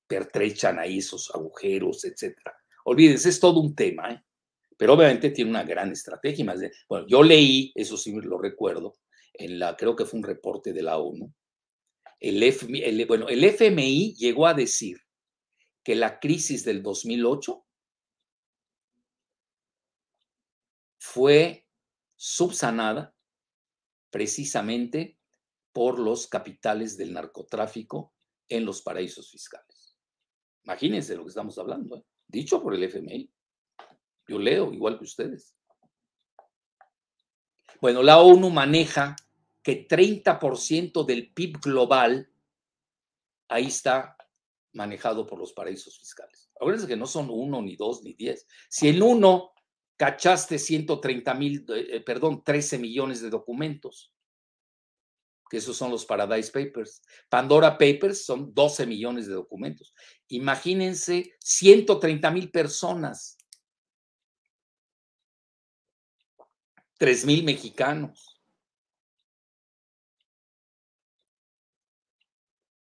pertrechan 0.06 0.78
ahí 0.78 0.98
esos 0.98 1.30
agujeros, 1.34 2.04
etcétera. 2.04 2.54
Olvídense, 2.84 3.28
es 3.28 3.40
todo 3.40 3.60
un 3.60 3.74
tema, 3.74 4.10
¿eh? 4.10 4.22
pero 4.76 4.94
obviamente 4.94 5.30
tiene 5.30 5.50
una 5.50 5.64
gran 5.64 5.90
estrategia. 5.92 6.54
bueno, 6.88 7.06
yo 7.08 7.22
leí, 7.22 7.72
eso 7.74 7.96
sí 7.96 8.12
lo 8.12 8.38
recuerdo, 8.38 8.96
en 9.34 9.58
la, 9.58 9.76
creo 9.76 9.96
que 9.96 10.04
fue 10.04 10.18
un 10.18 10.24
reporte 10.24 10.72
de 10.72 10.82
la 10.82 10.98
ONU, 10.98 11.32
el, 12.20 13.06
bueno, 13.06 13.28
el 13.28 13.44
FMI 13.44 14.14
llegó 14.14 14.46
a 14.46 14.54
decir 14.54 14.98
que 15.82 15.94
la 15.94 16.18
crisis 16.18 16.64
del 16.64 16.82
2008 16.82 17.64
fue 20.98 21.66
subsanada 22.16 23.14
precisamente 24.10 25.18
por 25.72 25.98
los 25.98 26.26
capitales 26.26 26.96
del 26.96 27.12
narcotráfico 27.12 28.14
en 28.48 28.64
los 28.64 28.82
paraísos 28.82 29.30
fiscales. 29.30 29.96
Imagínense 30.64 31.14
lo 31.14 31.22
que 31.22 31.28
estamos 31.28 31.58
hablando, 31.58 31.98
¿eh? 31.98 32.04
dicho 32.26 32.62
por 32.62 32.74
el 32.74 32.82
FMI. 32.82 33.30
Yo 34.26 34.38
leo 34.38 34.72
igual 34.72 34.98
que 34.98 35.04
ustedes. 35.04 35.54
Bueno, 37.80 38.02
la 38.02 38.18
ONU 38.18 38.50
maneja 38.50 39.14
que 39.66 39.88
30% 39.88 41.04
del 41.04 41.32
PIB 41.32 41.58
global 41.58 42.30
ahí 43.48 43.66
está 43.66 44.16
manejado 44.74 45.26
por 45.26 45.40
los 45.40 45.52
paraísos 45.52 45.98
fiscales. 45.98 46.48
Acuérdense 46.54 46.86
que 46.86 46.96
no 46.96 47.08
son 47.08 47.30
uno, 47.30 47.60
ni 47.60 47.74
dos, 47.74 48.04
ni 48.04 48.12
diez. 48.12 48.46
Si 48.68 48.86
en 48.86 49.02
uno 49.02 49.54
cachaste 49.96 50.60
130 50.60 51.34
mil, 51.34 51.66
eh, 51.74 52.00
perdón, 52.00 52.44
13 52.44 52.78
millones 52.78 53.20
de 53.20 53.28
documentos, 53.28 54.14
que 55.50 55.56
esos 55.56 55.76
son 55.76 55.90
los 55.90 56.06
Paradise 56.06 56.52
Papers. 56.52 57.02
Pandora 57.28 57.76
Papers 57.76 58.24
son 58.24 58.54
12 58.54 58.86
millones 58.86 59.26
de 59.26 59.34
documentos. 59.34 59.92
Imagínense 60.28 61.34
130 61.40 62.30
mil 62.30 62.52
personas, 62.52 63.36
3 66.98 67.24
mil 67.26 67.42
mexicanos. 67.42 68.35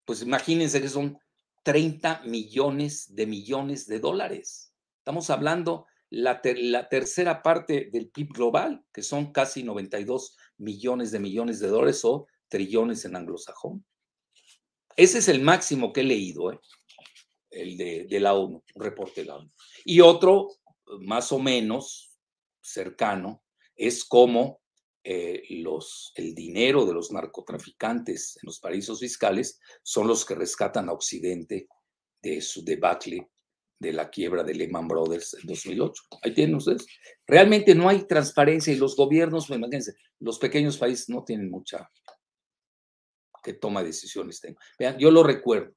Pues 0.05 0.23
imagínense 0.23 0.81
que 0.81 0.89
son 0.89 1.19
30 1.63 2.23
millones 2.25 3.15
de 3.15 3.27
millones 3.27 3.87
de 3.87 4.01
dólares. 4.01 4.73
Estamos 4.99 5.31
hablando 5.31 5.87
la, 6.11 6.41
la, 6.45 6.89
tercera 6.89 7.43
parte 7.43 7.89
del 7.93 8.11
PIB 8.11 8.33
global, 8.35 8.85
que 8.93 9.03
son 9.03 9.33
casi 9.33 9.63
92 9.63 10.37
millones 10.59 11.11
de 11.11 11.19
millones 11.21 11.61
de 11.61 11.69
dólares 11.69 12.05
o 12.05 12.27
trillones 12.49 13.05
en 13.05 13.17
anglosajón. 13.17 13.85
Ese 14.97 15.19
es 15.19 15.29
el 15.29 15.41
máximo 15.41 15.93
que 15.93 16.03
he 16.03 16.05
leído, 16.05 16.53
¿eh? 16.53 16.61
el 17.51 17.77
de, 17.77 18.07
de, 18.09 18.21
la 18.21 18.35
ONU, 18.35 18.63
un 18.75 18.83
reporte 18.83 19.23
de 19.23 19.29
la 19.29 19.37
ONU. 19.37 19.51
Y 19.85 20.01
otro, 20.01 20.49
más 21.01 21.33
o 21.33 21.39
menos 21.39 22.19
cercano, 22.61 23.43
es 23.75 24.05
cómo 24.05 24.61
eh, 25.07 25.43
los, 25.51 26.13
el 26.15 26.35
dinero 26.35 26.87
de 26.87 26.95
los 26.95 27.13
narcotraficantes 27.13 28.39
en 28.43 28.47
los 28.47 28.59
paraísos 28.59 29.01
fiscales 29.01 29.61
son 29.83 30.09
los 30.09 30.25
que 30.25 30.35
rescatan 30.35 30.89
a 30.89 30.93
Occidente 30.93 31.69
de 32.23 32.41
su 32.41 32.65
debacle 32.65 33.29
de 33.79 33.93
la 33.93 34.09
quiebra 34.09 34.43
de 34.43 34.55
Lehman 34.55 34.89
Brothers 34.89 35.35
en 35.35 35.47
2008. 35.47 36.03
Ahí 36.23 36.33
tienen 36.33 36.57
ustedes. 36.57 36.87
Realmente 37.27 37.75
no 37.75 37.87
hay 37.91 38.07
transparencia 38.07 38.73
y 38.73 38.77
los 38.77 38.97
gobiernos, 38.97 39.47
pues, 39.47 39.59
imagínense, 39.59 39.95
los 40.21 40.39
pequeños 40.39 40.79
países 40.79 41.11
no 41.11 41.23
tienen 41.23 41.51
mucha 41.51 41.91
que 43.43 43.53
toma 43.53 43.83
decisiones. 43.83 44.41
Vean, 44.79 44.99
yo 44.99 45.11
lo 45.11 45.23
recuerdo, 45.23 45.75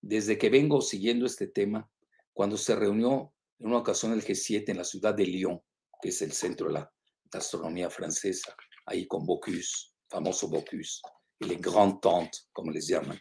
desde 0.00 0.38
que 0.38 0.48
vengo 0.48 0.80
siguiendo 0.80 1.26
este 1.26 1.46
tema, 1.46 1.90
cuando 2.32 2.56
se 2.56 2.74
reunió 2.74 3.34
en 3.58 3.66
una 3.66 3.78
ocasión 3.78 4.14
el 4.14 4.24
G7 4.24 4.70
en 4.70 4.78
la 4.78 4.84
ciudad 4.84 5.14
de 5.14 5.26
Lyon, 5.26 5.60
que 6.00 6.08
es 6.08 6.22
el 6.22 6.32
centro 6.32 6.68
de 6.68 6.72
la 6.72 6.92
gastronomía 7.32 7.90
francesa, 7.90 8.54
ahí 8.86 9.06
con 9.06 9.24
Bocuse, 9.24 9.90
famoso 10.08 10.48
Bocuse, 10.48 11.00
y 11.38 11.46
les 11.46 11.60
Grand 11.60 12.00
Tantes, 12.00 12.48
como 12.52 12.70
les 12.70 12.86
llaman, 12.86 13.20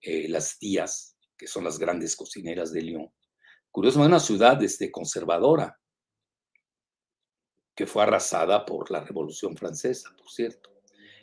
eh, 0.00 0.28
las 0.28 0.58
tías, 0.58 1.16
que 1.36 1.46
son 1.46 1.64
las 1.64 1.78
grandes 1.78 2.14
cocineras 2.14 2.72
de 2.72 2.82
Lyon. 2.82 3.12
Curiosamente, 3.70 4.08
una 4.10 4.20
ciudad 4.20 4.62
este, 4.62 4.90
conservadora, 4.90 5.78
que 7.74 7.86
fue 7.86 8.02
arrasada 8.02 8.64
por 8.66 8.90
la 8.90 9.00
Revolución 9.00 9.56
Francesa, 9.56 10.10
por 10.16 10.30
cierto. 10.30 10.70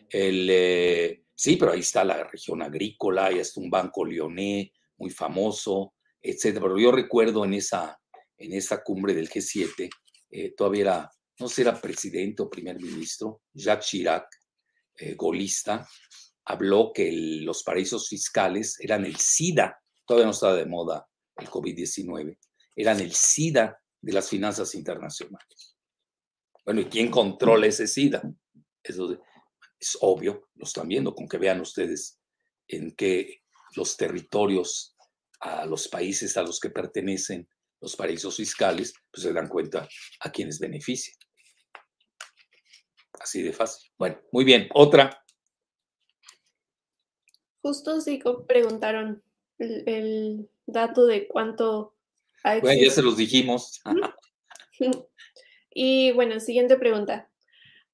El, 0.10 0.48
eh, 0.50 1.26
Sí, 1.36 1.58
pero 1.58 1.74
ahí 1.74 1.82
está 1.82 2.06
la 2.06 2.24
región 2.24 2.62
agrícola, 2.62 3.26
ahí 3.26 3.40
está 3.40 3.60
un 3.60 3.70
banco 3.70 4.06
leonés 4.06 4.72
muy 4.98 5.10
famoso, 5.10 5.94
etcétera. 6.22 6.64
Pero 6.64 6.80
yo 6.80 6.92
recuerdo 6.94 7.44
en 7.44 7.54
esa, 7.56 8.00
en 8.38 8.54
esa 8.54 8.82
cumbre 8.82 9.14
del 9.14 9.30
G7, 9.30 9.90
eh, 10.32 10.54
todavía 10.56 10.82
era, 10.82 11.12
no 11.40 11.48
sé, 11.48 11.62
era 11.62 11.80
presidente 11.80 12.44
o 12.44 12.50
primer 12.50 12.80
ministro, 12.80 13.42
Jacques 13.54 13.88
Chirac, 13.88 14.28
eh, 14.98 15.16
golista, 15.16 15.88
habló 16.46 16.92
que 16.94 17.12
los 17.42 17.64
paraísos 17.64 18.08
fiscales 18.08 18.80
eran 18.80 19.06
el 19.06 19.18
SIDA, 19.18 19.82
todavía 20.06 20.26
no 20.26 20.32
estaba 20.32 20.56
de 20.56 20.66
moda 20.66 21.08
el 21.38 21.50
COVID-19, 21.50 22.38
eran 22.76 23.00
el 23.00 23.14
SIDA 23.14 23.82
de 24.00 24.14
las 24.14 24.30
finanzas 24.30 24.76
internacionales. 24.76 25.76
Bueno, 26.64 26.82
¿y 26.82 26.86
quién 26.86 27.12
controla 27.12 27.68
ese 27.68 27.88
SIDA? 27.88 28.22
Eso 28.82 29.20
es 29.80 29.98
obvio, 30.02 30.50
lo 30.56 30.64
están 30.66 30.88
viendo, 30.88 31.14
con 31.14 31.28
que 31.28 31.38
vean 31.38 31.60
ustedes 31.60 32.20
en 32.68 32.96
que 32.96 33.44
los 33.76 33.98
territorios 33.98 34.96
a 35.42 35.66
los 35.66 35.88
países 35.88 36.38
a 36.38 36.44
los 36.44 36.60
que 36.60 36.70
pertenecen 36.70 37.48
los 37.82 37.96
paraísos 37.96 38.38
fiscales, 38.38 38.94
pues 39.12 39.24
se 39.24 39.34
dan 39.34 39.48
cuenta 39.48 39.88
a 40.22 40.32
quienes 40.32 40.60
benefician. 40.60 41.18
Así 43.20 43.42
de 43.42 43.54
fácil. 43.54 43.92
Bueno, 43.98 44.20
muy 44.32 44.44
bien. 44.44 44.70
Otra. 44.74 45.24
Justo 47.62 48.00
sí 48.02 48.22
preguntaron 48.48 49.24
el, 49.58 50.50
dato 50.68 51.06
de 51.06 51.28
cuánto 51.28 51.96
hay. 52.44 52.62
Bueno, 52.62 52.82
ya 52.84 52.92
se 52.92 53.02
los 53.02 53.18
dijimos. 53.18 53.82
y 55.72 56.12
bueno, 56.12 56.40
siguiente 56.40 56.78
pregunta. 56.78 57.30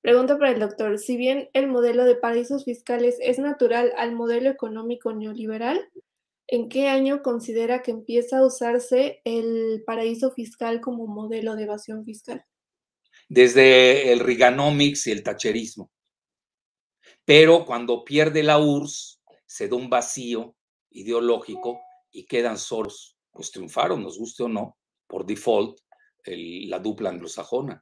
Pregunta 0.02 0.40
para 0.40 0.52
el 0.52 0.60
doctor, 0.60 0.98
si 0.98 1.16
bien 1.16 1.50
el 1.54 1.68
modelo 1.68 2.06
de 2.06 2.16
paraísos 2.16 2.66
fiscales 2.66 3.18
es 3.22 3.38
natural 3.38 3.94
al 3.98 4.16
modelo 4.16 4.50
económico 4.50 5.14
neoliberal, 5.14 5.90
¿en 6.48 6.70
qué 6.70 6.88
año 6.88 7.22
considera 7.22 7.84
que 7.84 7.92
empieza 7.92 8.40
a 8.40 8.46
usarse 8.46 9.22
el 9.26 9.84
paraíso 9.86 10.32
fiscal 10.32 10.82
como 10.82 11.06
modelo 11.06 11.56
de 11.56 11.64
evasión 11.64 12.04
fiscal? 12.04 12.44
Desde 13.34 14.12
el 14.12 14.20
Reaganomics 14.20 15.08
y 15.08 15.12
el 15.12 15.24
tacherismo. 15.24 15.90
Pero 17.24 17.64
cuando 17.64 18.04
pierde 18.04 18.44
la 18.44 18.60
URSS, 18.60 19.22
se 19.46 19.70
da 19.70 19.78
un 19.78 19.90
vacío 19.90 20.58
ideológico 20.90 21.80
y 22.12 22.26
quedan 22.26 22.58
solos. 22.58 23.16
Pues 23.32 23.50
triunfaron, 23.50 24.04
nos 24.04 24.18
guste 24.18 24.44
o 24.44 24.50
no, 24.50 24.78
por 25.08 25.26
default, 25.26 25.80
la 26.26 26.80
dupla 26.80 27.10
anglosajona. 27.10 27.82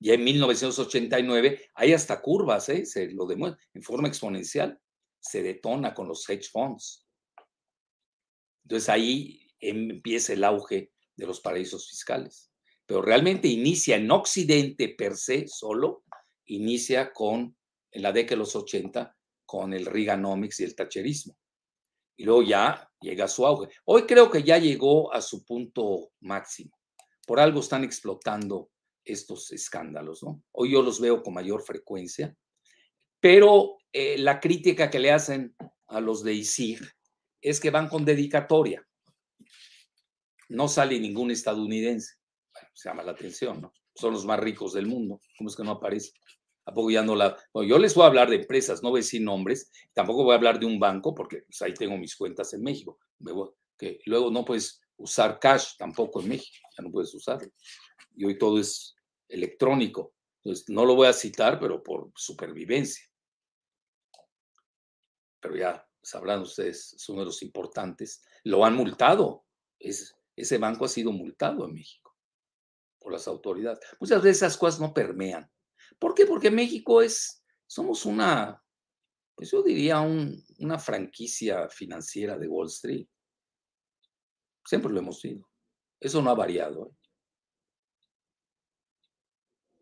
Ya 0.00 0.12
en 0.12 0.24
1989 0.24 1.70
hay 1.74 1.94
hasta 1.94 2.20
curvas, 2.20 2.68
¿eh? 2.68 2.84
se 2.84 3.10
lo 3.12 3.24
demuestra 3.24 3.58
en 3.72 3.82
forma 3.82 4.06
exponencial, 4.06 4.78
se 5.18 5.42
detona 5.42 5.94
con 5.94 6.08
los 6.08 6.28
hedge 6.28 6.50
funds. 6.50 7.06
Entonces 8.64 8.90
ahí 8.90 9.48
empieza 9.60 10.34
el 10.34 10.44
auge 10.44 10.92
de 11.16 11.26
los 11.26 11.40
paraísos 11.40 11.88
fiscales. 11.88 12.45
Pero 12.86 13.02
realmente 13.02 13.48
inicia 13.48 13.96
en 13.96 14.10
Occidente 14.10 14.94
per 14.96 15.16
se 15.16 15.48
solo, 15.48 16.04
inicia 16.46 17.12
con, 17.12 17.56
en 17.90 18.02
la 18.02 18.12
década 18.12 18.36
de 18.36 18.38
los 18.38 18.54
80, 18.56 19.16
con 19.44 19.72
el 19.72 19.86
Reaganomics 19.86 20.60
y 20.60 20.64
el 20.64 20.74
Thatcherismo. 20.74 21.36
Y 22.16 22.24
luego 22.24 22.42
ya 22.42 22.88
llega 23.00 23.26
a 23.26 23.28
su 23.28 23.46
auge. 23.46 23.68
Hoy 23.84 24.02
creo 24.02 24.30
que 24.30 24.42
ya 24.42 24.58
llegó 24.58 25.12
a 25.12 25.20
su 25.20 25.44
punto 25.44 26.12
máximo. 26.20 26.76
Por 27.26 27.40
algo 27.40 27.60
están 27.60 27.84
explotando 27.84 28.70
estos 29.04 29.52
escándalos, 29.52 30.22
¿no? 30.22 30.42
Hoy 30.52 30.72
yo 30.72 30.82
los 30.82 31.00
veo 31.00 31.22
con 31.22 31.34
mayor 31.34 31.62
frecuencia, 31.62 32.36
pero 33.20 33.78
eh, 33.92 34.18
la 34.18 34.40
crítica 34.40 34.90
que 34.90 34.98
le 34.98 35.12
hacen 35.12 35.54
a 35.88 36.00
los 36.00 36.22
de 36.22 36.34
ISIR 36.34 36.92
es 37.40 37.60
que 37.60 37.70
van 37.70 37.88
con 37.88 38.04
dedicatoria. 38.04 38.86
No 40.48 40.68
sale 40.68 40.98
ningún 40.98 41.30
estadounidense. 41.30 42.15
Se 42.74 42.88
llama 42.88 43.02
la 43.02 43.12
atención, 43.12 43.60
¿no? 43.60 43.72
Son 43.94 44.12
los 44.12 44.24
más 44.26 44.38
ricos 44.38 44.74
del 44.74 44.86
mundo. 44.86 45.20
¿Cómo 45.38 45.48
es 45.48 45.56
que 45.56 45.64
no 45.64 45.72
aparece? 45.72 46.12
Apoyando 46.66 47.14
la. 47.14 47.36
yo 47.66 47.78
les 47.78 47.94
voy 47.94 48.04
a 48.04 48.08
hablar 48.08 48.28
de 48.28 48.36
empresas, 48.36 48.82
no 48.82 48.90
voy 48.90 48.98
a 48.98 49.02
decir 49.02 49.22
nombres, 49.22 49.70
tampoco 49.94 50.24
voy 50.24 50.32
a 50.32 50.36
hablar 50.36 50.58
de 50.58 50.66
un 50.66 50.78
banco, 50.78 51.14
porque 51.14 51.42
pues, 51.42 51.62
ahí 51.62 51.72
tengo 51.72 51.96
mis 51.96 52.16
cuentas 52.16 52.52
en 52.54 52.62
México. 52.62 52.98
luego 53.18 54.30
no 54.30 54.44
puedes 54.44 54.80
usar 54.96 55.38
cash 55.38 55.76
tampoco 55.78 56.20
en 56.20 56.28
México, 56.28 56.68
ya 56.76 56.84
no 56.84 56.90
puedes 56.90 57.14
usarlo. 57.14 57.48
Y 58.16 58.24
hoy 58.24 58.36
todo 58.36 58.58
es 58.58 58.96
electrónico. 59.28 60.14
Entonces, 60.42 60.68
no 60.68 60.84
lo 60.84 60.94
voy 60.94 61.06
a 61.06 61.12
citar, 61.12 61.58
pero 61.58 61.82
por 61.82 62.10
supervivencia. 62.14 63.04
Pero 65.40 65.56
ya 65.56 65.88
sabrán 66.02 66.40
ustedes, 66.40 66.94
son 66.98 67.16
números 67.16 67.42
importantes. 67.42 68.22
Lo 68.44 68.64
han 68.64 68.74
multado. 68.74 69.44
Es, 69.78 70.14
ese 70.34 70.58
banco 70.58 70.84
ha 70.84 70.88
sido 70.88 71.12
multado 71.12 71.64
en 71.66 71.74
México 71.74 72.05
las 73.12 73.28
autoridades. 73.28 73.80
Muchas 74.00 74.22
veces 74.22 74.38
esas 74.38 74.56
cosas 74.56 74.80
no 74.80 74.92
permean. 74.92 75.50
¿Por 75.98 76.14
qué? 76.14 76.26
Porque 76.26 76.50
México 76.50 77.02
es, 77.02 77.44
somos 77.66 78.04
una, 78.04 78.62
pues 79.34 79.50
yo 79.50 79.62
diría 79.62 80.00
una 80.00 80.78
franquicia 80.78 81.68
financiera 81.68 82.38
de 82.38 82.48
Wall 82.48 82.68
Street. 82.68 83.06
Siempre 84.64 84.92
lo 84.92 84.98
hemos 84.98 85.20
sido. 85.20 85.48
Eso 86.00 86.20
no 86.22 86.30
ha 86.30 86.34
variado. 86.34 86.88
¿eh? 86.88 86.96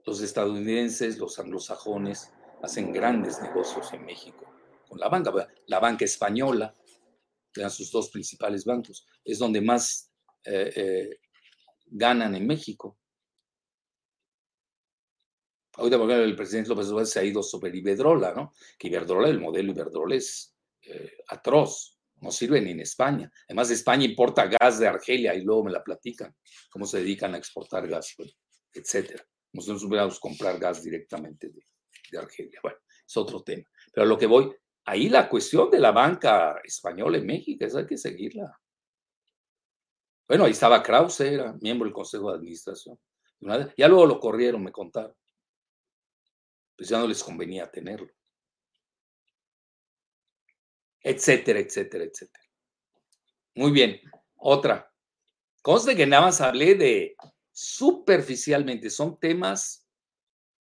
Los 0.07 0.20
estadounidenses, 0.20 1.18
los 1.18 1.39
anglosajones, 1.39 2.31
hacen 2.62 2.93
grandes 2.93 3.41
negocios 3.41 3.93
en 3.93 4.05
México 4.05 4.45
con 4.89 4.99
la 4.99 5.09
banca. 5.09 5.33
La 5.66 5.81
banca 5.81 6.05
española, 6.05 6.75
que 7.53 7.61
eran 7.61 7.70
sus 7.70 7.91
dos 7.91 8.11
principales 8.11 8.64
bancos, 8.64 9.07
es 9.25 9.39
donde 9.39 9.61
más 9.61 10.12
eh, 10.45 10.72
eh, 10.77 11.20
ganan 11.87 12.35
en 12.35 12.47
México. 12.47 12.99
Ahorita, 15.77 15.99
por 15.99 16.09
ejemplo, 16.09 16.25
el 16.25 16.37
presidente 16.37 16.70
López 16.70 16.87
Obrador 16.87 17.07
se 17.07 17.20
ha 17.20 17.25
ido 17.25 17.43
sobre 17.43 17.77
Iberdrola, 17.77 18.33
¿no? 18.33 18.53
Que 18.79 18.89
Iberdrola, 18.89 19.29
el 19.29 19.41
modelo 19.41 19.72
Iberdrola 19.72 20.14
es 20.14 20.55
eh, 20.83 21.18
atroz, 21.29 21.99
no 22.20 22.31
sirve 22.31 22.61
ni 22.61 22.70
en 22.70 22.81
España. 22.81 23.31
Además, 23.49 23.70
España 23.70 24.05
importa 24.05 24.47
gas 24.47 24.79
de 24.79 24.87
Argelia 24.87 25.35
y 25.35 25.43
luego 25.43 25.64
me 25.64 25.72
la 25.72 25.83
platican, 25.83 26.35
cómo 26.70 26.87
se 26.87 26.99
dedican 26.99 27.35
a 27.35 27.39
exportar 27.39 27.89
gas, 27.89 28.14
etcétera. 28.72 29.25
Nosotros 29.53 29.85
hubiéramos 29.85 30.20
comprar 30.20 30.59
gas 30.59 30.83
directamente 30.83 31.51
de, 31.51 32.18
Argelia. 32.18 32.61
Bueno, 32.62 32.79
es 33.05 33.16
otro 33.16 33.43
tema. 33.43 33.64
Pero 33.93 34.05
a 34.05 34.09
lo 34.09 34.16
que 34.16 34.27
voy, 34.27 34.55
ahí 34.85 35.09
la 35.09 35.29
cuestión 35.29 35.68
de 35.70 35.81
la 35.81 35.91
banca 35.91 36.61
española 36.62 37.18
en 37.18 37.27
México, 37.27 37.64
esa 37.64 37.81
hay 37.81 37.87
que 37.87 37.99
seguirla. 37.99 38.57
Bueno, 40.29 40.45
ahí 40.45 40.53
estaba 40.53 40.83
Krause, 40.83 41.20
era 41.20 41.53
miembro 41.61 41.87
del 41.87 41.93
Consejo 41.93 42.31
de 42.31 42.37
Administración. 42.37 42.99
Ya 43.77 43.89
luego 43.89 44.07
lo 44.07 44.20
corrieron, 44.20 44.62
me 44.62 44.70
contaron. 44.72 45.14
Pues 46.77 46.89
ya 46.89 46.99
no 46.99 47.07
les 47.07 47.22
convenía 47.22 47.70
tenerlo. 47.70 48.11
Etcétera, 51.01 51.61
etcétera, 51.61 52.05
etcétera. 52.05 52.45
Muy 53.55 53.70
bien. 53.70 54.01
Otra. 54.37 54.91
Conste 55.62 55.97
que 55.97 56.07
nada 56.07 56.27
más 56.27 56.41
hablé 56.41 56.75
de 56.75 57.16
superficialmente, 57.53 58.91
son 58.91 59.18
temas 59.18 59.87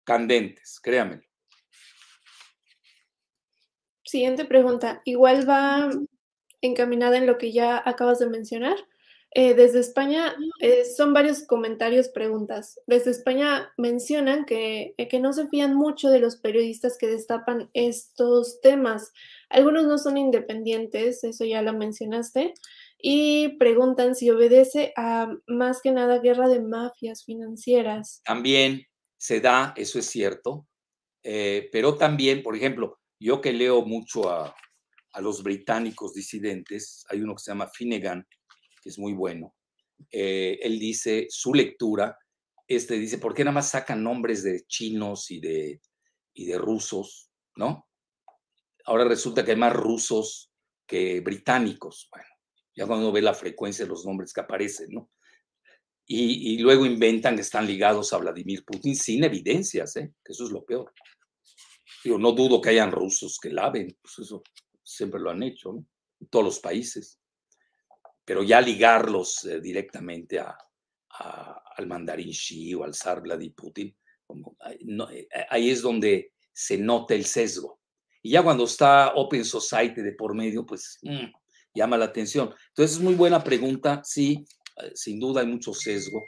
candentes, 0.05 0.79
créanme. 0.81 1.27
Siguiente 4.05 4.45
pregunta. 4.45 5.01
Igual 5.05 5.49
va 5.49 5.91
encaminada 6.61 7.17
en 7.17 7.27
lo 7.27 7.39
que 7.39 7.53
ya 7.53 7.83
acabas 7.85 8.19
de 8.19 8.29
mencionar. 8.29 8.77
Eh, 9.37 9.55
desde 9.55 9.81
España 9.81 10.37
eh, 10.61 10.85
son 10.85 11.13
varios 11.13 11.43
comentarios, 11.43 12.09
preguntas. 12.09 12.79
Desde 12.87 13.11
España 13.11 13.73
mencionan 13.77 14.45
que, 14.45 14.95
eh, 14.97 15.09
que 15.09 15.19
no 15.19 15.33
se 15.33 15.49
fían 15.49 15.75
mucho 15.75 16.09
de 16.09 16.21
los 16.21 16.37
periodistas 16.37 16.97
que 16.97 17.09
destapan 17.09 17.69
estos 17.75 18.61
temas. 18.61 19.13
Algunos 19.51 19.87
no 19.87 19.99
son 19.99 20.19
independientes, 20.19 21.25
eso 21.25 21.45
ya 21.45 21.63
lo 21.63 21.73
mencionaste, 21.73 22.55
y 22.97 23.57
preguntan 23.59 24.15
si 24.15 24.31
obedece 24.31 24.93
a 24.97 25.29
más 25.49 25.83
que 25.83 25.91
nada 25.91 26.21
guerra 26.21 26.49
de 26.49 26.63
mafias 26.63 27.25
financieras. 27.25 28.23
También 28.25 28.87
se 29.17 29.41
da, 29.41 29.75
eso 29.77 29.99
es 29.99 30.07
cierto, 30.07 30.67
pero 31.23 31.97
también, 31.97 32.43
por 32.43 32.57
ejemplo, 32.57 32.99
yo 33.19 33.41
que 33.41 33.53
leo 33.53 33.85
mucho 33.85 34.31
a, 34.31 34.55
a 35.13 35.21
los 35.21 35.43
británicos 35.43 36.13
disidentes, 36.13 37.05
hay 37.09 37.21
uno 37.21 37.35
que 37.35 37.43
se 37.43 37.51
llama 37.51 37.69
Finnegan, 37.69 38.27
que 38.85 38.91
es 38.91 38.99
muy 38.99 39.15
bueno. 39.15 39.57
Eh, 40.11 40.59
él 40.61 40.79
dice, 40.79 41.27
su 41.31 41.55
lectura, 41.55 42.19
este 42.69 42.99
dice, 42.99 43.17
¿por 43.17 43.35
qué 43.35 43.43
nada 43.43 43.55
más 43.55 43.71
sacan 43.71 44.03
nombres 44.03 44.45
de 44.45 44.65
chinos 44.67 45.31
y 45.31 45.41
de, 45.41 45.81
y 46.35 46.45
de 46.45 46.59
rusos, 46.59 47.31
no? 47.57 47.89
Ahora 48.85 49.05
resulta 49.05 49.43
que 49.43 49.53
hay 49.53 49.57
más 49.57 49.73
rusos 49.73 50.53
que 50.87 51.21
británicos. 51.21 52.09
Bueno, 52.13 52.29
ya 52.77 52.87
cuando 52.87 53.07
uno 53.07 53.15
ve 53.15 53.23
la 53.23 53.33
frecuencia 53.33 53.87
de 53.87 53.89
los 53.89 54.05
nombres 54.05 54.35
que 54.35 54.43
aparecen, 54.43 54.91
¿no? 54.91 55.11
Y, 56.07 56.59
luego 56.59 56.85
inventan 56.85 57.37
que 57.37 57.41
están 57.41 57.67
ligados 57.67 58.13
a 58.13 58.19
Vladimir 58.19 58.63
Putin 58.63 58.95
sin 58.95 59.25
evidencias, 59.25 59.97
¿eh? 59.97 60.13
que 60.23 60.33
eso 60.33 60.45
es 60.45 60.51
lo 60.51 60.63
peor. 60.63 60.93
Yo 62.05 62.19
no 62.19 62.33
dudo 62.33 62.61
que 62.61 62.69
hayan 62.69 62.93
rusos 62.93 63.39
que 63.41 63.49
laven, 63.49 63.97
pues 64.03 64.19
eso 64.19 64.43
siempre 64.83 65.19
lo 65.19 65.31
han 65.31 65.43
hecho, 65.43 65.73
¿no? 65.73 65.87
En 66.21 66.27
todos 66.29 66.45
los 66.45 66.61
países 66.61 67.19
pero 68.25 68.43
ya 68.43 68.61
ligarlos 68.61 69.45
eh, 69.45 69.61
directamente 69.61 70.39
a, 70.39 70.57
al 71.77 71.87
mandarín 71.87 72.31
Xi 72.31 72.75
o 72.75 72.85
al 72.85 72.95
zar 72.95 73.21
Vladimir 73.21 73.55
Putin, 73.55 73.97
eh, 75.11 75.29
ahí 75.49 75.71
es 75.71 75.83
donde 75.83 76.33
se 76.53 76.79
nota 76.79 77.15
el 77.15 77.25
sesgo. 77.25 77.81
Y 78.23 78.31
ya 78.31 78.43
cuando 78.43 78.65
está 78.65 79.13
Open 79.15 79.45
Society 79.45 80.01
de 80.01 80.13
por 80.13 80.35
medio, 80.35 80.65
pues 80.65 80.99
mm, 81.03 81.27
llama 81.75 81.99
la 81.99 82.07
atención. 82.07 82.55
Entonces 82.69 82.97
es 82.97 83.03
muy 83.03 83.15
buena 83.15 83.43
pregunta, 83.43 84.01
sí, 84.05 84.45
eh, 84.83 84.93
sin 84.95 85.21
duda 85.21 85.43
hay 85.43 85.47
mucho 85.47 85.75
sesgo. 85.75 86.27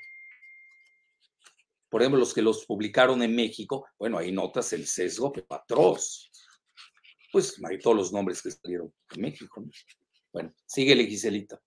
Por 1.88 2.02
ejemplo, 2.02 2.18
los 2.18 2.34
que 2.34 2.42
los 2.42 2.66
publicaron 2.66 3.22
en 3.22 3.34
México, 3.34 3.86
bueno, 3.98 4.18
ahí 4.18 4.30
notas 4.30 4.72
el 4.72 4.86
sesgo, 4.86 5.32
que 5.32 5.44
atroz. 5.48 6.30
Pues 7.32 7.56
hay 7.64 7.78
todos 7.78 7.96
los 7.96 8.12
nombres 8.12 8.42
que 8.42 8.50
salieron 8.50 8.92
en 9.14 9.22
México. 9.22 9.64
Bueno, 10.32 10.52
sigue 10.66 10.94
Giselita 11.06 11.60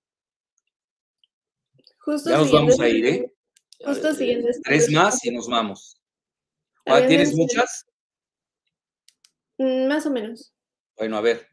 ya 2.26 2.38
nos 2.38 2.52
vamos 2.52 2.80
a 2.80 2.90
ir, 2.90 3.06
¿eh? 3.06 3.34
Justo 3.86 4.14
siguiendo 4.14 4.50
Tres 4.64 4.92
más 4.92 5.24
y 5.24 5.32
nos 5.32 5.48
vamos. 5.48 6.00
¿Tienes 7.08 7.36
muchas? 7.36 7.86
Mm, 9.58 9.88
más 9.88 10.06
o 10.06 10.12
menos. 10.12 10.54
Bueno, 10.98 11.18
a 11.18 11.22
ver. 11.22 11.48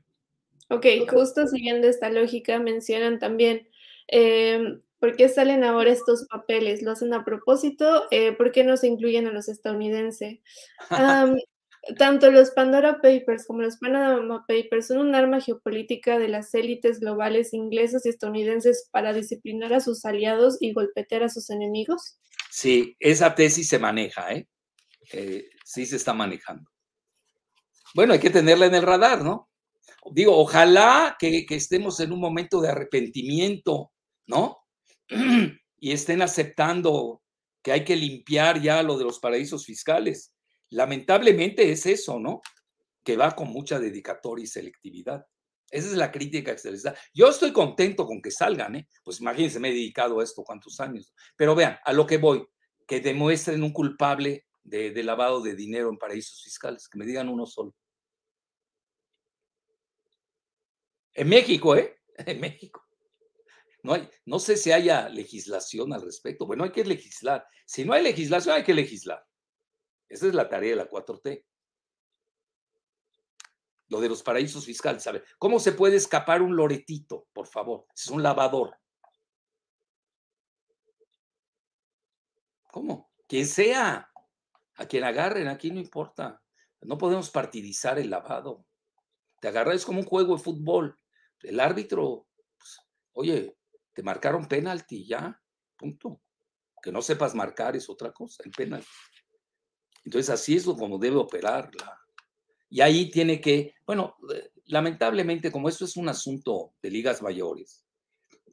Ok, 0.69 0.87
justo 1.09 1.47
siguiendo 1.47 1.87
esta 1.87 2.11
lógica, 2.11 2.59
mencionan 2.59 3.19
también 3.19 3.69
em, 4.09 4.83
por 4.99 5.15
qué 5.17 5.29
salen 5.29 5.63
ahora 5.63 5.91
estos 5.91 6.27
papeles. 6.29 6.83
¿Lo 6.83 6.93
hacen 6.93 7.13
a 7.15 7.25
propósito? 7.25 8.07
Eh, 8.11 8.33
¿Por 8.33 8.51
qué 8.51 8.65
no 8.65 8.77
se 8.77 8.89
incluyen 8.89 9.27
a 9.27 9.33
los 9.33 9.49
estadounidenses? 9.49 10.41
Tanto 11.99 12.33
los 12.33 12.51
Pandora 12.51 13.01
Papers 13.01 13.47
como 13.47 13.63
los 13.63 13.77
Panama 13.77 14.45
Papers 14.49 14.89
son 14.89 14.99
un 14.99 15.15
arma 15.15 15.41
geopolítica 15.41 16.19
de 16.19 16.29
las 16.29 16.53
élites 16.55 16.99
globales 16.99 17.55
inglesas 17.55 18.05
y 18.05 18.09
estadounidenses 18.09 18.89
para 18.91 19.13
disciplinar 19.13 19.73
a 19.73 19.81
sus 19.81 20.05
aliados 20.05 20.57
y 20.61 20.73
golpetear 20.73 21.23
a 21.23 21.29
sus 21.29 21.49
enemigos. 21.51 22.19
Sí, 22.51 22.97
esa 22.99 23.35
tesis 23.37 23.69
se 23.69 23.79
maneja, 23.79 24.33
¿eh? 24.33 24.49
eh 25.13 25.45
sí 25.65 25.87
se 25.87 25.97
está 25.97 26.13
manejando. 26.13 26.69
Bueno, 27.95 28.15
hay 28.15 28.19
que 28.19 28.31
tenerla 28.31 28.67
en 28.67 28.75
el 28.75 28.83
radar, 28.83 29.23
¿no? 29.23 29.49
Digo, 30.11 30.37
ojalá 30.37 31.17
que, 31.19 31.47
que 31.47 31.55
estemos 31.55 32.01
en 32.01 32.13
un 32.13 32.21
momento 32.21 32.61
de 32.61 32.69
arrepentimiento, 32.69 33.93
¿no? 34.27 34.59
y 35.79 35.93
estén 35.93 36.21
aceptando 36.21 37.23
que 37.63 37.71
hay 37.73 37.85
que 37.85 37.95
limpiar 37.95 38.61
ya 38.61 38.83
lo 38.83 38.99
de 38.99 39.05
los 39.05 39.21
paraísos 39.21 39.65
fiscales 39.65 40.36
Lamentablemente 40.71 41.71
es 41.71 41.87
eso, 41.87 42.19
¿no? 42.19 42.43
Que 43.05 43.17
va 43.17 43.35
con 43.35 43.49
mucha 43.49 43.79
dedicatoria 43.79 44.45
y 44.45 44.49
selectividad. 44.49 45.27
Esa 45.71 45.89
es 45.89 45.95
la 45.95 46.13
crítica 46.13 46.53
que 46.53 46.59
se 46.59 46.71
les 46.71 46.83
da. 46.83 46.95
Yo 47.13 47.29
estoy 47.29 47.53
contento 47.53 48.07
con 48.07 48.23
que 48.23 48.31
salgan, 48.31 48.77
¿eh? 48.77 48.89
Pues 49.05 49.21
imagínense, 49.21 49.59
me 49.59 49.69
he 49.69 49.73
dedicado 49.73 50.21
a 50.21 50.25
esto 50.25 50.45
cuántos 50.45 50.79
años. 50.81 51.13
Pero 51.37 51.55
vean, 51.55 51.79
a 51.85 51.93
lo 51.93 52.07
que 52.07 52.19
voy, 52.19 52.47
que 52.87 53.01
demuestren 53.01 53.63
un 53.63 53.73
culpable 53.73 54.47
de, 54.63 54.91
de 54.91 55.03
lavado 55.03 55.41
de 55.41 55.55
dinero 55.55 55.89
en 55.89 55.99
paraísos 55.99 56.43
fiscales, 56.43 56.89
que 56.89 56.99
me 56.99 57.07
digan 57.07 57.29
uno 57.29 57.47
solo. 57.47 57.75
En 61.15 61.29
México, 61.29 61.75
¿eh? 61.75 61.99
En 62.27 62.41
México. 62.41 62.83
No, 63.83 63.95
hay, 63.95 64.09
no 64.25 64.39
sé 64.39 64.57
si 64.57 64.73
haya 64.73 65.09
legislación 65.09 65.93
al 65.93 66.03
respecto. 66.03 66.47
Bueno, 66.47 66.65
hay 66.65 66.73
que 66.73 66.85
legislar. 66.85 67.47
Si 67.67 67.85
no 67.85 67.93
hay 67.93 68.03
legislación, 68.03 68.57
hay 68.57 68.65
que 68.65 68.75
legislar. 68.75 69.26
Esa 70.09 70.27
es 70.27 70.35
la 70.35 70.49
tarea 70.49 70.71
de 70.71 70.77
la 70.77 70.89
4T. 70.89 71.45
Lo 73.89 74.01
de 74.01 74.09
los 74.09 74.23
paraísos 74.23 74.65
fiscales. 74.65 75.03
¿sabe? 75.03 75.23
¿Cómo 75.39 75.61
se 75.61 75.73
puede 75.73 75.97
escapar 75.97 76.43
un 76.43 76.57
loretito, 76.57 77.29
por 77.33 77.47
favor? 77.47 77.87
Es 77.95 78.09
un 78.09 78.23
lavador. 78.23 78.77
¿Cómo? 82.71 83.11
Quien 83.27 83.47
sea, 83.47 84.11
a 84.77 84.87
quien 84.87 85.05
agarren, 85.05 85.49
aquí 85.49 85.71
no 85.71 85.81
importa. 85.81 86.43
No 86.83 86.99
podemos 86.99 87.31
partidizar 87.31 87.99
el 87.99 88.11
lavado. 88.11 88.67
Te 89.41 89.49
agarras 89.49 89.85
como 89.85 90.01
un 90.01 90.07
juego 90.07 90.37
de 90.37 90.43
fútbol. 90.43 90.99
El 91.41 91.59
árbitro, 91.61 92.29
pues, 92.59 92.81
oye, 93.13 93.57
te 93.93 94.03
marcaron 94.03 94.47
penalti, 94.47 95.07
ya, 95.07 95.41
punto. 95.77 96.21
Que 96.83 96.93
no 96.93 97.03
sepas 97.03 97.35
marcar 97.35 97.75
es 97.77 97.89
otra 97.89 98.13
cosa, 98.13 98.43
el 98.45 98.51
penalti. 98.51 98.87
Entonces, 100.07 100.31
así 100.31 100.55
es 100.55 100.65
como 100.65 100.99
debe 100.99 101.17
operarla. 101.17 102.01
Y 102.71 102.81
ahí 102.81 103.11
tiene 103.11 103.41
que, 103.41 103.75
bueno, 103.85 104.15
eh, 104.33 104.51
lamentablemente, 104.67 105.51
como 105.51 105.69
esto 105.69 105.85
es 105.85 105.97
un 105.97 106.09
asunto 106.09 106.75
de 106.81 106.91
ligas 106.91 107.23
mayores, 107.23 107.85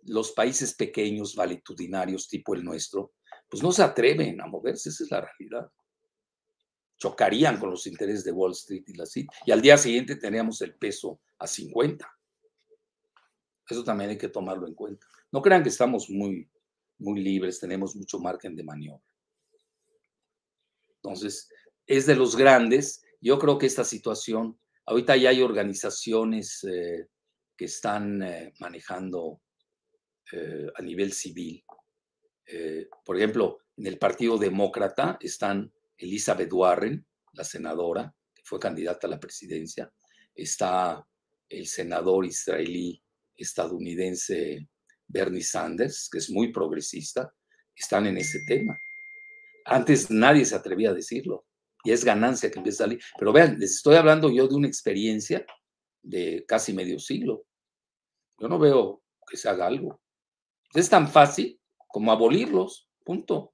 los 0.06 0.32
países 0.32 0.74
pequeños, 0.74 1.36
valetudinarios, 1.36 2.28
tipo 2.28 2.56
el 2.56 2.64
nuestro, 2.64 3.14
pues 3.47 3.62
no 3.62 3.72
se 3.72 3.84
atreven 3.84 4.41
a 4.41 4.47
moverse, 4.47 4.89
esa 4.89 5.04
es 5.04 5.12
la 5.12 5.22
realidad. 5.22 5.72
Chocarían 6.97 7.60
con 7.60 7.70
los 7.70 7.86
intereses 7.86 8.24
de 8.24 8.32
Wall 8.32 8.54
Street 8.54 8.86
y 8.88 8.95
la 8.95 9.06
City. 9.06 9.28
Y 9.45 9.51
al 9.51 9.62
día 9.62 9.78
siguiente 9.78 10.16
teníamos 10.16 10.60
el 10.64 10.74
peso 10.74 11.22
a 11.38 11.45
50. 11.45 12.12
Eso 13.70 13.84
también 13.84 14.10
hay 14.10 14.18
que 14.18 14.30
tomarlo 14.30 14.66
en 14.66 14.74
cuenta. 14.74 15.06
No 15.32 15.39
crean 15.39 15.62
que 15.62 15.70
estamos 15.70 16.10
muy, 16.10 16.49
muy 16.97 17.22
libres, 17.22 17.60
tenemos 17.60 17.95
mucho 17.95 18.20
margen 18.20 18.56
de 18.56 18.64
maniobra. 18.64 19.12
Entonces, 21.04 21.49
es 21.86 22.06
de 22.06 22.16
los 22.16 22.36
grandes. 22.36 23.04
Yo 23.20 23.38
creo 23.38 23.58
que 23.58 23.66
esta 23.66 23.84
situación, 23.84 24.58
ahorita 24.86 25.18
ya 25.18 25.30
hay 25.30 25.41
organizaciones 25.41 26.64
eh, 26.64 27.08
que 27.58 27.66
están 27.66 28.24
eh, 28.24 28.54
manejando 28.60 29.41
eh, 30.32 30.68
a 30.76 30.82
nivel 30.82 31.12
civil. 31.12 31.64
por 33.06 33.18
ejemplo, 33.18 33.60
en 33.78 33.88
el 33.88 33.97
Partido 33.97 34.38
Demócrata 34.38 35.18
están 35.22 35.72
Elizabeth 35.97 36.51
Warren, 36.51 37.06
la 37.34 37.43
senadora, 37.43 38.14
que 38.34 38.43
fue 38.45 38.60
candidata 38.60 39.08
a 39.08 39.10
la 39.10 39.20
presidencia. 39.20 39.91
Está 40.36 41.06
el 41.49 41.68
senador 41.68 42.26
israelí 42.26 43.01
estadounidense 43.36 44.68
Bernie 45.08 45.43
Sanders, 45.43 46.10
que 46.12 46.20
es 46.20 46.30
muy 46.30 46.51
progresista. 46.51 47.34
Están 47.76 48.08
en 48.08 48.18
ese 48.18 48.39
tema. 48.45 48.78
Antes 49.66 50.09
nadie 50.11 50.45
se 50.45 50.55
atrevía 50.55 50.91
a 50.91 50.93
decirlo. 50.93 51.45
y 51.86 51.91
es 51.91 52.05
ganancia 52.05 52.49
que 52.49 52.59
empieza 52.59 52.84
a 52.84 52.88
salir. 52.88 53.03
Pero 53.20 53.34
vean, 53.34 53.59
les 53.59 53.76
estoy 53.76 53.95
hablando 53.97 54.32
yo 54.32 54.47
de 54.47 54.55
una 54.55 54.68
experiencia 54.70 55.45
de 56.01 56.45
casi 56.47 56.72
medio 56.72 56.97
siglo. 56.97 57.45
Yo 58.39 58.47
no 58.47 58.57
veo 58.57 59.03
que 59.28 59.36
se 59.36 59.49
haga 59.49 59.68
algo. 59.68 59.99
Es 60.74 60.89
tan 60.89 61.09
fácil 61.09 61.59
como 61.89 62.11
abolirlos, 62.11 62.88
punto. 63.03 63.53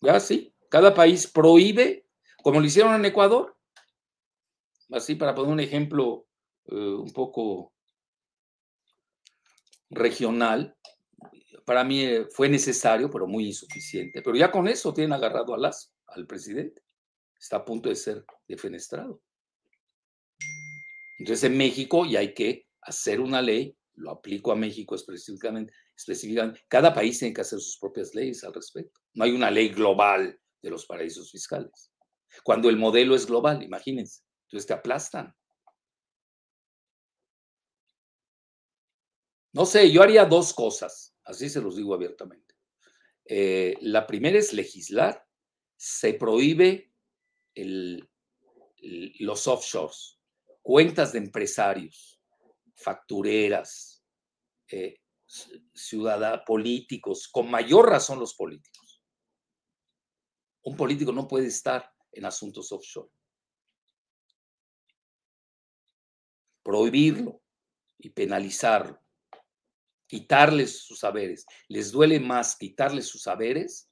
Ya 0.00 0.18
sí, 0.18 0.52
cada 0.68 0.94
país 0.94 1.26
prohíbe, 1.26 2.06
como 2.42 2.60
lo 2.60 2.66
hicieron 2.66 2.94
en 2.94 3.04
Ecuador. 3.04 3.56
Así 4.90 5.14
para 5.14 5.34
poner 5.34 5.52
un 5.52 5.60
ejemplo 5.60 6.26
eh, 6.66 6.74
un 6.74 7.12
poco 7.12 7.72
regional, 9.90 10.76
para 11.70 11.84
mí 11.84 12.02
eh, 12.02 12.26
fue 12.32 12.48
necesario, 12.48 13.08
pero 13.08 13.28
muy 13.28 13.46
insuficiente. 13.46 14.22
Pero 14.22 14.34
ya 14.34 14.50
con 14.50 14.66
eso 14.66 14.92
tienen 14.92 15.12
agarrado 15.12 15.54
al, 15.54 15.70
al 16.08 16.26
presidente. 16.26 16.82
Está 17.38 17.58
a 17.58 17.64
punto 17.64 17.88
de 17.88 17.94
ser 17.94 18.24
defenestrado. 18.48 19.22
Entonces 21.20 21.44
en 21.44 21.56
México 21.56 22.04
ya 22.06 22.18
hay 22.18 22.34
que 22.34 22.66
hacer 22.80 23.20
una 23.20 23.40
ley, 23.40 23.78
lo 23.94 24.10
aplico 24.10 24.50
a 24.50 24.56
México 24.56 24.96
específicamente, 24.96 25.72
específicamente, 25.96 26.60
cada 26.66 26.92
país 26.92 27.20
tiene 27.20 27.32
que 27.32 27.42
hacer 27.42 27.60
sus 27.60 27.78
propias 27.78 28.16
leyes 28.16 28.42
al 28.42 28.52
respecto. 28.52 29.00
No 29.14 29.22
hay 29.22 29.30
una 29.30 29.48
ley 29.48 29.68
global 29.68 30.40
de 30.60 30.70
los 30.70 30.86
paraísos 30.86 31.30
fiscales. 31.30 31.92
Cuando 32.42 32.68
el 32.68 32.78
modelo 32.78 33.14
es 33.14 33.26
global, 33.26 33.62
imagínense, 33.62 34.24
entonces 34.48 34.66
te 34.66 34.72
aplastan. 34.72 35.32
No 39.52 39.64
sé, 39.66 39.92
yo 39.92 40.02
haría 40.02 40.24
dos 40.24 40.52
cosas, 40.52 41.14
así 41.30 41.48
se 41.48 41.60
los 41.60 41.76
digo 41.76 41.94
abiertamente. 41.94 42.54
Eh, 43.24 43.76
la 43.80 44.06
primera 44.06 44.38
es 44.38 44.52
legislar, 44.52 45.26
se 45.76 46.14
prohíbe 46.14 46.92
los 47.54 49.46
offshores, 49.46 50.18
cuentas 50.62 51.12
de 51.12 51.18
empresarios, 51.18 52.20
factureras, 52.74 54.04
eh, 54.68 55.00
ciudadanos, 55.74 56.42
políticos, 56.46 57.28
con 57.28 57.50
mayor 57.50 57.88
razón 57.88 58.18
los 58.18 58.34
políticos. 58.34 59.02
Un 60.62 60.76
político 60.76 61.12
no 61.12 61.28
puede 61.28 61.46
estar 61.46 61.90
en 62.12 62.24
asuntos 62.24 62.72
offshore. 62.72 63.10
Prohibirlo 66.62 67.42
y 67.98 68.10
penalizarlo 68.10 69.00
quitarles 70.10 70.82
sus 70.82 70.98
saberes. 70.98 71.46
Les 71.68 71.92
duele 71.92 72.18
más 72.18 72.56
quitarles 72.56 73.06
sus 73.06 73.22
saberes 73.22 73.88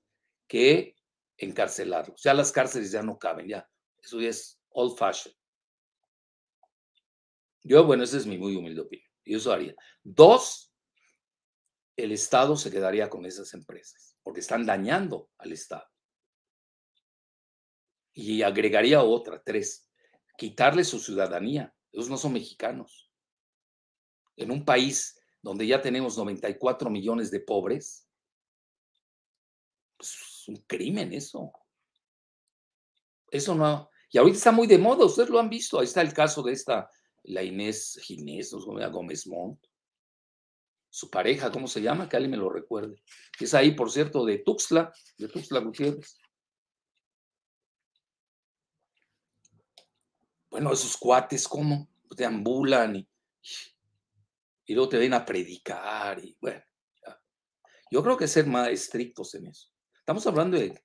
que 0.48 0.96
encarcelarlos. 1.36 2.20
Ya 2.20 2.34
las 2.34 2.50
cárceles 2.50 2.90
ya 2.90 3.04
no 3.04 3.16
caben, 3.16 3.46
ya. 3.46 3.70
Eso 4.02 4.20
ya 4.20 4.30
es 4.30 4.60
old 4.70 4.98
fashion. 4.98 5.32
Yo, 7.62 7.84
bueno, 7.84 8.02
esa 8.02 8.16
es 8.16 8.26
mi 8.26 8.36
muy 8.36 8.56
humilde 8.56 8.80
opinión. 8.80 9.08
Yo 9.24 9.36
eso 9.36 9.52
haría. 9.52 9.76
Dos, 10.02 10.74
el 11.96 12.10
Estado 12.10 12.56
se 12.56 12.72
quedaría 12.72 13.08
con 13.08 13.24
esas 13.24 13.54
empresas, 13.54 14.16
porque 14.24 14.40
están 14.40 14.66
dañando 14.66 15.30
al 15.38 15.52
Estado. 15.52 15.86
Y 18.12 18.42
agregaría 18.42 19.04
otra, 19.04 19.40
tres, 19.40 19.88
quitarles 20.36 20.88
su 20.88 20.98
ciudadanía. 20.98 21.72
Ellos 21.92 22.10
no 22.10 22.16
son 22.16 22.32
mexicanos. 22.32 23.08
En 24.34 24.50
un 24.50 24.64
país 24.64 25.17
donde 25.42 25.66
ya 25.66 25.80
tenemos 25.80 26.16
94 26.16 26.90
millones 26.90 27.30
de 27.30 27.40
pobres, 27.40 28.08
pues 29.96 30.12
es 30.12 30.48
un 30.48 30.56
crimen 30.66 31.12
eso. 31.12 31.52
Eso 33.30 33.54
no. 33.54 33.90
Y 34.10 34.18
ahorita 34.18 34.38
está 34.38 34.52
muy 34.52 34.66
de 34.66 34.78
moda, 34.78 35.04
ustedes 35.04 35.28
lo 35.28 35.38
han 35.38 35.50
visto. 35.50 35.78
Ahí 35.78 35.84
está 35.84 36.00
el 36.00 36.14
caso 36.14 36.42
de 36.42 36.52
esta, 36.52 36.90
la 37.24 37.42
Inés 37.42 38.00
Ginés, 38.02 38.52
¿no? 38.52 38.90
Gómez 38.90 39.26
Montt. 39.26 39.64
Su 40.90 41.10
pareja, 41.10 41.50
¿cómo 41.50 41.68
se 41.68 41.82
llama? 41.82 42.08
Que 42.08 42.16
alguien 42.16 42.30
me 42.30 42.36
lo 42.38 42.48
recuerde. 42.48 43.02
Es 43.38 43.52
ahí, 43.52 43.72
por 43.72 43.90
cierto, 43.90 44.24
de 44.24 44.38
Tuxtla, 44.38 44.92
de 45.18 45.28
Tuxtla 45.28 45.60
Gutiérrez. 45.60 46.18
Bueno, 50.50 50.72
esos 50.72 50.96
cuates, 50.96 51.46
¿cómo? 51.46 51.88
Deambulan 52.16 52.96
y 52.96 53.08
y 54.68 54.74
luego 54.74 54.90
te 54.90 54.98
ven 54.98 55.14
a 55.14 55.24
predicar 55.24 56.22
y 56.22 56.36
bueno, 56.40 56.62
yo 57.90 58.02
creo 58.02 58.18
que 58.18 58.28
ser 58.28 58.46
más 58.46 58.68
estrictos 58.68 59.34
en 59.34 59.46
eso. 59.46 59.70
Estamos 59.98 60.26
hablando 60.26 60.58
de 60.58 60.84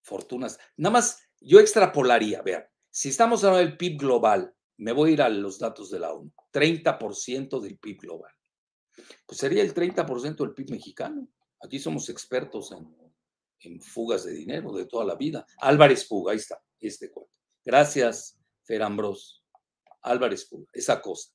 fortunas. 0.00 0.58
Nada 0.78 0.94
más, 0.94 1.22
yo 1.40 1.60
extrapolaría, 1.60 2.40
vean, 2.40 2.64
si 2.90 3.10
estamos 3.10 3.44
hablando 3.44 3.66
del 3.66 3.76
PIB 3.76 4.00
global, 4.00 4.54
me 4.78 4.92
voy 4.92 5.10
a 5.10 5.12
ir 5.12 5.22
a 5.22 5.28
los 5.28 5.58
datos 5.58 5.90
de 5.90 5.98
la 5.98 6.12
ONU, 6.14 6.32
30% 6.52 7.60
del 7.60 7.78
PIB 7.78 8.00
global. 8.00 8.32
Pues 9.26 9.38
sería 9.38 9.62
el 9.62 9.74
30% 9.74 10.36
del 10.36 10.54
PIB 10.54 10.70
mexicano. 10.70 11.28
Aquí 11.60 11.78
somos 11.78 12.08
expertos 12.08 12.72
en, 12.72 12.96
en, 13.60 13.80
fugas 13.82 14.24
de 14.24 14.32
dinero 14.32 14.72
de 14.72 14.86
toda 14.86 15.04
la 15.04 15.16
vida. 15.16 15.46
Álvarez 15.58 16.06
Puga, 16.06 16.32
ahí 16.32 16.38
está, 16.38 16.62
este 16.80 17.10
cuento. 17.10 17.38
Gracias, 17.62 18.38
Ferambros. 18.62 19.44
Álvarez 20.00 20.46
Puga, 20.46 20.66
esa 20.72 21.02
cosa. 21.02 21.30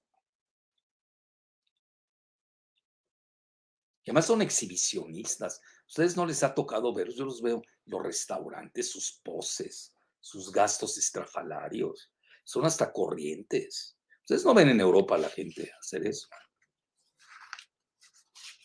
Además 4.10 4.26
son 4.26 4.42
exhibicionistas. 4.42 5.62
Ustedes 5.88 6.18
no 6.18 6.26
les 6.26 6.42
ha 6.44 6.54
tocado 6.54 6.94
ver, 6.94 7.10
yo 7.10 7.26
los 7.26 7.42
veo, 7.42 7.62
los 7.86 8.02
restaurantes, 8.02 8.92
sus 8.92 9.20
poses, 9.24 9.94
sus 10.20 10.52
gastos 10.52 10.98
estrafalarios, 10.98 12.12
son 12.44 12.66
hasta 12.66 12.92
corrientes. 12.92 13.96
Ustedes 14.22 14.44
no 14.46 14.56
ven 14.56 14.70
en 14.70 14.80
Europa 14.80 15.16
a 15.16 15.20
la 15.20 15.30
gente 15.30 15.72
hacer 15.80 16.08
eso. 16.08 16.28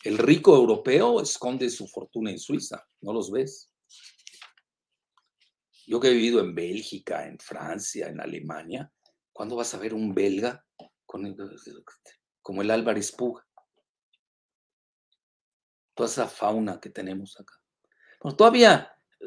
El 0.03 0.17
rico 0.17 0.55
europeo 0.55 1.21
esconde 1.21 1.69
su 1.69 1.87
fortuna 1.87 2.31
en 2.31 2.39
Suiza, 2.39 2.83
¿no 3.01 3.13
los 3.13 3.31
ves? 3.31 3.71
Yo 5.85 5.99
que 5.99 6.07
he 6.07 6.13
vivido 6.13 6.39
en 6.39 6.55
Bélgica, 6.55 7.27
en 7.27 7.37
Francia, 7.37 8.07
en 8.07 8.19
Alemania, 8.19 8.91
¿cuándo 9.31 9.55
vas 9.55 9.73
a 9.75 9.77
ver 9.77 9.93
un 9.93 10.15
belga 10.15 10.65
como 12.41 12.61
el 12.63 12.71
Álvarez 12.71 13.11
Puga? 13.11 13.44
Toda 15.95 16.09
esa 16.09 16.27
fauna 16.27 16.79
que 16.79 16.89
tenemos 16.89 17.39
acá. 17.39 17.53
Bueno, 18.21 18.35
todavía 18.35 18.91
eh, 19.19 19.25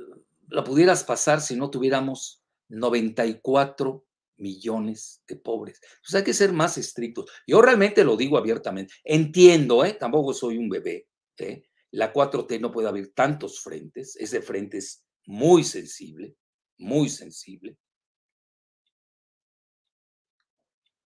la 0.49 0.63
pudieras 0.63 1.03
pasar 1.03 1.41
si 1.41 1.57
no 1.57 1.71
tuviéramos 1.71 2.45
94 2.69 4.05
millones 4.37 5.23
de 5.27 5.37
pobres. 5.37 5.81
Entonces 5.83 6.15
hay 6.15 6.25
que 6.25 6.35
ser 6.35 6.53
más 6.53 6.79
estrictos. 6.79 7.31
Yo 7.47 7.61
realmente 7.61 8.05
lo 8.05 8.17
digo 8.17 8.39
abiertamente. 8.39 8.95
Entiendo, 9.05 9.85
¿eh? 9.85 9.95
tampoco 9.95 10.33
soy 10.33 10.59
un 10.59 10.69
bebé. 10.69 11.09
¿eh? 11.39 11.65
La 11.91 12.13
4T 12.13 12.61
no 12.61 12.71
puede 12.71 12.89
haber 12.89 13.09
tantos 13.09 13.61
frentes. 13.61 14.15
Ese 14.17 14.43
frente 14.43 14.79
es 14.79 15.05
muy 15.27 15.65
sensible, 15.65 16.37
muy 16.79 17.09
sensible. 17.09 17.77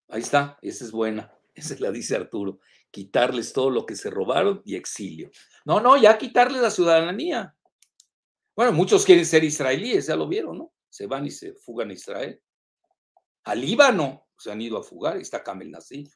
Ahí 0.09 0.21
está, 0.21 0.59
esa 0.61 0.85
es 0.85 0.93
buena. 0.93 1.33
Esa 1.55 1.77
la 1.79 1.91
dice 1.91 2.17
Arturo. 2.17 2.61
Quitarles 2.91 3.53
todo 3.53 3.71
lo 3.71 3.87
que 3.87 3.97
se 3.97 4.11
robaron 4.11 4.63
y 4.65 4.77
exilio. 4.77 5.31
No, 5.65 5.81
no, 5.81 5.97
ya 5.97 6.19
quitarle 6.19 6.61
la 6.61 6.71
ciudadanía. 6.71 7.57
Bueno, 8.55 8.73
muchos 8.73 9.05
quieren 9.05 9.25
ser 9.25 9.45
israelíes, 9.45 10.07
ya 10.07 10.17
lo 10.17 10.29
vieron, 10.29 10.59
¿no? 10.59 10.75
Se 10.89 11.07
van 11.07 11.27
y 11.27 11.31
se 11.31 11.55
fugan 11.55 11.91
a 11.91 11.95
Israel. 11.95 12.43
Al 13.45 13.61
Líbano 13.61 14.29
se 14.37 14.53
han 14.53 14.61
ido 14.61 14.79
a 14.79 14.83
fugar, 14.83 15.17
está 15.17 15.43
Kamel 15.43 15.71
Nasif. 15.71 16.15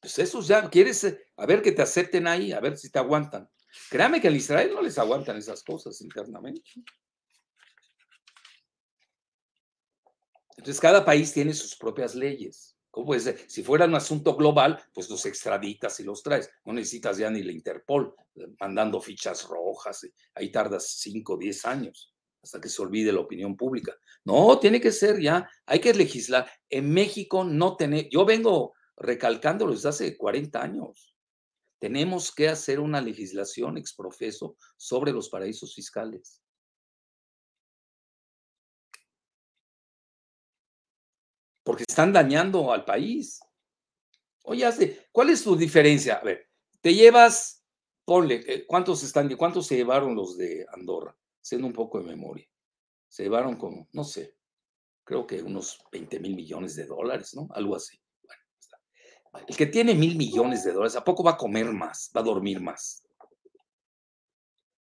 Pues 0.00 0.18
esos 0.18 0.46
ya, 0.46 0.68
quieres, 0.70 1.02
eh, 1.04 1.26
a 1.36 1.46
ver 1.46 1.62
que 1.62 1.72
te 1.72 1.82
acepten 1.82 2.26
ahí, 2.26 2.52
a 2.52 2.60
ver 2.60 2.76
si 2.76 2.90
te 2.90 2.98
aguantan. 2.98 3.50
Créame 3.90 4.20
que 4.20 4.28
en 4.28 4.36
Israel 4.36 4.72
no 4.74 4.82
les 4.82 4.98
aguantan 4.98 5.36
esas 5.36 5.62
cosas 5.62 6.00
internamente. 6.00 6.62
Entonces, 10.58 10.80
cada 10.80 11.04
país 11.04 11.32
tiene 11.32 11.54
sus 11.54 11.76
propias 11.76 12.16
leyes. 12.16 12.76
¿Cómo 12.90 13.06
puede 13.06 13.20
ser? 13.20 13.38
Si 13.46 13.62
fuera 13.62 13.86
un 13.86 13.94
asunto 13.94 14.34
global, 14.34 14.82
pues 14.92 15.08
los 15.08 15.24
extraditas 15.24 16.00
y 16.00 16.04
los 16.04 16.20
traes. 16.22 16.50
No 16.64 16.72
necesitas 16.72 17.16
ya 17.16 17.30
ni 17.30 17.44
la 17.44 17.52
Interpol 17.52 18.12
eh, 18.34 18.48
mandando 18.60 19.00
fichas 19.00 19.46
rojas. 19.46 20.04
Ahí 20.34 20.50
tardas 20.50 20.96
5 20.98 21.34
o 21.34 21.36
10 21.38 21.64
años 21.64 22.12
hasta 22.42 22.60
que 22.60 22.68
se 22.68 22.82
olvide 22.82 23.12
la 23.12 23.20
opinión 23.20 23.56
pública. 23.56 23.96
No, 24.24 24.58
tiene 24.58 24.80
que 24.80 24.90
ser 24.92 25.20
ya, 25.20 25.48
hay 25.66 25.80
que 25.80 25.94
legislar. 25.94 26.50
En 26.70 26.90
México 26.92 27.44
no 27.44 27.76
tenemos, 27.76 28.06
yo 28.10 28.24
vengo 28.24 28.74
recalcándolo 28.96 29.72
desde 29.72 29.88
hace 29.90 30.16
40 30.16 30.60
años. 30.60 31.14
Tenemos 31.78 32.34
que 32.34 32.48
hacer 32.48 32.80
una 32.80 33.00
legislación 33.00 33.76
exprofeso 33.78 34.56
sobre 34.76 35.12
los 35.12 35.28
paraísos 35.28 35.74
fiscales. 35.74 36.42
Porque 41.68 41.84
están 41.86 42.14
dañando 42.14 42.72
al 42.72 42.86
país. 42.86 43.40
Oye, 44.44 45.06
¿cuál 45.12 45.28
es 45.28 45.44
tu 45.44 45.54
diferencia? 45.54 46.14
A 46.14 46.24
ver, 46.24 46.48
te 46.80 46.94
llevas 46.94 47.62
ponle, 48.06 48.42
eh, 48.46 48.64
¿cuántos 48.66 49.02
están, 49.02 49.28
cuántos 49.36 49.66
se 49.66 49.76
llevaron 49.76 50.14
los 50.14 50.38
de 50.38 50.64
Andorra? 50.72 51.14
Siendo 51.42 51.66
un 51.66 51.74
poco 51.74 51.98
de 51.98 52.06
memoria. 52.06 52.48
Se 53.06 53.24
llevaron 53.24 53.56
como, 53.56 53.86
no 53.92 54.02
sé, 54.02 54.34
creo 55.04 55.26
que 55.26 55.42
unos 55.42 55.78
20 55.92 56.20
mil 56.20 56.36
millones 56.36 56.74
de 56.74 56.86
dólares, 56.86 57.34
¿no? 57.34 57.48
Algo 57.50 57.76
así. 57.76 58.00
Bueno, 58.22 58.42
está. 58.58 58.78
El 59.46 59.54
que 59.54 59.66
tiene 59.66 59.94
mil 59.94 60.16
millones 60.16 60.64
de 60.64 60.72
dólares, 60.72 60.96
¿a 60.96 61.04
poco 61.04 61.22
va 61.22 61.32
a 61.32 61.36
comer 61.36 61.70
más? 61.70 62.10
¿Va 62.16 62.22
a 62.22 62.24
dormir 62.24 62.62
más? 62.62 63.04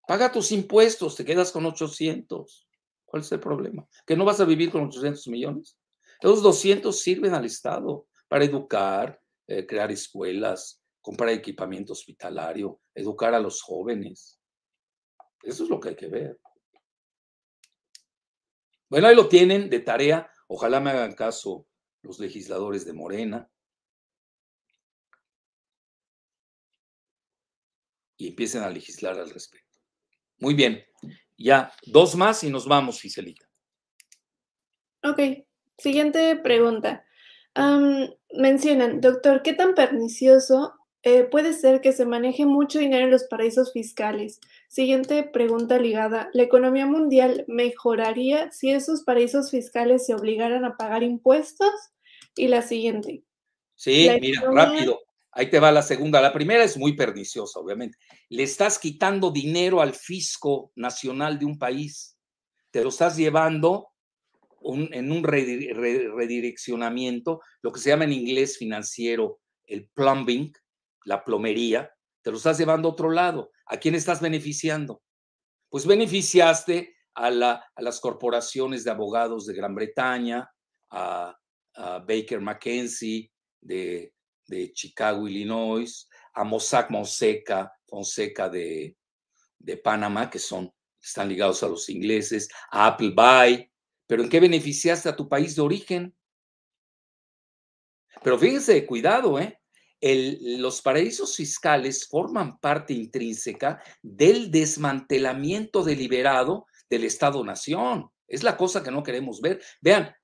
Paga 0.08 0.32
tus 0.32 0.50
impuestos, 0.50 1.14
te 1.14 1.24
quedas 1.24 1.52
con 1.52 1.64
800. 1.64 2.68
¿Cuál 3.04 3.22
es 3.22 3.30
el 3.30 3.38
problema? 3.38 3.86
¿Que 4.04 4.16
no 4.16 4.24
vas 4.24 4.40
a 4.40 4.44
vivir 4.44 4.72
con 4.72 4.82
800 4.82 5.28
millones? 5.28 5.78
Esos 6.22 6.40
200 6.40 7.00
sirven 7.00 7.34
al 7.34 7.44
Estado 7.44 8.06
para 8.28 8.44
educar, 8.44 9.20
eh, 9.48 9.66
crear 9.66 9.90
escuelas, 9.90 10.80
comprar 11.00 11.30
equipamiento 11.30 11.92
hospitalario, 11.92 12.80
educar 12.94 13.34
a 13.34 13.40
los 13.40 13.60
jóvenes. 13.60 14.40
Eso 15.42 15.64
es 15.64 15.68
lo 15.68 15.80
que 15.80 15.88
hay 15.90 15.96
que 15.96 16.06
ver. 16.06 16.40
Bueno, 18.88 19.08
ahí 19.08 19.16
lo 19.16 19.28
tienen 19.28 19.68
de 19.68 19.80
tarea. 19.80 20.30
Ojalá 20.46 20.78
me 20.78 20.90
hagan 20.90 21.14
caso 21.14 21.66
los 22.02 22.20
legisladores 22.20 22.84
de 22.84 22.92
Morena. 22.92 23.50
Y 28.16 28.28
empiecen 28.28 28.62
a 28.62 28.70
legislar 28.70 29.18
al 29.18 29.30
respecto. 29.30 29.80
Muy 30.38 30.54
bien. 30.54 30.84
Ya, 31.36 31.72
dos 31.86 32.14
más 32.14 32.44
y 32.44 32.50
nos 32.50 32.68
vamos, 32.68 33.00
Giselita. 33.00 33.48
Ok. 35.02 35.18
Siguiente 35.82 36.36
pregunta. 36.36 37.04
mencionan, 38.32 39.00
doctor, 39.00 39.42
¿qué 39.42 39.52
tan 39.52 39.74
pernicioso 39.74 40.74
eh, 41.02 41.24
puede 41.24 41.54
ser 41.54 41.80
que 41.80 41.92
se 41.92 42.06
maneje 42.06 42.46
mucho 42.46 42.78
dinero 42.78 43.06
en 43.06 43.10
los 43.10 43.24
paraísos 43.24 43.72
fiscales. 43.72 44.38
Siguiente 44.68 45.24
pregunta 45.24 45.80
ligada. 45.80 46.30
¿La 46.34 46.44
economía 46.44 46.86
mundial 46.86 47.44
mejoraría 47.48 48.52
si 48.52 48.70
esos 48.70 49.02
paraísos 49.02 49.50
fiscales 49.50 50.06
se 50.06 50.14
obligaran 50.14 50.64
a 50.64 50.76
pagar 50.76 51.02
impuestos? 51.02 51.72
Y 52.36 52.46
la 52.46 52.62
siguiente. 52.62 53.24
Sí, 53.74 54.08
mira, 54.20 54.42
rápido. 54.52 55.00
Ahí 55.32 55.50
te 55.50 55.58
va 55.58 55.72
la 55.72 55.82
segunda. 55.82 56.20
La 56.20 56.32
primera 56.32 56.62
es 56.62 56.76
muy 56.76 56.92
perniciosa, 56.92 57.58
obviamente. 57.58 57.98
Le 58.28 58.44
estás 58.44 58.78
quitando 58.78 59.32
dinero 59.32 59.80
al 59.80 59.94
fisco 59.94 60.70
nacional 60.76 61.40
de 61.40 61.46
un 61.46 61.58
país. 61.58 62.16
Te 62.70 62.84
lo 62.84 62.90
estás 62.90 63.16
llevando 63.16 63.91
en 64.64 65.12
un 65.12 65.24
redireccionamiento, 65.24 67.40
lo 67.62 67.72
que 67.72 67.80
se 67.80 67.90
llama 67.90 68.04
en 68.04 68.12
inglés 68.12 68.58
financiero 68.58 69.40
el 69.66 69.88
plumbing, 69.90 70.52
la 71.04 71.24
plomería, 71.24 71.92
te 72.22 72.30
lo 72.30 72.36
estás 72.36 72.58
llevando 72.58 72.88
a 72.88 72.92
otro 72.92 73.10
lado. 73.10 73.50
¿A 73.66 73.78
quién 73.78 73.94
estás 73.94 74.20
beneficiando? 74.20 75.02
Pues 75.68 75.86
beneficiaste 75.86 76.96
a, 77.14 77.30
las 77.30 78.00
corporaciones 78.00 78.84
de 78.84 78.90
abogados 78.90 79.46
de 79.46 79.54
Gran 79.54 79.74
Bretaña, 79.74 80.48
a, 80.90 81.36
Baker 81.74 82.40
McKenzie 82.40 83.32
de, 83.60 84.12
Chicago, 84.74 85.26
Illinois, 85.26 86.08
a 86.34 86.44
Mossack 86.44 86.90
Fonseca, 86.90 87.72
Fonseca 87.86 88.50
de, 88.50 88.98
de 89.58 89.76
Panamá, 89.78 90.28
que 90.28 90.38
son, 90.38 90.70
están 91.00 91.30
ligados 91.30 91.62
a 91.62 91.68
los 91.68 91.88
ingleses, 91.88 92.50
a 92.70 92.88
Appleby. 92.88 93.71
¿Pero 94.12 94.24
en 94.24 94.28
qué 94.28 94.40
beneficiaste 94.40 95.08
a 95.08 95.16
tu 95.16 95.26
país 95.26 95.56
de 95.56 95.62
origen? 95.62 96.14
Pero 98.22 98.38
fíjense, 98.38 98.84
cuidado, 98.84 99.40
¿eh? 99.40 99.58
los 100.02 100.82
paraísos 100.82 101.34
fiscales 101.34 102.06
forman 102.06 102.58
parte 102.58 102.92
intrínseca 102.92 103.82
del 104.02 104.50
desmantelamiento 104.50 105.82
deliberado 105.82 106.66
del 106.90 107.04
Estado-Nación. 107.04 108.10
Es 108.28 108.42
la 108.42 108.58
cosa 108.58 108.82
que 108.82 108.90
no 108.90 109.02
queremos 109.02 109.40
ver. 109.40 109.62
Vean, 109.80 110.14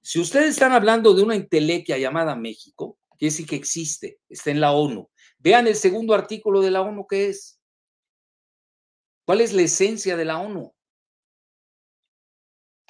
si 0.00 0.20
ustedes 0.20 0.52
están 0.52 0.72
hablando 0.72 1.12
de 1.12 1.22
una 1.22 1.36
intelequia 1.36 1.98
llamada 1.98 2.34
México, 2.36 2.96
que 3.18 3.30
sí 3.30 3.44
que 3.44 3.56
existe, 3.56 4.20
está 4.26 4.52
en 4.52 4.62
la 4.62 4.72
ONU. 4.72 5.10
Vean 5.36 5.66
el 5.66 5.76
segundo 5.76 6.14
artículo 6.14 6.62
de 6.62 6.70
la 6.70 6.80
ONU 6.80 7.06
que 7.06 7.28
es. 7.28 7.60
¿Cuál 9.26 9.42
es 9.42 9.52
la 9.52 9.60
esencia 9.60 10.16
de 10.16 10.24
la 10.24 10.38
ONU? 10.38 10.74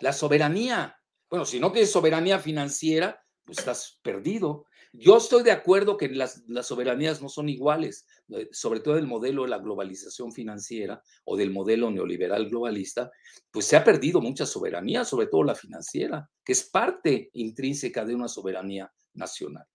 La 0.00 0.12
soberanía. 0.12 0.96
Bueno, 1.30 1.44
si 1.44 1.60
no 1.60 1.72
tienes 1.72 1.90
soberanía 1.90 2.38
financiera, 2.38 3.24
pues 3.44 3.58
estás 3.58 3.98
perdido. 4.02 4.66
Yo 4.92 5.16
estoy 5.16 5.42
de 5.42 5.50
acuerdo 5.50 5.96
que 5.96 6.08
las, 6.08 6.44
soberanías 6.62 7.20
no 7.20 7.28
son 7.28 7.48
iguales, 7.48 8.06
eh, 8.28 8.48
sobre 8.52 8.78
todo 8.78 8.96
el 8.96 9.08
modelo 9.08 9.42
de 9.42 9.48
la 9.48 9.58
globalización 9.58 10.32
financiera 10.32 11.02
o 11.24 11.36
del 11.36 11.50
modelo 11.50 11.90
neoliberal 11.90 12.48
globalista, 12.48 13.10
pues 13.50 13.66
se 13.66 13.76
ha 13.76 13.82
perdido 13.82 14.20
mucha 14.20 14.46
soberanía, 14.46 15.04
sobre 15.04 15.26
todo 15.26 15.42
la 15.42 15.56
financiera, 15.56 16.30
que 16.44 16.52
es 16.52 16.62
parte 16.64 17.30
intrínseca 17.32 18.04
de 18.04 18.14
una 18.14 18.28
soberanía 18.28 18.92
nacional. 19.14 19.66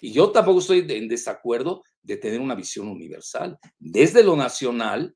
Y 0.00 0.10
yo 0.10 0.30
tampoco 0.30 0.60
estoy 0.60 0.86
en 0.88 1.06
desacuerdo 1.06 1.82
de 2.00 2.16
tener 2.16 2.40
una 2.40 2.54
visión 2.54 2.88
universal. 2.88 3.58
Desde 3.78 4.24
lo 4.24 4.36
nacional, 4.36 5.14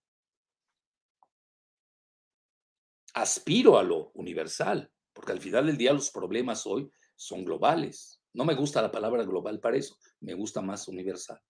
aspiro 3.17 3.79
a 3.79 3.83
lo 3.83 4.11
universal, 4.13 4.93
porque 5.15 5.33
al 5.33 5.41
final 5.41 5.67
del 5.67 5.79
día 5.79 5.93
los 5.93 6.11
problemas 6.11 6.67
hoy 6.67 6.91
son 7.17 7.45
globales. 7.45 8.23
No 8.35 8.45
me 8.45 8.55
gusta 8.55 8.83
la 8.83 8.93
palabra 8.93 9.25
global 9.25 9.59
para 9.59 9.79
eso, 9.79 9.97
me 10.21 10.35
gusta 10.35 10.61
más 10.61 10.87
universal. 10.87 11.41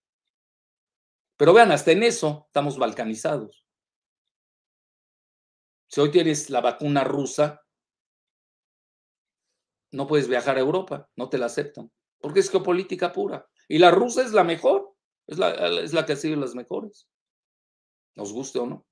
Pero 1.36 1.52
vean, 1.52 1.72
hasta 1.72 1.90
en 1.90 2.04
eso 2.04 2.44
estamos 2.46 2.78
balcanizados. 2.78 3.66
Si 5.88 6.00
hoy 6.00 6.12
tienes 6.12 6.50
la 6.50 6.60
vacuna 6.60 7.02
rusa, 7.02 7.62
no 9.90 10.06
puedes 10.06 10.28
viajar 10.28 10.56
a 10.56 10.60
Europa, 10.60 11.10
no 11.16 11.28
te 11.28 11.38
la 11.38 11.46
aceptan, 11.46 11.90
porque 12.20 12.40
es 12.40 12.50
geopolítica 12.50 13.12
pura. 13.12 13.48
Y 13.68 13.78
la 13.78 13.90
rusa 13.90 14.22
es 14.22 14.32
la 14.32 14.44
mejor, 14.44 14.94
es 15.26 15.38
la, 15.38 15.50
es 15.80 15.92
la 15.92 16.06
que 16.06 16.12
ha 16.12 16.16
sido 16.16 16.36
las 16.36 16.54
mejores, 16.54 17.08
nos 18.14 18.32
guste 18.32 18.60
o 18.60 18.66
no. 18.66 18.86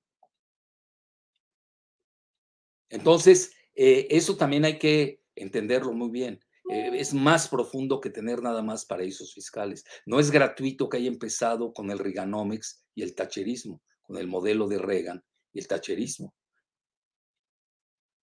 Entonces, 2.94 3.52
eh, 3.74 4.06
eso 4.08 4.36
también 4.36 4.64
hay 4.64 4.78
que 4.78 5.20
entenderlo 5.34 5.92
muy 5.92 6.10
bien. 6.10 6.40
Eh, 6.70 6.92
es 6.94 7.12
más 7.12 7.48
profundo 7.48 8.00
que 8.00 8.08
tener 8.08 8.40
nada 8.40 8.62
más 8.62 8.86
paraísos 8.86 9.34
fiscales. 9.34 9.84
No 10.06 10.20
es 10.20 10.30
gratuito 10.30 10.88
que 10.88 10.98
haya 10.98 11.08
empezado 11.08 11.72
con 11.72 11.90
el 11.90 11.98
Reaganomics 11.98 12.84
y 12.94 13.02
el 13.02 13.16
tacherismo, 13.16 13.82
con 14.02 14.16
el 14.16 14.28
modelo 14.28 14.68
de 14.68 14.78
Reagan 14.78 15.24
y 15.52 15.58
el 15.58 15.66
tacherismo. 15.66 16.36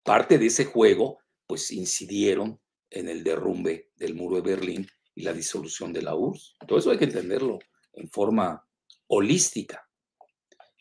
Parte 0.05 0.39
de 0.39 0.47
ese 0.47 0.65
juego, 0.65 1.19
pues 1.49 1.73
incidieron 1.73 2.61
en 2.89 3.09
el 3.09 3.25
derrumbe 3.25 3.91
del 3.97 4.15
muro 4.15 4.37
de 4.37 4.43
Berlín 4.43 4.87
y 5.17 5.23
la 5.23 5.33
disolución 5.33 5.93
de 5.93 6.03
la 6.03 6.15
URSS. 6.15 6.55
Todo 6.69 6.79
eso 6.79 6.93
hay 6.93 6.99
que 6.99 7.07
entenderlo 7.07 7.59
en 7.95 8.09
forma 8.09 8.65
holística. 9.09 9.89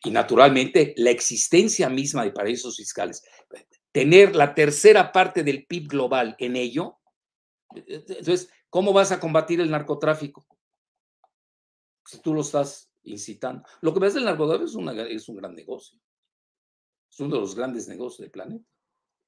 Y 0.04 0.12
naturalmente, 0.12 0.94
la 0.98 1.12
existencia 1.12 1.90
misma 1.90 2.24
de 2.24 2.32
paraísos 2.32 2.78
fiscales, 2.78 3.24
tener 3.92 4.36
la 4.36 4.56
tercera 4.56 5.12
parte 5.12 5.44
del 5.44 5.66
PIB 5.66 5.88
global 5.88 6.36
en 6.40 6.56
ello, 6.56 7.00
entonces, 7.74 8.50
¿cómo 8.70 8.94
vas 8.94 9.12
a 9.12 9.20
combatir 9.20 9.62
el 9.62 9.72
narcotráfico? 9.72 10.46
Si 12.06 12.20
tú 12.20 12.34
lo 12.34 12.42
estás 12.42 12.92
incitando. 13.04 13.64
Lo 13.82 13.94
que 13.94 14.00
ves 14.00 14.14
del 14.14 14.26
narcotráfico 14.26 14.66
es, 14.66 15.10
es 15.10 15.30
un 15.30 15.36
gran 15.38 15.56
negocio. 15.56 16.00
Es 17.10 17.20
uno 17.20 17.36
de 17.36 17.42
los 17.42 17.56
grandes 17.56 17.88
negocios 17.88 18.20
del 18.20 18.32
planeta. 18.32 18.66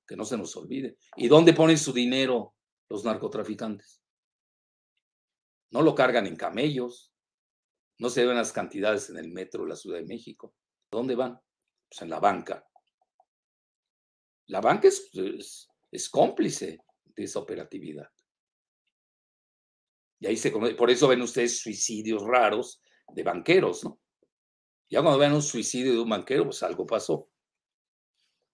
Que 0.06 0.16
no 0.16 0.26
se 0.26 0.38
nos 0.38 0.56
olvide. 0.58 0.98
¿Y 1.16 1.28
dónde 1.28 1.54
ponen 1.54 1.78
su 1.78 1.94
dinero 1.94 2.56
los 2.90 3.06
narcotraficantes? 3.06 4.02
No 5.72 5.82
lo 5.82 5.96
cargan 5.96 6.28
en 6.28 6.36
camellos. 6.36 7.14
No 8.00 8.10
se 8.10 8.26
ven 8.26 8.36
las 8.36 8.52
cantidades 8.52 9.10
en 9.10 9.18
el 9.18 9.30
metro 9.32 9.64
de 9.64 9.70
la 9.70 9.76
Ciudad 9.76 10.00
de 10.00 10.06
México. 10.06 10.54
¿Dónde 10.92 11.16
van? 11.16 11.40
Pues 11.90 12.02
en 12.02 12.10
la 12.10 12.20
banca. 12.20 12.68
La 14.48 14.62
banca 14.62 14.88
es, 14.88 15.10
es 15.92 16.10
cómplice 16.10 16.80
de 17.06 17.24
esa 17.24 17.40
operatividad. 17.40 18.10
Y 20.20 20.28
ahí 20.28 20.38
se 20.38 20.52
por 20.52 20.90
eso 20.90 21.08
ven 21.08 21.22
ustedes 21.22 21.60
suicidios 21.60 22.24
raros 22.24 22.82
de 23.14 23.24
banqueros, 23.24 23.84
¿no? 23.84 24.00
Ya 24.90 25.02
cuando 25.02 25.20
vean 25.20 25.34
un 25.34 25.42
suicidio 25.42 25.94
de 25.94 26.00
un 26.00 26.10
banquero, 26.10 26.46
pues 26.46 26.62
algo 26.64 26.86
pasó. 26.86 27.30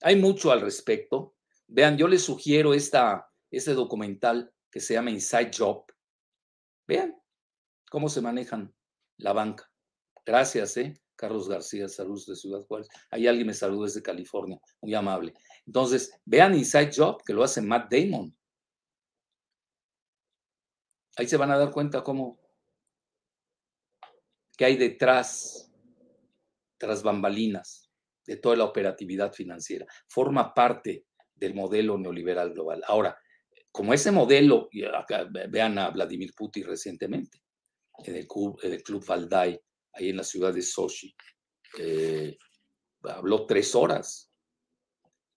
Hay 0.01 0.15
mucho 0.15 0.51
al 0.51 0.61
respecto. 0.61 1.35
Vean, 1.67 1.97
yo 1.97 2.07
les 2.07 2.23
sugiero 2.23 2.73
esta, 2.73 3.29
este 3.51 3.73
documental 3.73 4.51
que 4.71 4.79
se 4.79 4.93
llama 4.93 5.11
Inside 5.11 5.51
Job. 5.55 5.85
Vean 6.87 7.15
cómo 7.91 8.09
se 8.09 8.21
manejan 8.21 8.73
la 9.17 9.33
banca. 9.33 9.71
Gracias, 10.25 10.77
¿eh? 10.77 10.99
Carlos 11.19 11.49
García, 11.49 11.89
saludos 11.89 12.25
de 12.27 12.35
Ciudad 12.37 12.61
Juárez. 12.61 12.87
Ahí 13.11 13.27
alguien 13.27 13.47
me 13.47 13.53
saluda 13.53 13.87
desde 13.87 14.01
California, 14.01 14.57
muy 14.81 14.93
amable. 14.93 15.33
Entonces, 15.67 16.17
vean 16.23 16.55
Inside 16.55 16.91
Job, 16.95 17.21
que 17.25 17.33
lo 17.33 17.43
hace 17.43 17.61
Matt 17.61 17.91
Damon. 17.91 18.33
Ahí 21.17 21.27
se 21.27 21.35
van 21.35 21.51
a 21.51 21.57
dar 21.57 21.71
cuenta 21.71 22.01
cómo, 22.03 22.39
qué 24.55 24.63
hay 24.63 24.77
detrás 24.77 25.69
tras 26.77 27.03
bambalinas 27.03 27.91
de 28.25 28.37
toda 28.37 28.55
la 28.55 28.63
operatividad 28.63 29.33
financiera. 29.33 29.85
Forma 30.07 30.53
parte 30.53 31.05
del 31.35 31.53
modelo 31.53 31.97
neoliberal 31.97 32.53
global. 32.53 32.81
Ahora, 32.87 33.17
como 33.73 33.93
ese 33.93 34.11
modelo, 34.11 34.69
vean 35.49 35.77
a 35.79 35.89
Vladimir 35.89 36.31
Putin 36.33 36.63
recientemente, 36.63 37.43
en 38.05 38.15
el 38.15 38.25
club, 38.25 38.57
en 38.63 38.71
el 38.71 38.83
club 38.83 39.05
Valdai, 39.05 39.59
ahí 39.93 40.09
en 40.09 40.17
la 40.17 40.23
ciudad 40.23 40.53
de 40.53 40.61
Sochi, 40.61 41.15
eh, 41.77 42.37
habló 43.03 43.45
tres 43.45 43.75
horas 43.75 44.31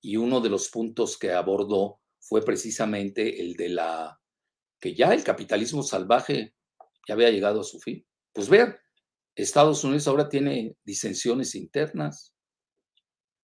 y 0.01 0.17
uno 0.17 0.41
de 0.41 0.51
los 0.51 0.69
puntos 0.69 1.19
que 1.19 1.33
abordó 1.33 2.01
fue 2.19 2.43
precisamente 2.45 3.41
el 3.41 3.55
de 3.55 3.69
la 3.69 4.21
que 4.81 4.95
ya 4.95 5.13
el 5.13 5.23
capitalismo 5.23 5.83
salvaje 5.83 6.55
ya 7.07 7.15
había 7.15 7.31
llegado 7.31 7.61
a 7.61 7.65
su 7.65 7.79
fin. 7.79 8.05
Pues 8.33 8.49
vean, 8.49 8.77
Estados 9.35 9.85
Unidos 9.85 10.09
ahora 10.09 10.29
tiene 10.29 10.77
disensiones 10.85 11.55
internas. 11.55 12.35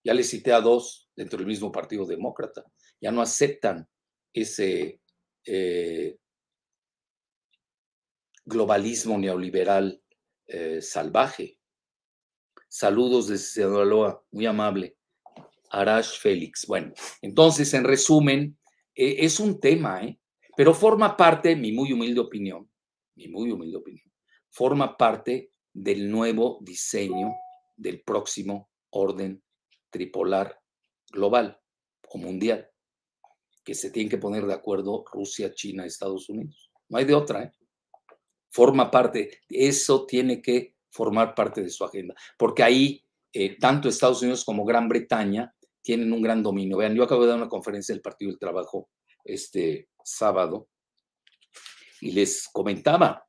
Ya 0.04 0.14
le 0.14 0.24
cité 0.24 0.52
a 0.52 0.60
dos 0.60 1.10
dentro 1.14 1.38
del 1.38 1.46
mismo 1.46 1.70
Partido 1.70 2.06
Demócrata. 2.06 2.64
Ya 3.00 3.12
no 3.12 3.22
aceptan 3.22 3.88
ese 4.32 5.00
eh, 5.44 6.18
globalismo 8.44 9.18
neoliberal 9.18 10.02
eh, 10.48 10.80
salvaje. 10.80 11.58
Saludos 12.68 13.28
desde 13.28 13.62
Sinaloa, 13.62 14.24
muy 14.30 14.46
amable. 14.46 14.96
Arash 15.70 16.18
Félix. 16.18 16.66
Bueno, 16.66 16.92
entonces, 17.22 17.72
en 17.74 17.84
resumen, 17.84 18.58
e, 18.94 19.24
es 19.24 19.40
un 19.40 19.60
tema, 19.60 20.02
¿eh? 20.02 20.18
pero 20.56 20.74
forma 20.74 21.16
parte, 21.16 21.54
mi 21.54 21.72
muy 21.72 21.92
humilde 21.92 22.20
opinión, 22.20 22.70
mi 23.14 23.28
muy 23.28 23.50
humilde 23.50 23.76
opinión, 23.76 24.10
forma 24.50 24.96
parte 24.96 25.52
del 25.72 26.10
nuevo 26.10 26.58
diseño 26.62 27.34
del 27.76 28.02
próximo 28.02 28.70
orden 28.90 29.42
tripolar 29.90 30.58
global 31.10 31.60
o 32.08 32.18
mundial, 32.18 32.68
que 33.64 33.74
se 33.74 33.90
tienen 33.90 34.10
que 34.10 34.18
poner 34.18 34.46
de 34.46 34.54
acuerdo 34.54 35.04
Rusia, 35.12 35.52
China, 35.54 35.84
Estados 35.84 36.28
Unidos. 36.28 36.70
No 36.88 36.98
hay 36.98 37.04
de 37.04 37.14
otra, 37.14 37.44
¿eh? 37.44 37.52
Forma 38.50 38.90
parte, 38.90 39.40
eso 39.48 40.06
tiene 40.06 40.40
que 40.40 40.74
formar 40.90 41.34
parte 41.34 41.62
de 41.62 41.70
su 41.70 41.84
agenda, 41.84 42.14
porque 42.36 42.62
ahí 42.62 43.04
eh, 43.32 43.56
tanto 43.58 43.88
Estados 43.88 44.22
Unidos 44.22 44.44
como 44.44 44.64
Gran 44.64 44.88
Bretaña 44.88 45.54
tienen 45.82 46.12
un 46.12 46.22
gran 46.22 46.42
dominio. 46.42 46.78
Vean, 46.78 46.94
yo 46.94 47.04
acabo 47.04 47.22
de 47.22 47.28
dar 47.28 47.36
una 47.36 47.48
conferencia 47.48 47.94
del 47.94 48.02
Partido 48.02 48.30
del 48.30 48.38
Trabajo 48.38 48.90
este 49.24 49.88
sábado 50.02 50.68
y 52.00 52.12
les 52.12 52.48
comentaba, 52.52 53.24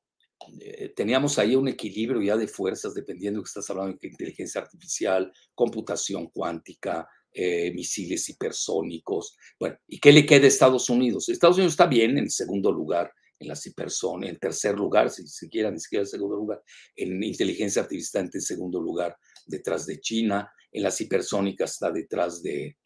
eh, 0.62 0.94
teníamos 0.96 1.38
ahí 1.38 1.56
un 1.56 1.68
equilibrio 1.68 2.22
ya 2.22 2.38
de 2.38 2.48
fuerzas, 2.48 2.94
dependiendo 2.94 3.40
de 3.40 3.44
que 3.44 3.48
estás 3.50 3.70
hablando 3.70 3.98
de 4.02 4.08
inteligencia 4.08 4.62
artificial, 4.62 5.32
computación 5.54 6.28
cuántica, 6.30 7.08
eh, 7.32 7.72
misiles 7.74 8.28
hipersónicos. 8.30 9.36
Bueno, 9.60 9.78
¿y 9.88 10.00
qué 10.00 10.12
le 10.12 10.26
queda 10.26 10.46
a 10.46 10.48
Estados 10.48 10.90
Unidos? 10.90 11.30
Estados 11.30 11.58
Unidos 11.58 11.74
está 11.74 11.88
bien 11.88 12.18
en 12.18 12.30
segundo 12.30 12.72
lugar 12.72 13.12
en 13.40 13.48
las 13.48 13.66
hipersónicas, 13.66 14.34
en 14.34 14.40
tercer 14.40 14.76
lugar, 14.76 15.10
si 15.10 15.26
se 15.28 15.50
quiera, 15.50 15.72
ni 15.72 15.80
siquiera 15.80 16.04
en 16.04 16.10
segundo 16.10 16.36
lugar, 16.36 16.62
en 16.96 17.24
inteligencia 17.24 17.82
artificial 17.82 18.30
en 18.32 18.42
segundo 18.42 18.82
lugar, 18.82 19.18
detrás 19.46 19.86
de 19.86 20.00
China, 20.00 20.52
en 20.72 20.84
las 20.84 21.00
hipersónicas 21.02 21.72
está 21.72 21.92
detrás 21.92 22.44
de, 22.44 22.78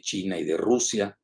China 0.00 0.38
y 0.38 0.44
de 0.44 0.56
Rusia, 0.56 1.18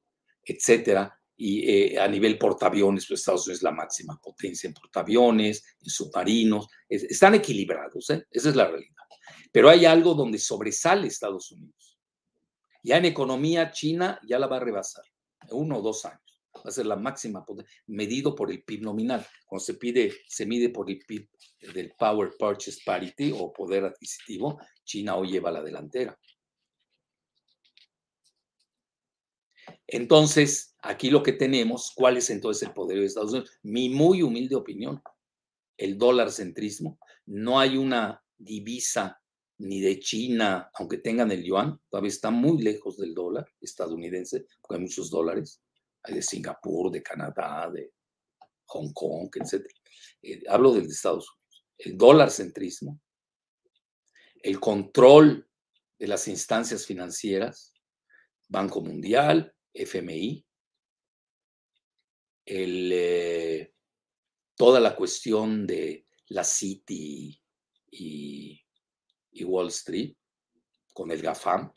etcétera. 0.44 1.14
Y 1.36 1.70
eh, 1.70 2.00
a 2.00 2.08
nivel 2.08 2.36
portaaviones, 2.36 3.06
pues 3.06 3.20
Estados 3.20 3.46
Unidos 3.46 3.58
es 3.60 3.62
la 3.62 3.70
máxima 3.70 4.20
potencia 4.20 4.66
en 4.66 4.74
portaaviones, 4.74 5.62
en 5.80 5.88
submarinos, 5.88 6.66
están 6.88 7.36
equilibrados, 7.36 8.10
¿eh? 8.10 8.26
esa 8.30 8.48
es 8.48 8.56
la 8.56 8.66
realidad. 8.66 9.04
Pero 9.52 9.68
hay 9.68 9.84
algo 9.84 10.14
donde 10.14 10.38
sobresale 10.38 11.06
Estados 11.06 11.52
Unidos. 11.52 12.00
Ya 12.82 12.96
en 12.96 13.04
economía, 13.04 13.70
China 13.70 14.20
ya 14.26 14.38
la 14.40 14.48
va 14.48 14.56
a 14.56 14.60
rebasar, 14.60 15.04
uno 15.50 15.78
o 15.78 15.82
dos 15.82 16.04
años. 16.04 16.27
Va 16.64 16.68
a 16.68 16.70
ser 16.70 16.86
la 16.86 16.96
máxima 16.96 17.44
medido 17.86 18.34
por 18.34 18.50
el 18.50 18.62
PIB 18.62 18.82
nominal. 18.82 19.26
Cuando 19.46 19.64
se 19.64 19.74
pide, 19.74 20.12
se 20.26 20.46
mide 20.46 20.70
por 20.70 20.90
el 20.90 20.98
PIB 20.98 21.28
del 21.74 21.92
Power 21.98 22.30
Purchase 22.38 22.80
Parity 22.84 23.32
o 23.34 23.52
poder 23.52 23.84
adquisitivo, 23.84 24.60
China 24.84 25.16
hoy 25.16 25.32
lleva 25.32 25.50
la 25.50 25.62
delantera. 25.62 26.18
Entonces, 29.86 30.76
aquí 30.82 31.10
lo 31.10 31.22
que 31.22 31.32
tenemos, 31.32 31.92
¿cuál 31.94 32.16
es 32.18 32.30
entonces 32.30 32.68
el 32.68 32.74
poder 32.74 32.98
de 32.98 33.06
Estados 33.06 33.32
Unidos? 33.32 33.58
Mi 33.62 33.88
muy 33.88 34.22
humilde 34.22 34.54
opinión, 34.54 35.02
el 35.76 35.96
dólar 35.96 36.30
centrismo. 36.30 36.98
No 37.26 37.58
hay 37.58 37.76
una 37.76 38.22
divisa 38.36 39.20
ni 39.58 39.80
de 39.80 39.98
China, 39.98 40.70
aunque 40.74 40.98
tengan 40.98 41.32
el 41.32 41.42
yuan, 41.42 41.80
todavía 41.90 42.10
está 42.10 42.30
muy 42.30 42.62
lejos 42.62 42.96
del 42.96 43.14
dólar 43.14 43.48
estadounidense, 43.60 44.46
porque 44.60 44.76
hay 44.76 44.82
muchos 44.82 45.10
dólares. 45.10 45.60
De 46.08 46.22
Singapur, 46.22 46.90
de 46.90 47.02
Canadá, 47.02 47.70
de 47.72 47.92
Hong 48.66 48.92
Kong, 48.92 49.30
etc. 49.36 49.66
Eh, 50.22 50.42
hablo 50.48 50.72
del 50.72 50.86
de 50.86 50.92
Estados 50.92 51.28
Unidos. 51.28 51.66
El 51.78 51.96
dólar 51.96 52.30
centrismo 52.30 53.00
el 54.42 54.60
control 54.60 55.48
de 55.98 56.06
las 56.06 56.28
instancias 56.28 56.86
financieras, 56.86 57.74
Banco 58.48 58.80
Mundial, 58.80 59.54
FMI, 59.72 60.44
eh, 62.46 63.72
toda 64.56 64.80
la 64.80 64.96
cuestión 64.96 65.66
de 65.66 66.06
la 66.28 66.44
City 66.44 67.40
y, 67.90 68.64
Wall 69.44 69.68
Street 69.68 70.16
con 70.92 71.12
el 71.12 71.22
GAFAM. 71.22 71.72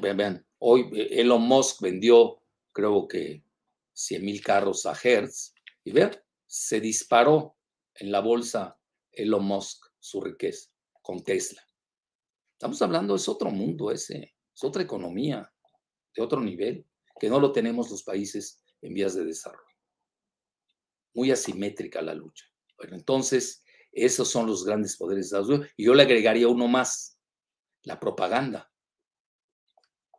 Vean, 0.00 0.16
vean, 0.16 0.46
hoy 0.58 0.88
eh, 0.94 1.20
Elon 1.20 1.42
Musk 1.42 1.82
vendió, 1.82 2.41
creo 2.72 3.06
que 3.06 3.44
100 3.92 4.24
mil 4.24 4.42
carros 4.42 4.86
a 4.86 4.94
Hertz 5.00 5.54
y 5.84 5.92
vean, 5.92 6.12
se 6.46 6.80
disparó 6.80 7.56
en 7.94 8.10
la 8.10 8.20
bolsa 8.20 8.78
Elon 9.10 9.44
Musk 9.44 9.86
su 9.98 10.20
riqueza 10.20 10.70
con 11.02 11.22
Tesla. 11.22 11.62
Estamos 12.52 12.80
hablando, 12.82 13.14
es 13.14 13.28
otro 13.28 13.50
mundo 13.50 13.90
ese, 13.90 14.34
es 14.54 14.64
otra 14.64 14.82
economía 14.82 15.52
de 16.14 16.22
otro 16.22 16.40
nivel, 16.40 16.86
que 17.18 17.28
no 17.28 17.40
lo 17.40 17.52
tenemos 17.52 17.90
los 17.90 18.02
países 18.02 18.62
en 18.80 18.94
vías 18.94 19.14
de 19.14 19.24
desarrollo. 19.24 19.62
Muy 21.14 21.30
asimétrica 21.30 22.00
la 22.02 22.14
lucha. 22.14 22.46
Bueno, 22.76 22.96
entonces, 22.96 23.62
esos 23.92 24.28
son 24.28 24.46
los 24.46 24.64
grandes 24.64 24.96
poderes 24.96 25.24
de 25.24 25.26
Estados 25.26 25.48
Unidos. 25.48 25.68
Y 25.76 25.84
yo 25.84 25.94
le 25.94 26.02
agregaría 26.02 26.48
uno 26.48 26.68
más, 26.68 27.18
la 27.82 28.00
propaganda. 28.00 28.71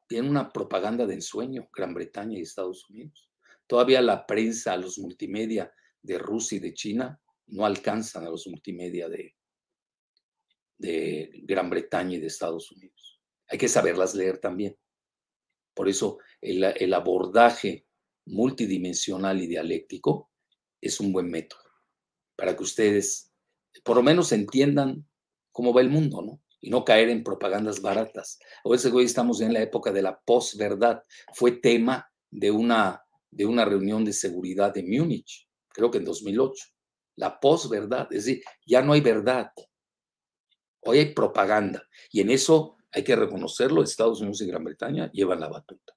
Tiene 0.07 0.29
una 0.29 0.51
propaganda 0.51 1.05
de 1.05 1.15
ensueño, 1.15 1.69
Gran 1.75 1.93
Bretaña 1.93 2.37
y 2.37 2.41
Estados 2.41 2.89
Unidos. 2.89 3.29
Todavía 3.67 4.01
la 4.01 4.25
prensa, 4.25 4.75
los 4.77 4.99
multimedia 4.99 5.71
de 6.01 6.17
Rusia 6.17 6.57
y 6.57 6.59
de 6.59 6.73
China 6.73 7.19
no 7.47 7.65
alcanzan 7.65 8.25
a 8.25 8.29
los 8.29 8.47
multimedia 8.47 9.09
de, 9.09 9.35
de 10.77 11.31
Gran 11.43 11.69
Bretaña 11.69 12.15
y 12.15 12.19
de 12.19 12.27
Estados 12.27 12.71
Unidos. 12.71 13.21
Hay 13.47 13.57
que 13.57 13.69
saberlas 13.69 14.15
leer 14.15 14.39
también. 14.39 14.77
Por 15.73 15.89
eso 15.89 16.19
el, 16.41 16.93
abordaje 16.93 17.87
multidimensional 18.25 19.41
y 19.41 19.47
dialéctico 19.47 20.31
es 20.79 20.99
un 20.99 21.11
buen 21.11 21.29
método 21.29 21.61
para 22.35 22.55
que 22.55 22.63
ustedes 22.63 23.31
por 23.83 23.97
lo 23.97 24.03
menos 24.03 24.31
entiendan 24.31 25.07
cómo 25.51 25.73
va 25.73 25.81
el 25.81 25.89
mundo, 25.89 26.21
¿no? 26.21 26.42
Y 26.63 26.69
no 26.69 26.85
caer 26.85 27.09
en 27.09 27.25
propagandas 27.25 27.81
baratas. 27.81 28.39
Hoy 28.63 28.79
estamos 29.03 29.41
en 29.41 29.51
la 29.51 29.61
época 29.61 29.91
de 29.91 30.01
la 30.01 30.17
posverdad. 30.17 31.03
Fue 31.33 31.51
tema 31.51 32.09
de 32.31 32.51
una, 32.51 33.03
de 33.29 33.45
una 33.45 33.65
reunión 33.65 34.05
de 34.05 34.13
seguridad 34.13 34.73
de 34.73 34.83
Múnich, 34.83 35.45
creo 35.67 35.91
que 35.91 35.97
en 35.97 36.05
2008. 36.05 36.65
La 37.17 37.37
posverdad, 37.39 38.07
es 38.11 38.25
decir, 38.25 38.43
ya 38.65 38.81
no 38.81 38.93
hay 38.93 39.01
verdad, 39.01 39.51
Hoy 40.85 40.99
hay 40.99 41.13
propaganda 41.13 41.87
y 42.11 42.21
en 42.21 42.29
eso 42.29 42.77
hay 42.91 43.03
que 43.03 43.15
reconocerlo, 43.15 43.81
Estados 43.81 44.21
Unidos 44.21 44.41
y 44.41 44.47
Gran 44.47 44.63
Bretaña 44.63 45.11
llevan 45.11 45.39
la 45.39 45.47
batuta. 45.47 45.93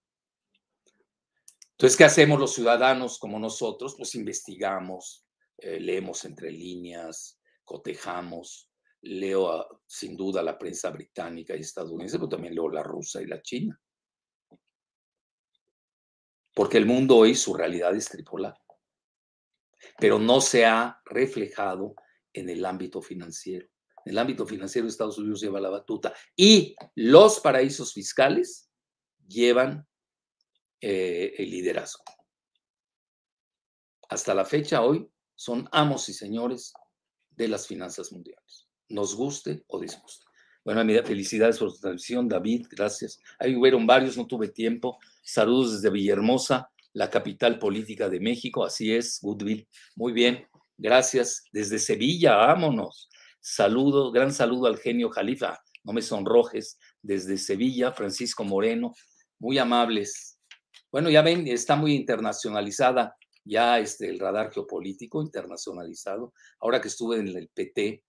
Entonces, 1.72 1.96
¿qué 1.96 2.04
hacemos 2.04 2.38
los 2.40 2.54
ciudadanos 2.54 3.18
como 3.18 3.38
nosotros? 3.38 3.96
Pues 3.96 4.14
investigamos, 4.14 5.26
eh, 5.58 5.78
leemos 5.78 6.24
entre 6.24 6.50
líneas, 6.50 7.38
cotejamos, 7.64 8.70
leo 9.06 9.82
sin 9.86 10.16
duda 10.16 10.42
la 10.42 10.58
prensa 10.58 10.90
británica 10.90 11.56
y 11.56 11.60
estadounidense, 11.60 12.18
pero 12.18 12.28
también 12.28 12.54
leo 12.54 12.68
la 12.68 12.82
rusa 12.82 13.22
y 13.22 13.26
la 13.26 13.42
china. 13.42 13.80
Porque 16.54 16.78
el 16.78 16.86
mundo 16.86 17.16
hoy, 17.16 17.34
su 17.34 17.54
realidad 17.54 17.94
es 17.94 18.08
tripolar. 18.08 18.58
Pero 19.98 20.18
no 20.18 20.40
se 20.40 20.64
ha 20.64 21.00
reflejado 21.04 21.94
en 22.32 22.48
el 22.48 22.64
ámbito 22.64 23.02
financiero 23.02 23.68
en 24.06 24.12
el 24.12 24.18
ámbito 24.18 24.46
financiero 24.46 24.86
Estados 24.86 25.18
Unidos 25.18 25.40
lleva 25.40 25.60
la 25.60 25.68
batuta 25.68 26.14
y 26.36 26.76
los 26.94 27.40
paraísos 27.40 27.92
fiscales 27.92 28.70
llevan 29.26 29.86
eh, 30.80 31.34
el 31.36 31.50
liderazgo. 31.50 32.04
Hasta 34.08 34.32
la 34.32 34.44
fecha 34.44 34.82
hoy 34.82 35.10
son 35.34 35.68
amos 35.72 36.08
y 36.08 36.14
señores 36.14 36.72
de 37.30 37.48
las 37.48 37.66
finanzas 37.66 38.12
mundiales, 38.12 38.65
nos 38.88 39.14
guste 39.14 39.64
o 39.68 39.80
disguste. 39.80 40.24
Bueno, 40.64 40.82
felicidades 41.04 41.58
por 41.58 41.70
su 41.70 41.80
transmisión, 41.80 42.28
David, 42.28 42.66
gracias. 42.70 43.20
Ahí 43.38 43.54
hubieron 43.54 43.86
varios, 43.86 44.16
no 44.16 44.26
tuve 44.26 44.48
tiempo. 44.48 44.98
Saludos 45.22 45.74
desde 45.74 45.90
Villahermosa, 45.90 46.70
la 46.92 47.08
capital 47.08 47.58
política 47.58 48.08
de 48.08 48.18
México, 48.18 48.64
así 48.64 48.92
es, 48.92 49.20
Goodwill. 49.22 49.68
Muy 49.94 50.12
bien, 50.12 50.46
gracias. 50.76 51.44
Desde 51.52 51.78
Sevilla, 51.78 52.34
vámonos. 52.34 53.08
Saludo, 53.40 54.10
gran 54.10 54.32
saludo 54.32 54.66
al 54.66 54.78
genio 54.78 55.08
Jalifa, 55.10 55.60
no 55.84 55.92
me 55.92 56.02
sonrojes, 56.02 56.78
desde 57.00 57.38
Sevilla, 57.38 57.92
Francisco 57.92 58.42
Moreno, 58.42 58.92
muy 59.38 59.58
amables. 59.58 60.40
Bueno, 60.90 61.10
ya 61.10 61.22
ven, 61.22 61.46
está 61.46 61.76
muy 61.76 61.94
internacionalizada 61.94 63.14
ya 63.46 63.78
este, 63.78 64.08
el 64.08 64.18
radar 64.18 64.52
geopolítico 64.52 65.22
internacionalizado. 65.22 66.34
Ahora 66.60 66.80
que 66.80 66.88
estuve 66.88 67.18
en 67.18 67.28
el 67.28 67.48
PT, 67.48 68.02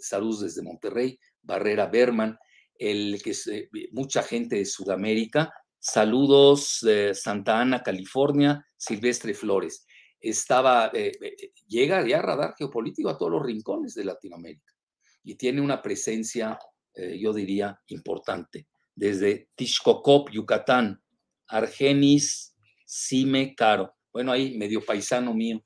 saludos 0.00 0.40
desde 0.40 0.62
Monterrey, 0.62 1.18
Barrera 1.42 1.86
Berman, 1.86 2.38
el 2.78 3.22
que 3.22 3.34
eh, 3.50 3.68
mucha 3.92 4.22
gente 4.22 4.56
de 4.56 4.64
Sudamérica, 4.64 5.52
saludos 5.78 6.78
de 6.82 7.14
Santa 7.14 7.60
Ana, 7.60 7.82
California, 7.82 8.66
Silvestre 8.76 9.34
Flores. 9.34 9.86
Estaba, 10.20 10.90
eh, 10.92 11.12
eh, 11.20 11.52
llega 11.66 12.06
ya 12.06 12.20
radar 12.22 12.54
geopolítico 12.58 13.08
a 13.08 13.18
todos 13.18 13.32
los 13.32 13.42
rincones 13.42 13.94
de 13.94 14.04
Latinoamérica 14.04 14.72
y 15.22 15.36
tiene 15.36 15.60
una 15.60 15.82
presencia, 15.82 16.58
yo 16.94 17.34
diría, 17.34 17.78
importante. 17.88 18.68
Desde 18.94 19.50
Tixcocop, 19.56 20.30
Yucatán, 20.30 21.02
Argenis, 21.48 22.54
Cime 22.86 23.54
Caro. 23.54 23.92
Bueno, 24.12 24.32
ahí 24.32 24.56
medio 24.56 24.80
paisano 24.84 25.34
mío. 25.34 25.62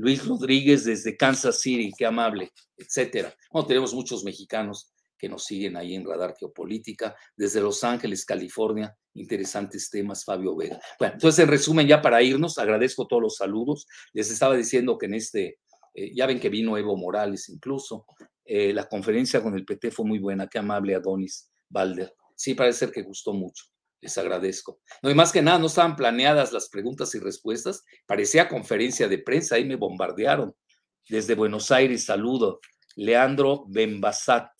Luis 0.00 0.26
Rodríguez 0.26 0.84
desde 0.84 1.14
Kansas 1.14 1.60
City, 1.60 1.92
qué 1.96 2.06
amable, 2.06 2.50
etcétera. 2.74 3.34
Bueno, 3.52 3.68
tenemos 3.68 3.92
muchos 3.92 4.24
mexicanos 4.24 4.90
que 5.18 5.28
nos 5.28 5.44
siguen 5.44 5.76
ahí 5.76 5.94
en 5.94 6.06
Radar 6.06 6.34
Geopolítica, 6.38 7.14
desde 7.36 7.60
Los 7.60 7.84
Ángeles, 7.84 8.24
California, 8.24 8.96
interesantes 9.12 9.90
temas, 9.90 10.24
Fabio 10.24 10.56
Vega. 10.56 10.80
Bueno, 10.98 11.14
entonces 11.14 11.44
en 11.44 11.50
resumen, 11.50 11.86
ya 11.86 12.00
para 12.00 12.22
irnos, 12.22 12.56
agradezco 12.56 13.06
todos 13.06 13.22
los 13.22 13.36
saludos. 13.36 13.86
Les 14.14 14.30
estaba 14.30 14.56
diciendo 14.56 14.96
que 14.96 15.04
en 15.04 15.14
este, 15.14 15.58
eh, 15.92 16.14
ya 16.14 16.26
ven 16.26 16.40
que 16.40 16.48
vino 16.48 16.78
Evo 16.78 16.96
Morales 16.96 17.50
incluso, 17.50 18.06
eh, 18.46 18.72
la 18.72 18.88
conferencia 18.88 19.42
con 19.42 19.54
el 19.54 19.66
PT 19.66 19.90
fue 19.90 20.06
muy 20.06 20.18
buena, 20.18 20.48
qué 20.48 20.60
amable 20.60 20.94
Adonis 20.94 21.50
Balder. 21.68 22.14
Sí, 22.34 22.54
parece 22.54 22.78
ser 22.86 22.90
que 22.90 23.02
gustó 23.02 23.34
mucho 23.34 23.66
les 24.00 24.16
agradezco. 24.18 24.80
No, 25.02 25.10
y 25.10 25.14
más 25.14 25.32
que 25.32 25.42
nada, 25.42 25.58
no 25.58 25.66
estaban 25.66 25.96
planeadas 25.96 26.52
las 26.52 26.68
preguntas 26.68 27.14
y 27.14 27.18
respuestas, 27.18 27.84
parecía 28.06 28.48
conferencia 28.48 29.08
de 29.08 29.18
prensa, 29.18 29.56
ahí 29.56 29.64
me 29.64 29.76
bombardearon. 29.76 30.54
Desde 31.08 31.34
Buenos 31.34 31.70
Aires, 31.70 32.04
saludo. 32.04 32.60
Leandro 32.96 33.64
Bembasat. 33.68 34.50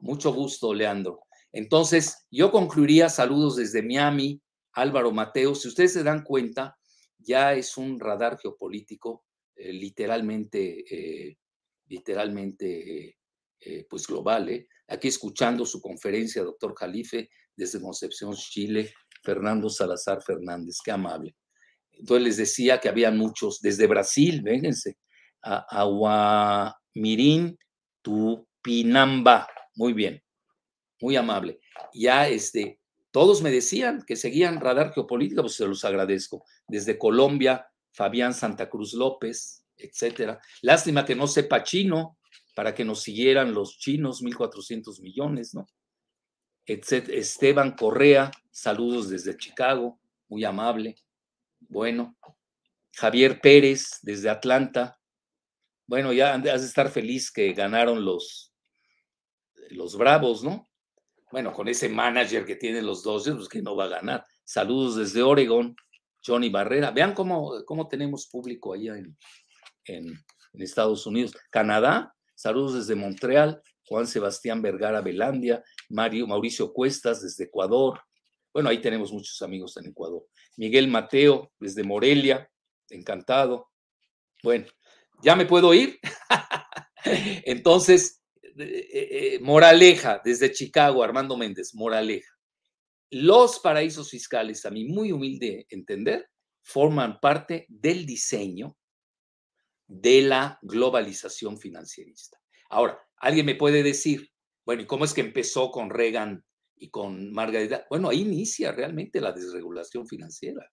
Mucho 0.00 0.32
gusto, 0.32 0.74
Leandro. 0.74 1.20
Entonces, 1.52 2.26
yo 2.30 2.50
concluiría 2.50 3.08
saludos 3.08 3.56
desde 3.56 3.82
Miami, 3.82 4.40
Álvaro 4.72 5.12
Mateo. 5.12 5.54
Si 5.54 5.68
ustedes 5.68 5.92
se 5.92 6.02
dan 6.02 6.22
cuenta, 6.22 6.76
ya 7.18 7.54
es 7.54 7.76
un 7.76 8.00
radar 8.00 8.38
geopolítico 8.38 9.24
eh, 9.54 9.72
literalmente, 9.72 10.84
eh, 10.90 11.38
literalmente, 11.86 13.16
eh, 13.60 13.86
pues 13.88 14.06
global. 14.06 14.66
Aquí 14.88 15.08
escuchando 15.08 15.64
su 15.66 15.80
conferencia, 15.80 16.42
doctor 16.42 16.74
Jalife, 16.74 17.30
desde 17.62 17.80
Concepción, 17.80 18.34
Chile, 18.34 18.92
Fernando 19.22 19.70
Salazar 19.70 20.22
Fernández, 20.22 20.78
qué 20.84 20.90
amable. 20.90 21.36
Entonces 21.92 22.24
les 22.24 22.36
decía 22.36 22.80
que 22.80 22.88
había 22.88 23.10
muchos, 23.10 23.60
desde 23.60 23.86
Brasil, 23.86 24.42
vénganse, 24.42 24.98
Aguamirín, 25.42 26.78
Tupinamba, 28.02 29.48
muy 29.74 29.92
bien, 29.92 30.22
muy 31.00 31.16
amable. 31.16 31.60
Ya 31.94 32.28
este, 32.28 32.80
todos 33.10 33.42
me 33.42 33.50
decían 33.50 34.02
que 34.06 34.16
seguían 34.16 34.60
Radar 34.60 34.92
Geopolítica, 34.92 35.42
pues 35.42 35.54
se 35.54 35.66
los 35.66 35.84
agradezco. 35.84 36.44
Desde 36.66 36.98
Colombia, 36.98 37.66
Fabián 37.92 38.34
Santa 38.34 38.68
Cruz 38.68 38.94
López, 38.94 39.64
etcétera. 39.76 40.40
Lástima 40.62 41.04
que 41.04 41.14
no 41.14 41.26
sepa 41.26 41.62
chino 41.62 42.18
para 42.54 42.74
que 42.74 42.84
nos 42.84 43.02
siguieran 43.02 43.54
los 43.54 43.78
chinos, 43.78 44.22
1.400 44.22 45.00
millones, 45.00 45.54
¿no? 45.54 45.66
Esteban 46.66 47.72
Correa, 47.72 48.30
saludos 48.50 49.08
desde 49.08 49.36
Chicago, 49.36 49.98
muy 50.28 50.44
amable. 50.44 50.96
Bueno, 51.60 52.16
Javier 52.92 53.40
Pérez 53.40 53.98
desde 54.02 54.30
Atlanta. 54.30 54.98
Bueno, 55.86 56.12
ya 56.12 56.34
has 56.34 56.42
de 56.42 56.66
estar 56.66 56.88
feliz 56.90 57.30
que 57.30 57.52
ganaron 57.52 58.04
los, 58.04 58.52
los 59.70 59.96
Bravos, 59.96 60.44
¿no? 60.44 60.68
Bueno, 61.30 61.52
con 61.52 61.66
ese 61.68 61.88
manager 61.88 62.44
que 62.44 62.56
tiene 62.56 62.82
los 62.82 63.02
dos, 63.02 63.28
pues 63.28 63.48
que 63.48 63.62
no 63.62 63.74
va 63.74 63.84
a 63.84 63.88
ganar. 63.88 64.26
Saludos 64.44 64.96
desde 64.96 65.22
Oregon, 65.22 65.74
Johnny 66.24 66.50
Barrera. 66.50 66.90
Vean 66.90 67.14
cómo, 67.14 67.64
cómo 67.64 67.88
tenemos 67.88 68.26
público 68.26 68.74
allá 68.74 68.96
en, 68.96 69.16
en 69.86 70.24
Estados 70.52 71.06
Unidos. 71.06 71.34
Canadá, 71.50 72.14
saludos 72.34 72.74
desde 72.74 72.94
Montreal. 72.94 73.62
Juan 73.92 74.06
Sebastián 74.06 74.62
Vergara 74.62 75.00
Belandia, 75.00 75.62
Mario, 75.92 76.26
Mauricio 76.26 76.72
Cuestas 76.72 77.22
desde 77.22 77.44
Ecuador. 77.44 78.00
Bueno, 78.52 78.68
ahí 78.68 78.80
tenemos 78.80 79.12
muchos 79.12 79.40
amigos 79.42 79.76
en 79.76 79.86
Ecuador. 79.86 80.26
Miguel 80.56 80.88
Mateo 80.88 81.52
desde 81.58 81.84
Morelia, 81.84 82.50
encantado. 82.90 83.70
Bueno, 84.42 84.66
¿ya 85.22 85.36
me 85.36 85.46
puedo 85.46 85.72
ir? 85.72 85.98
Entonces, 87.44 88.22
eh, 88.42 88.88
eh, 88.90 89.38
Moraleja, 89.40 90.20
desde 90.24 90.52
Chicago, 90.52 91.02
Armando 91.02 91.36
Méndez, 91.36 91.74
Moraleja. 91.74 92.32
Los 93.10 93.60
paraísos 93.60 94.10
fiscales, 94.10 94.64
a 94.66 94.70
mi 94.70 94.84
muy 94.84 95.12
humilde 95.12 95.66
entender, 95.68 96.28
forman 96.62 97.20
parte 97.20 97.66
del 97.68 98.06
diseño 98.06 98.76
de 99.86 100.22
la 100.22 100.58
globalización 100.62 101.58
financierista. 101.58 102.38
Ahora, 102.70 102.98
Alguien 103.22 103.46
me 103.46 103.54
puede 103.54 103.84
decir, 103.84 104.31
bueno, 104.64 104.82
¿y 104.82 104.86
cómo 104.86 105.04
es 105.04 105.14
que 105.14 105.20
empezó 105.20 105.70
con 105.70 105.90
Reagan 105.90 106.44
y 106.76 106.90
con 106.90 107.32
Margarita? 107.32 107.86
Bueno, 107.90 108.08
ahí 108.08 108.20
inicia 108.20 108.72
realmente 108.72 109.20
la 109.20 109.32
desregulación 109.32 110.06
financiera. 110.06 110.70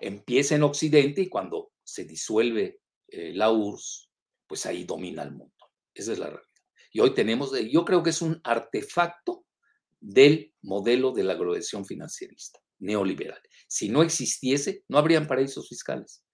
Empieza 0.00 0.54
en 0.54 0.62
Occidente 0.62 1.22
y 1.22 1.28
cuando 1.28 1.72
se 1.82 2.04
disuelve 2.04 2.80
eh, 3.08 3.32
la 3.34 3.50
URSS, 3.50 4.10
pues 4.46 4.66
ahí 4.66 4.84
domina 4.84 5.22
el 5.22 5.32
mundo. 5.32 5.54
Esa 5.94 6.12
es 6.12 6.18
la 6.18 6.26
realidad. 6.26 6.46
Y 6.92 7.00
hoy 7.00 7.14
tenemos, 7.14 7.52
yo 7.70 7.84
creo 7.84 8.02
que 8.02 8.10
es 8.10 8.22
un 8.22 8.40
artefacto 8.44 9.46
del 10.00 10.54
modelo 10.62 11.12
de 11.12 11.24
la 11.24 11.34
globalización 11.34 11.84
financierista 11.84 12.60
neoliberal. 12.80 13.40
Si 13.68 13.88
no 13.88 14.02
existiese, 14.02 14.84
no 14.88 14.98
habrían 14.98 15.26
paraísos 15.26 15.68
fiscales. 15.68 16.24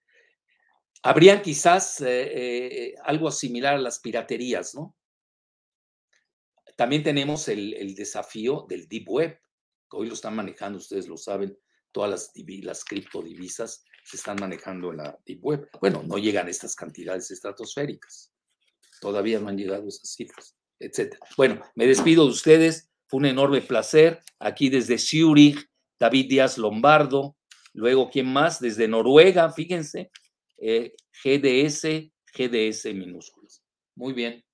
Habrían 1.03 1.41
quizás 1.41 2.01
eh, 2.01 2.87
eh, 2.87 2.95
algo 3.03 3.29
similar 3.31 3.75
a 3.75 3.81
las 3.81 3.99
piraterías, 3.99 4.73
¿no? 4.73 4.95
También 6.77 7.01
tenemos 7.01 7.47
el, 7.47 7.95
desafío 7.95 8.67
del 8.69 8.87
Deep 8.87 9.09
Web, 9.09 9.39
hoy 9.89 10.07
lo 10.07 10.13
están 10.13 10.35
manejando, 10.35 10.77
ustedes 10.77 11.07
lo 11.07 11.17
saben, 11.17 11.57
todas 11.91 12.11
las, 12.11 12.31
las 12.61 12.85
criptodivisas 12.85 13.83
se 14.03 14.17
están 14.17 14.37
manejando 14.39 14.91
en 14.91 14.97
la 14.97 15.19
Deep 15.25 15.43
Web. 15.43 15.69
Bueno, 15.81 16.03
no 16.03 16.19
llegan 16.19 16.47
estas 16.47 16.75
cantidades 16.75 17.31
estratosféricas, 17.31 18.31
todavía 19.01 19.39
no 19.39 19.49
han 19.49 19.57
llegado 19.57 19.87
esas 19.87 20.13
cifras, 20.13 20.55
etc. 20.79 21.15
Bueno, 21.35 21.59
me 21.73 21.87
despido 21.87 22.25
de 22.25 22.31
ustedes, 22.31 22.91
fue 23.07 23.21
un 23.21 23.25
enorme 23.25 23.61
placer, 23.61 24.19
aquí 24.37 24.69
desde 24.69 24.99
Zurich, 24.99 25.67
David 25.99 26.29
Díaz 26.29 26.59
Lombardo, 26.59 27.37
luego, 27.73 28.07
¿quién 28.11 28.31
más? 28.31 28.59
Desde 28.59 28.87
Noruega, 28.87 29.51
fíjense, 29.51 30.11
eh, 30.59 30.93
GDS, 31.23 32.11
GDS 32.35 32.93
minúsculas. 32.93 33.63
Muy 33.95 34.13
bien. 34.13 34.46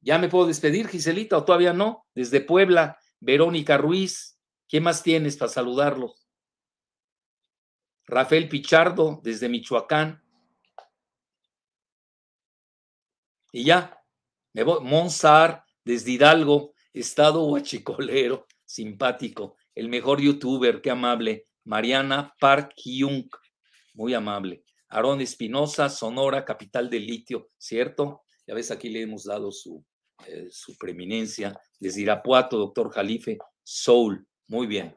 ¿Ya 0.00 0.18
me 0.18 0.28
puedo 0.28 0.46
despedir, 0.46 0.88
Giselita, 0.88 1.36
o 1.36 1.44
todavía 1.44 1.72
no? 1.72 2.06
Desde 2.14 2.40
Puebla, 2.40 2.98
Verónica 3.20 3.76
Ruiz. 3.76 4.38
¿Qué 4.68 4.80
más 4.80 5.02
tienes 5.02 5.36
para 5.36 5.50
saludarlos? 5.50 6.28
Rafael 8.06 8.48
Pichardo, 8.48 9.20
desde 9.22 9.48
Michoacán. 9.48 10.22
Y 13.52 13.64
ya, 13.64 13.98
me 14.52 14.62
voy. 14.62 14.82
Monsar, 14.82 15.64
desde 15.84 16.12
Hidalgo, 16.12 16.74
estado 16.92 17.44
huachicolero, 17.44 18.46
simpático. 18.64 19.56
El 19.74 19.88
mejor 19.88 20.20
youtuber, 20.20 20.80
qué 20.80 20.90
amable. 20.90 21.48
Mariana 21.64 22.34
Park 22.40 22.72
Hyung, 22.76 23.28
muy 23.94 24.14
amable. 24.14 24.64
Aarón 24.88 25.20
Espinosa, 25.20 25.90
Sonora, 25.90 26.44
capital 26.44 26.88
del 26.88 27.06
litio, 27.06 27.50
¿cierto? 27.58 28.22
Ya 28.48 28.54
ves, 28.54 28.70
aquí 28.70 28.88
le 28.88 29.02
hemos 29.02 29.24
dado 29.24 29.52
su, 29.52 29.84
eh, 30.26 30.48
su 30.50 30.74
preeminencia. 30.78 31.60
Desde 31.78 32.00
Irapuato, 32.00 32.56
doctor 32.56 32.90
Jalife, 32.90 33.36
Soul. 33.62 34.26
Muy 34.46 34.66
bien. 34.66 34.96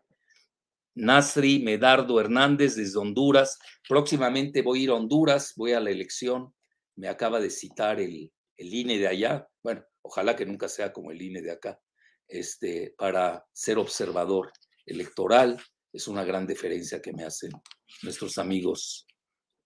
Nasri 0.95 1.59
Medardo 1.59 2.19
Hernández 2.21 2.75
desde 2.77 2.97
Honduras. 2.97 3.59
Próximamente 3.87 4.61
voy 4.61 4.79
a 4.79 4.83
ir 4.83 4.89
a 4.91 4.95
Honduras, 4.95 5.53
voy 5.57 5.73
a 5.73 5.81
la 5.81 5.91
elección. 5.91 6.53
Me 6.95 7.09
acaba 7.09 7.41
de 7.41 7.49
citar 7.49 7.99
el, 7.99 8.31
el 8.55 8.73
INE 8.73 8.97
de 8.97 9.07
allá. 9.07 9.47
Bueno, 9.61 9.83
ojalá 10.01 10.35
que 10.35 10.45
nunca 10.45 10.69
sea 10.69 10.93
como 10.93 11.11
el 11.11 11.21
INE 11.21 11.41
de 11.41 11.51
acá. 11.51 11.79
este, 12.31 12.95
para 12.97 13.45
ser 13.51 13.77
observador 13.77 14.51
electoral. 14.85 15.61
Es 15.93 16.07
una 16.07 16.23
gran 16.23 16.47
deferencia 16.47 17.01
que 17.01 17.11
me 17.13 17.25
hacen 17.25 17.51
nuestros 18.03 18.37
amigos 18.37 19.05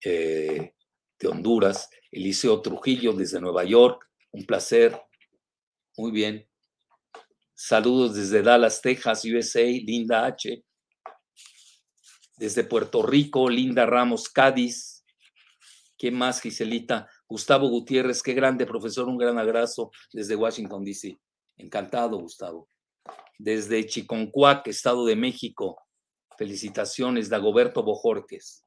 eh, 0.03 0.73
de 1.19 1.27
Honduras. 1.27 1.89
Eliseo 2.11 2.61
Trujillo 2.61 3.13
desde 3.13 3.41
Nueva 3.41 3.63
York, 3.63 4.07
un 4.31 4.45
placer. 4.45 4.99
Muy 5.97 6.11
bien. 6.11 6.47
Saludos 7.53 8.15
desde 8.15 8.41
Dallas, 8.41 8.81
Texas, 8.81 9.23
USA, 9.25 9.63
Linda 9.63 10.25
H. 10.25 10.63
Desde 12.37 12.63
Puerto 12.63 13.01
Rico, 13.01 13.49
Linda 13.49 13.85
Ramos, 13.85 14.29
Cádiz. 14.29 15.05
¿Qué 15.97 16.11
más, 16.11 16.41
Giselita? 16.41 17.09
Gustavo 17.27 17.69
Gutiérrez, 17.69 18.21
qué 18.21 18.33
grande 18.33 18.65
profesor, 18.65 19.07
un 19.07 19.17
gran 19.17 19.39
abrazo 19.39 19.91
desde 20.11 20.35
Washington, 20.35 20.83
D.C. 20.83 21.17
Encantado, 21.57 22.19
Gustavo. 22.19 22.69
Desde 23.39 23.85
Chiconcuac, 23.85 24.67
Estado 24.67 25.05
de 25.05 25.15
México. 25.15 25.81
Felicitaciones, 26.37 27.29
Dagoberto 27.29 27.83
Bojorques. 27.83 28.65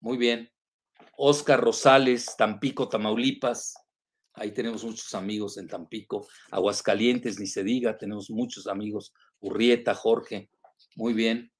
Muy 0.00 0.16
bien. 0.16 0.50
Oscar 1.20 1.60
Rosales, 1.60 2.36
Tampico, 2.38 2.88
Tamaulipas. 2.88 3.74
Ahí 4.34 4.52
tenemos 4.52 4.84
muchos 4.84 5.12
amigos 5.14 5.58
en 5.58 5.66
Tampico. 5.66 6.28
Aguascalientes, 6.52 7.40
ni 7.40 7.48
se 7.48 7.64
diga, 7.64 7.98
tenemos 7.98 8.30
muchos 8.30 8.68
amigos. 8.68 9.12
Urrieta, 9.40 9.96
Jorge. 9.96 10.48
Muy 10.94 11.14
bien. 11.14 11.52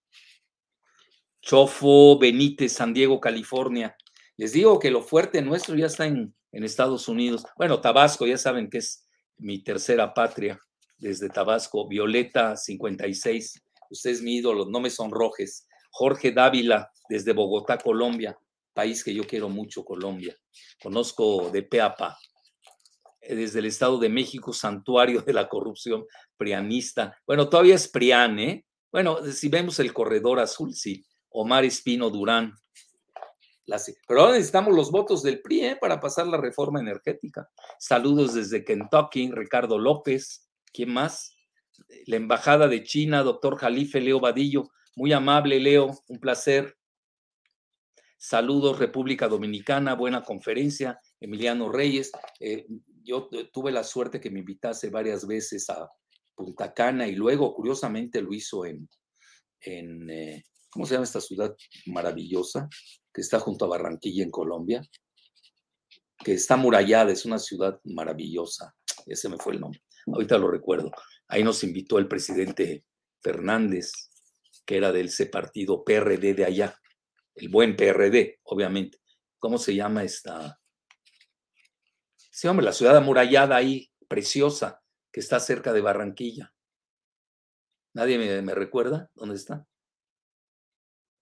Chofo 1.43 2.19
Benítez, 2.21 2.73
San 2.73 2.95
Diego, 2.95 3.21
California. 3.21 3.97
Les 4.37 4.53
digo 4.53 4.79
que 4.79 4.93
lo 4.93 5.03
fuerte 5.03 5.43
nuestro 5.43 5.75
ya 5.75 5.87
está 5.87 6.07
en, 6.07 6.35
Estados 6.53 7.09
Unidos. 7.09 7.45
Bueno, 7.57 7.81
Tabasco, 7.81 8.27
ya 8.27 8.39
saben 8.39 8.71
que 8.71 8.79
es 8.79 9.07
mi 9.39 9.63
tercera 9.65 10.15
patria 10.15 10.59
desde 10.99 11.29
Tabasco. 11.29 11.89
Violeta, 11.89 12.57
56. 12.57 13.61
Usted 13.91 14.11
es 14.11 14.23
mi 14.23 14.37
ídolo, 14.37 14.67
no 14.71 14.79
me 14.79 14.91
sonrojes. 14.91 15.67
Jorge 15.91 16.31
Dávila, 16.31 16.93
desde 17.09 17.33
Bogotá, 17.33 17.79
Colombia, 17.79 18.39
país 18.79 19.03
que 19.03 19.13
yo 19.13 19.27
quiero 19.27 19.49
mucho, 19.49 19.85
Colombia. 19.85 20.37
Conozco 20.81 21.51
de 21.51 21.65
Peapa. 21.65 22.17
Eh, 23.21 23.35
desde 23.35 23.59
el 23.59 23.67
Estado 23.67 23.99
de 23.99 24.09
México, 24.09 24.53
santuario 24.53 25.21
de 25.21 25.33
la 25.33 25.49
corrupción 25.49 26.05
prianista. 26.37 27.19
Bueno, 27.27 27.49
todavía 27.49 27.75
es 27.75 27.89
prián, 27.89 28.39
¿eh? 28.39 28.65
Bueno, 28.93 29.19
si 29.33 29.49
vemos 29.49 29.81
el 29.81 29.93
corredor 29.93 30.39
azul, 30.39 30.73
sí. 30.75 31.05
Omar 31.31 31.65
Espino 31.65 32.09
Durán. 32.09 32.55
Pero 34.07 34.21
ahora 34.21 34.35
necesitamos 34.35 34.73
los 34.77 34.93
votos 34.93 35.25
del 35.25 35.43
PRI 35.43 35.65
¿eh? 35.65 35.79
para 35.81 35.99
pasar 35.99 36.29
la 36.29 36.37
reforma 36.37 36.79
energética. 36.79 37.51
Saludos 37.81 38.35
desde 38.35 38.65
Kentucky, 38.65 39.33
Ricardo 39.33 39.77
López. 39.77 40.49
¿Quién 40.73 40.93
más? 40.93 41.35
La 42.07 42.15
Embajada 42.15 42.69
de 42.69 42.85
China, 42.85 43.25
doctor 43.25 43.57
Jalife 43.57 44.01
Leo 44.01 44.21
Vadillo. 44.21 44.71
Muy 44.95 45.13
amable, 45.13 45.59
Leo, 45.59 45.99
un 46.07 46.21
placer. 46.21 46.78
Saludos, 48.21 48.81
República 48.81 49.29
Dominicana, 49.29 49.95
buena 49.95 50.25
conferencia. 50.25 50.99
Emiliano 51.21 51.71
Reyes. 51.71 52.11
Eh, 52.41 52.67
yo 53.05 53.31
tuve 53.53 53.71
la 53.71 53.85
suerte 53.85 54.21
que 54.21 54.29
me 54.29 54.41
invitase 54.41 54.91
varias 54.91 55.25
veces 55.25 55.71
a 55.71 55.89
Punta 56.35 56.75
Cana 56.75 57.07
y 57.07 57.15
luego, 57.15 57.55
curiosamente, 57.55 58.21
lo 58.21 58.35
hizo 58.35 58.67
en, 58.67 58.89
en 59.61 60.11
eh, 60.11 60.45
¿cómo 60.69 60.85
se 60.85 60.95
llama 60.95 61.05
esta 61.05 61.21
ciudad 61.21 61.55
maravillosa 61.87 62.69
que 63.15 63.21
está 63.21 63.39
junto 63.39 63.65
a 63.65 63.69
Barranquilla 63.69 64.25
en 64.25 64.31
Colombia? 64.31 64.83
Que 66.19 66.33
está 66.35 66.57
murallada, 66.57 67.13
es 67.13 67.25
una 67.25 67.39
ciudad 67.39 67.81
maravillosa. 67.85 68.75
Ese 69.07 69.29
me 69.29 69.39
fue 69.39 69.55
el 69.55 69.61
nombre. 69.61 69.81
Ahorita 70.13 70.39
lo 70.39 70.51
recuerdo. 70.51 70.91
Ahí 71.29 71.45
nos 71.45 71.63
invitó 71.63 71.99
el 71.99 72.09
presidente 72.09 72.85
Fernández, 73.21 73.93
que 74.67 74.77
era 74.77 74.91
del 74.91 75.07
ese 75.07 75.27
partido 75.27 75.85
PRD 75.85 76.35
de 76.35 76.45
allá, 76.45 76.79
el 77.39 77.49
buen 77.49 77.77
PRD, 77.77 78.41
obviamente. 78.45 79.01
¿Cómo 79.39 79.59
se 79.59 79.75
llama 79.75 80.03
esta? 80.03 80.61
Sí, 82.31 82.49
hombre, 82.49 82.65
la 82.65 82.73
ciudad 82.73 82.97
amurallada 82.97 83.57
ahí, 83.57 83.91
preciosa, 84.09 84.83
que 85.13 85.21
está 85.21 85.41
cerca 85.41 85.73
de 85.73 85.81
Barranquilla. 85.81 86.53
¿Nadie 87.95 88.43
me, 88.43 88.55
recuerda 88.55 89.11
dónde 89.15 89.37
está? 89.37 89.67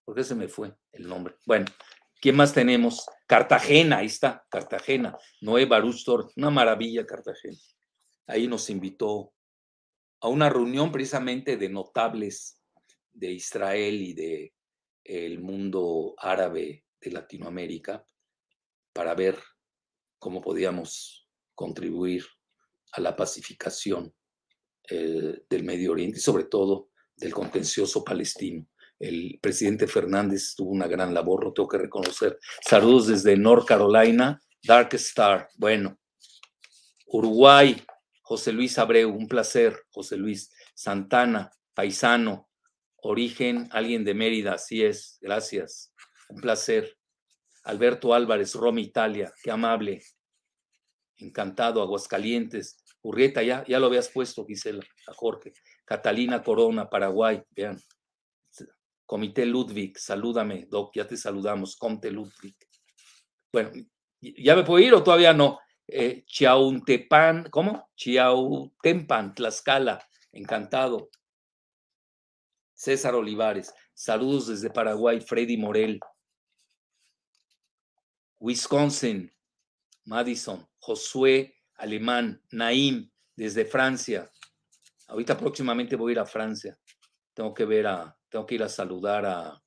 ¿Por 0.05 0.15
qué 0.15 0.25
se 0.25 0.35
me 0.35 0.49
fue 0.49 0.77
el 0.93 1.09
nombre? 1.09 1.37
Bueno, 1.47 1.67
¿quién 2.21 2.37
más 2.37 2.53
tenemos? 2.53 3.07
Cartagena, 3.27 3.99
ahí 3.99 4.07
está, 4.07 4.47
Cartagena. 4.51 5.17
Noé 5.41 5.65
Barustor, 5.65 6.31
una 6.37 6.51
maravilla 6.51 7.07
Cartagena. 7.07 7.57
Ahí 8.27 8.47
nos 8.47 8.69
invitó 8.71 9.33
a 10.21 10.29
una 10.29 10.49
reunión 10.49 10.93
precisamente 10.93 11.57
de 11.57 11.69
notables 11.69 12.63
de 13.13 13.33
Israel 13.33 14.03
y 14.03 14.13
de 14.13 14.56
el 15.07 15.41
mundo 15.41 16.15
árabe 16.19 16.85
de 17.01 17.11
Latinoamérica 17.11 18.05
para 18.93 19.15
ver 19.15 19.39
cómo 20.19 20.41
podíamos 20.41 21.29
contribuir 21.55 22.25
a 22.93 23.01
la 23.01 23.15
pacificación 23.15 24.15
eh, 24.89 25.45
del 25.49 25.65
Medio 25.65 25.93
Oriente 25.93 26.19
y 26.19 26.23
sobre 26.23 26.45
todo 26.45 26.91
del 27.17 27.33
contencioso 27.33 28.05
palestino 28.05 28.67
el 28.99 29.39
presidente 29.43 29.87
Fernández 29.87 30.55
tuvo 30.57 30.71
una 30.71 30.87
gran 30.87 31.13
labor, 31.13 31.45
lo 31.45 31.53
tengo 31.53 31.69
que 31.69 31.79
reconocer. 31.79 32.39
Saludos 32.63 33.09
desde 33.09 33.37
North 33.37 33.67
Carolina, 33.67 34.41
Dark 34.63 34.95
Star. 34.95 35.49
Bueno, 35.57 35.99
Uruguay, 37.07 37.83
José 38.23 38.53
Luis 38.53 38.79
Abreu, 38.79 39.11
un 39.11 39.29
placer, 39.29 39.77
José 39.91 40.17
Luis. 40.17 40.53
Santana, 40.75 41.51
paisano, 41.75 42.46
origen, 43.07 43.69
alguien 43.73 44.05
de 44.05 44.15
Mérida, 44.15 44.55
así 44.55 44.85
es, 44.85 45.19
gracias, 45.21 45.93
un 46.29 46.41
placer. 46.41 46.97
Alberto 47.65 48.15
Álvarez, 48.15 48.55
Roma, 48.55 48.81
Italia, 48.81 49.33
qué 49.43 49.51
amable, 49.51 50.01
encantado, 51.17 51.83
Aguascalientes, 51.83 52.83
Urrieta, 53.03 53.43
ya, 53.43 53.65
ya 53.67 53.79
lo 53.79 53.87
habías 53.87 54.09
puesto, 54.09 54.47
Gisela, 54.47 54.85
a 55.07 55.13
Jorge. 55.13 55.53
Catalina 55.85 56.43
Corona, 56.43 56.89
Paraguay, 56.89 57.43
vean, 57.51 57.81
Comité 59.05 59.47
Ludwig, 59.47 59.97
salúdame, 59.99 60.67
Doc, 60.69 60.93
ya 60.95 61.07
te 61.07 61.17
saludamos, 61.17 61.77
Comte 61.77 62.11
Ludwig. 62.11 62.57
Bueno, 63.53 63.71
¿ya 64.21 64.57
me 64.57 64.65
puedo 64.65 64.85
ir 64.85 64.95
o 64.95 65.03
todavía 65.03 65.33
no? 65.33 65.61
Eh, 65.87 66.25
Chiautepan, 66.27 67.49
¿cómo? 67.51 67.91
Chiautempan, 67.95 69.35
Tlaxcala, 69.35 70.05
encantado. 70.33 71.11
César 72.77 73.15
Olivares, 73.15 73.73
saludos 73.95 74.49
desde 74.49 74.69
Paraguay, 74.69 75.21
Freddy 75.21 75.57
Morel. 75.57 75.99
Wisconsin, 78.39 79.33
Madison, 80.05 80.69
Josué 80.79 81.57
Alemán, 81.77 82.43
Naim, 82.51 83.11
desde 83.35 83.65
Francia. 83.65 84.31
Ahorita 85.09 85.39
próximamente 85.39 85.97
voy 85.97 86.11
a 86.11 86.13
ir 86.13 86.19
a 86.19 86.27
Francia. 86.27 86.79
Tengo 87.33 87.55
que 87.55 87.65
ver 87.65 87.87
a, 87.87 88.15
tengo 88.29 88.45
que 88.45 88.57
ir 88.57 88.63
a 88.63 88.69
saludar 88.69 89.25
a... 89.25 89.63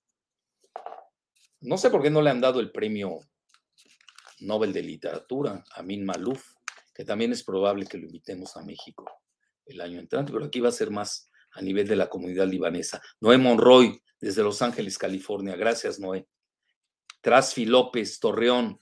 No 1.62 1.78
sé 1.78 1.90
por 1.90 2.04
qué 2.04 2.12
no 2.12 2.22
le 2.22 2.30
han 2.30 2.42
dado 2.42 2.60
el 2.60 2.72
premio 2.72 3.20
Nobel 4.42 4.72
de 4.72 4.84
Literatura 4.84 5.64
a 5.74 5.82
Min 5.82 6.06
Maluf, 6.06 6.54
que 6.94 7.04
también 7.04 7.32
es 7.32 7.44
probable 7.44 7.88
que 7.88 7.98
lo 7.98 8.06
invitemos 8.06 8.56
a 8.56 8.64
México 8.64 9.06
el 9.66 9.82
año 9.82 10.00
entrante, 10.00 10.32
pero 10.32 10.46
aquí 10.46 10.60
va 10.60 10.70
a 10.70 10.74
ser 10.74 10.92
más 10.92 11.29
a 11.52 11.62
nivel 11.62 11.88
de 11.88 11.96
la 11.96 12.10
comunidad 12.10 12.48
libanesa. 12.48 13.02
Noé 13.20 13.38
Monroy, 13.38 14.02
desde 14.20 14.44
Los 14.44 14.62
Ángeles, 14.62 14.98
California. 14.98 15.56
Gracias, 15.56 16.00
Noé. 16.00 16.28
Trasfi 17.22 17.66
López, 17.66 18.20
Torreón. 18.20 18.82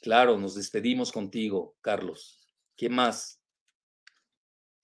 Claro, 0.00 0.38
nos 0.38 0.54
despedimos 0.54 1.12
contigo, 1.12 1.76
Carlos. 1.80 2.40
¿Quién 2.76 2.94
más? 2.94 3.40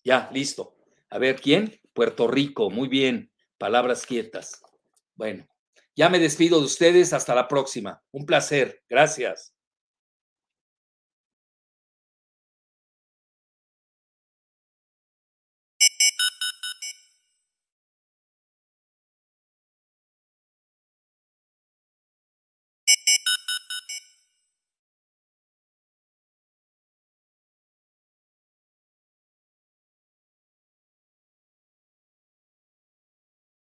Ya, 0.02 0.28
listo. 0.32 0.76
A 1.10 1.18
ver, 1.18 1.40
¿quién? 1.40 1.80
Puerto 1.92 2.26
Rico, 2.26 2.70
muy 2.70 2.88
bien 2.88 3.30
palabras 3.64 4.04
quietas. 4.04 4.60
Bueno, 5.14 5.48
ya 5.96 6.10
me 6.10 6.18
despido 6.18 6.58
de 6.58 6.66
ustedes. 6.66 7.14
Hasta 7.14 7.34
la 7.34 7.48
próxima. 7.48 8.02
Un 8.10 8.26
placer. 8.26 8.82
Gracias. 8.90 9.53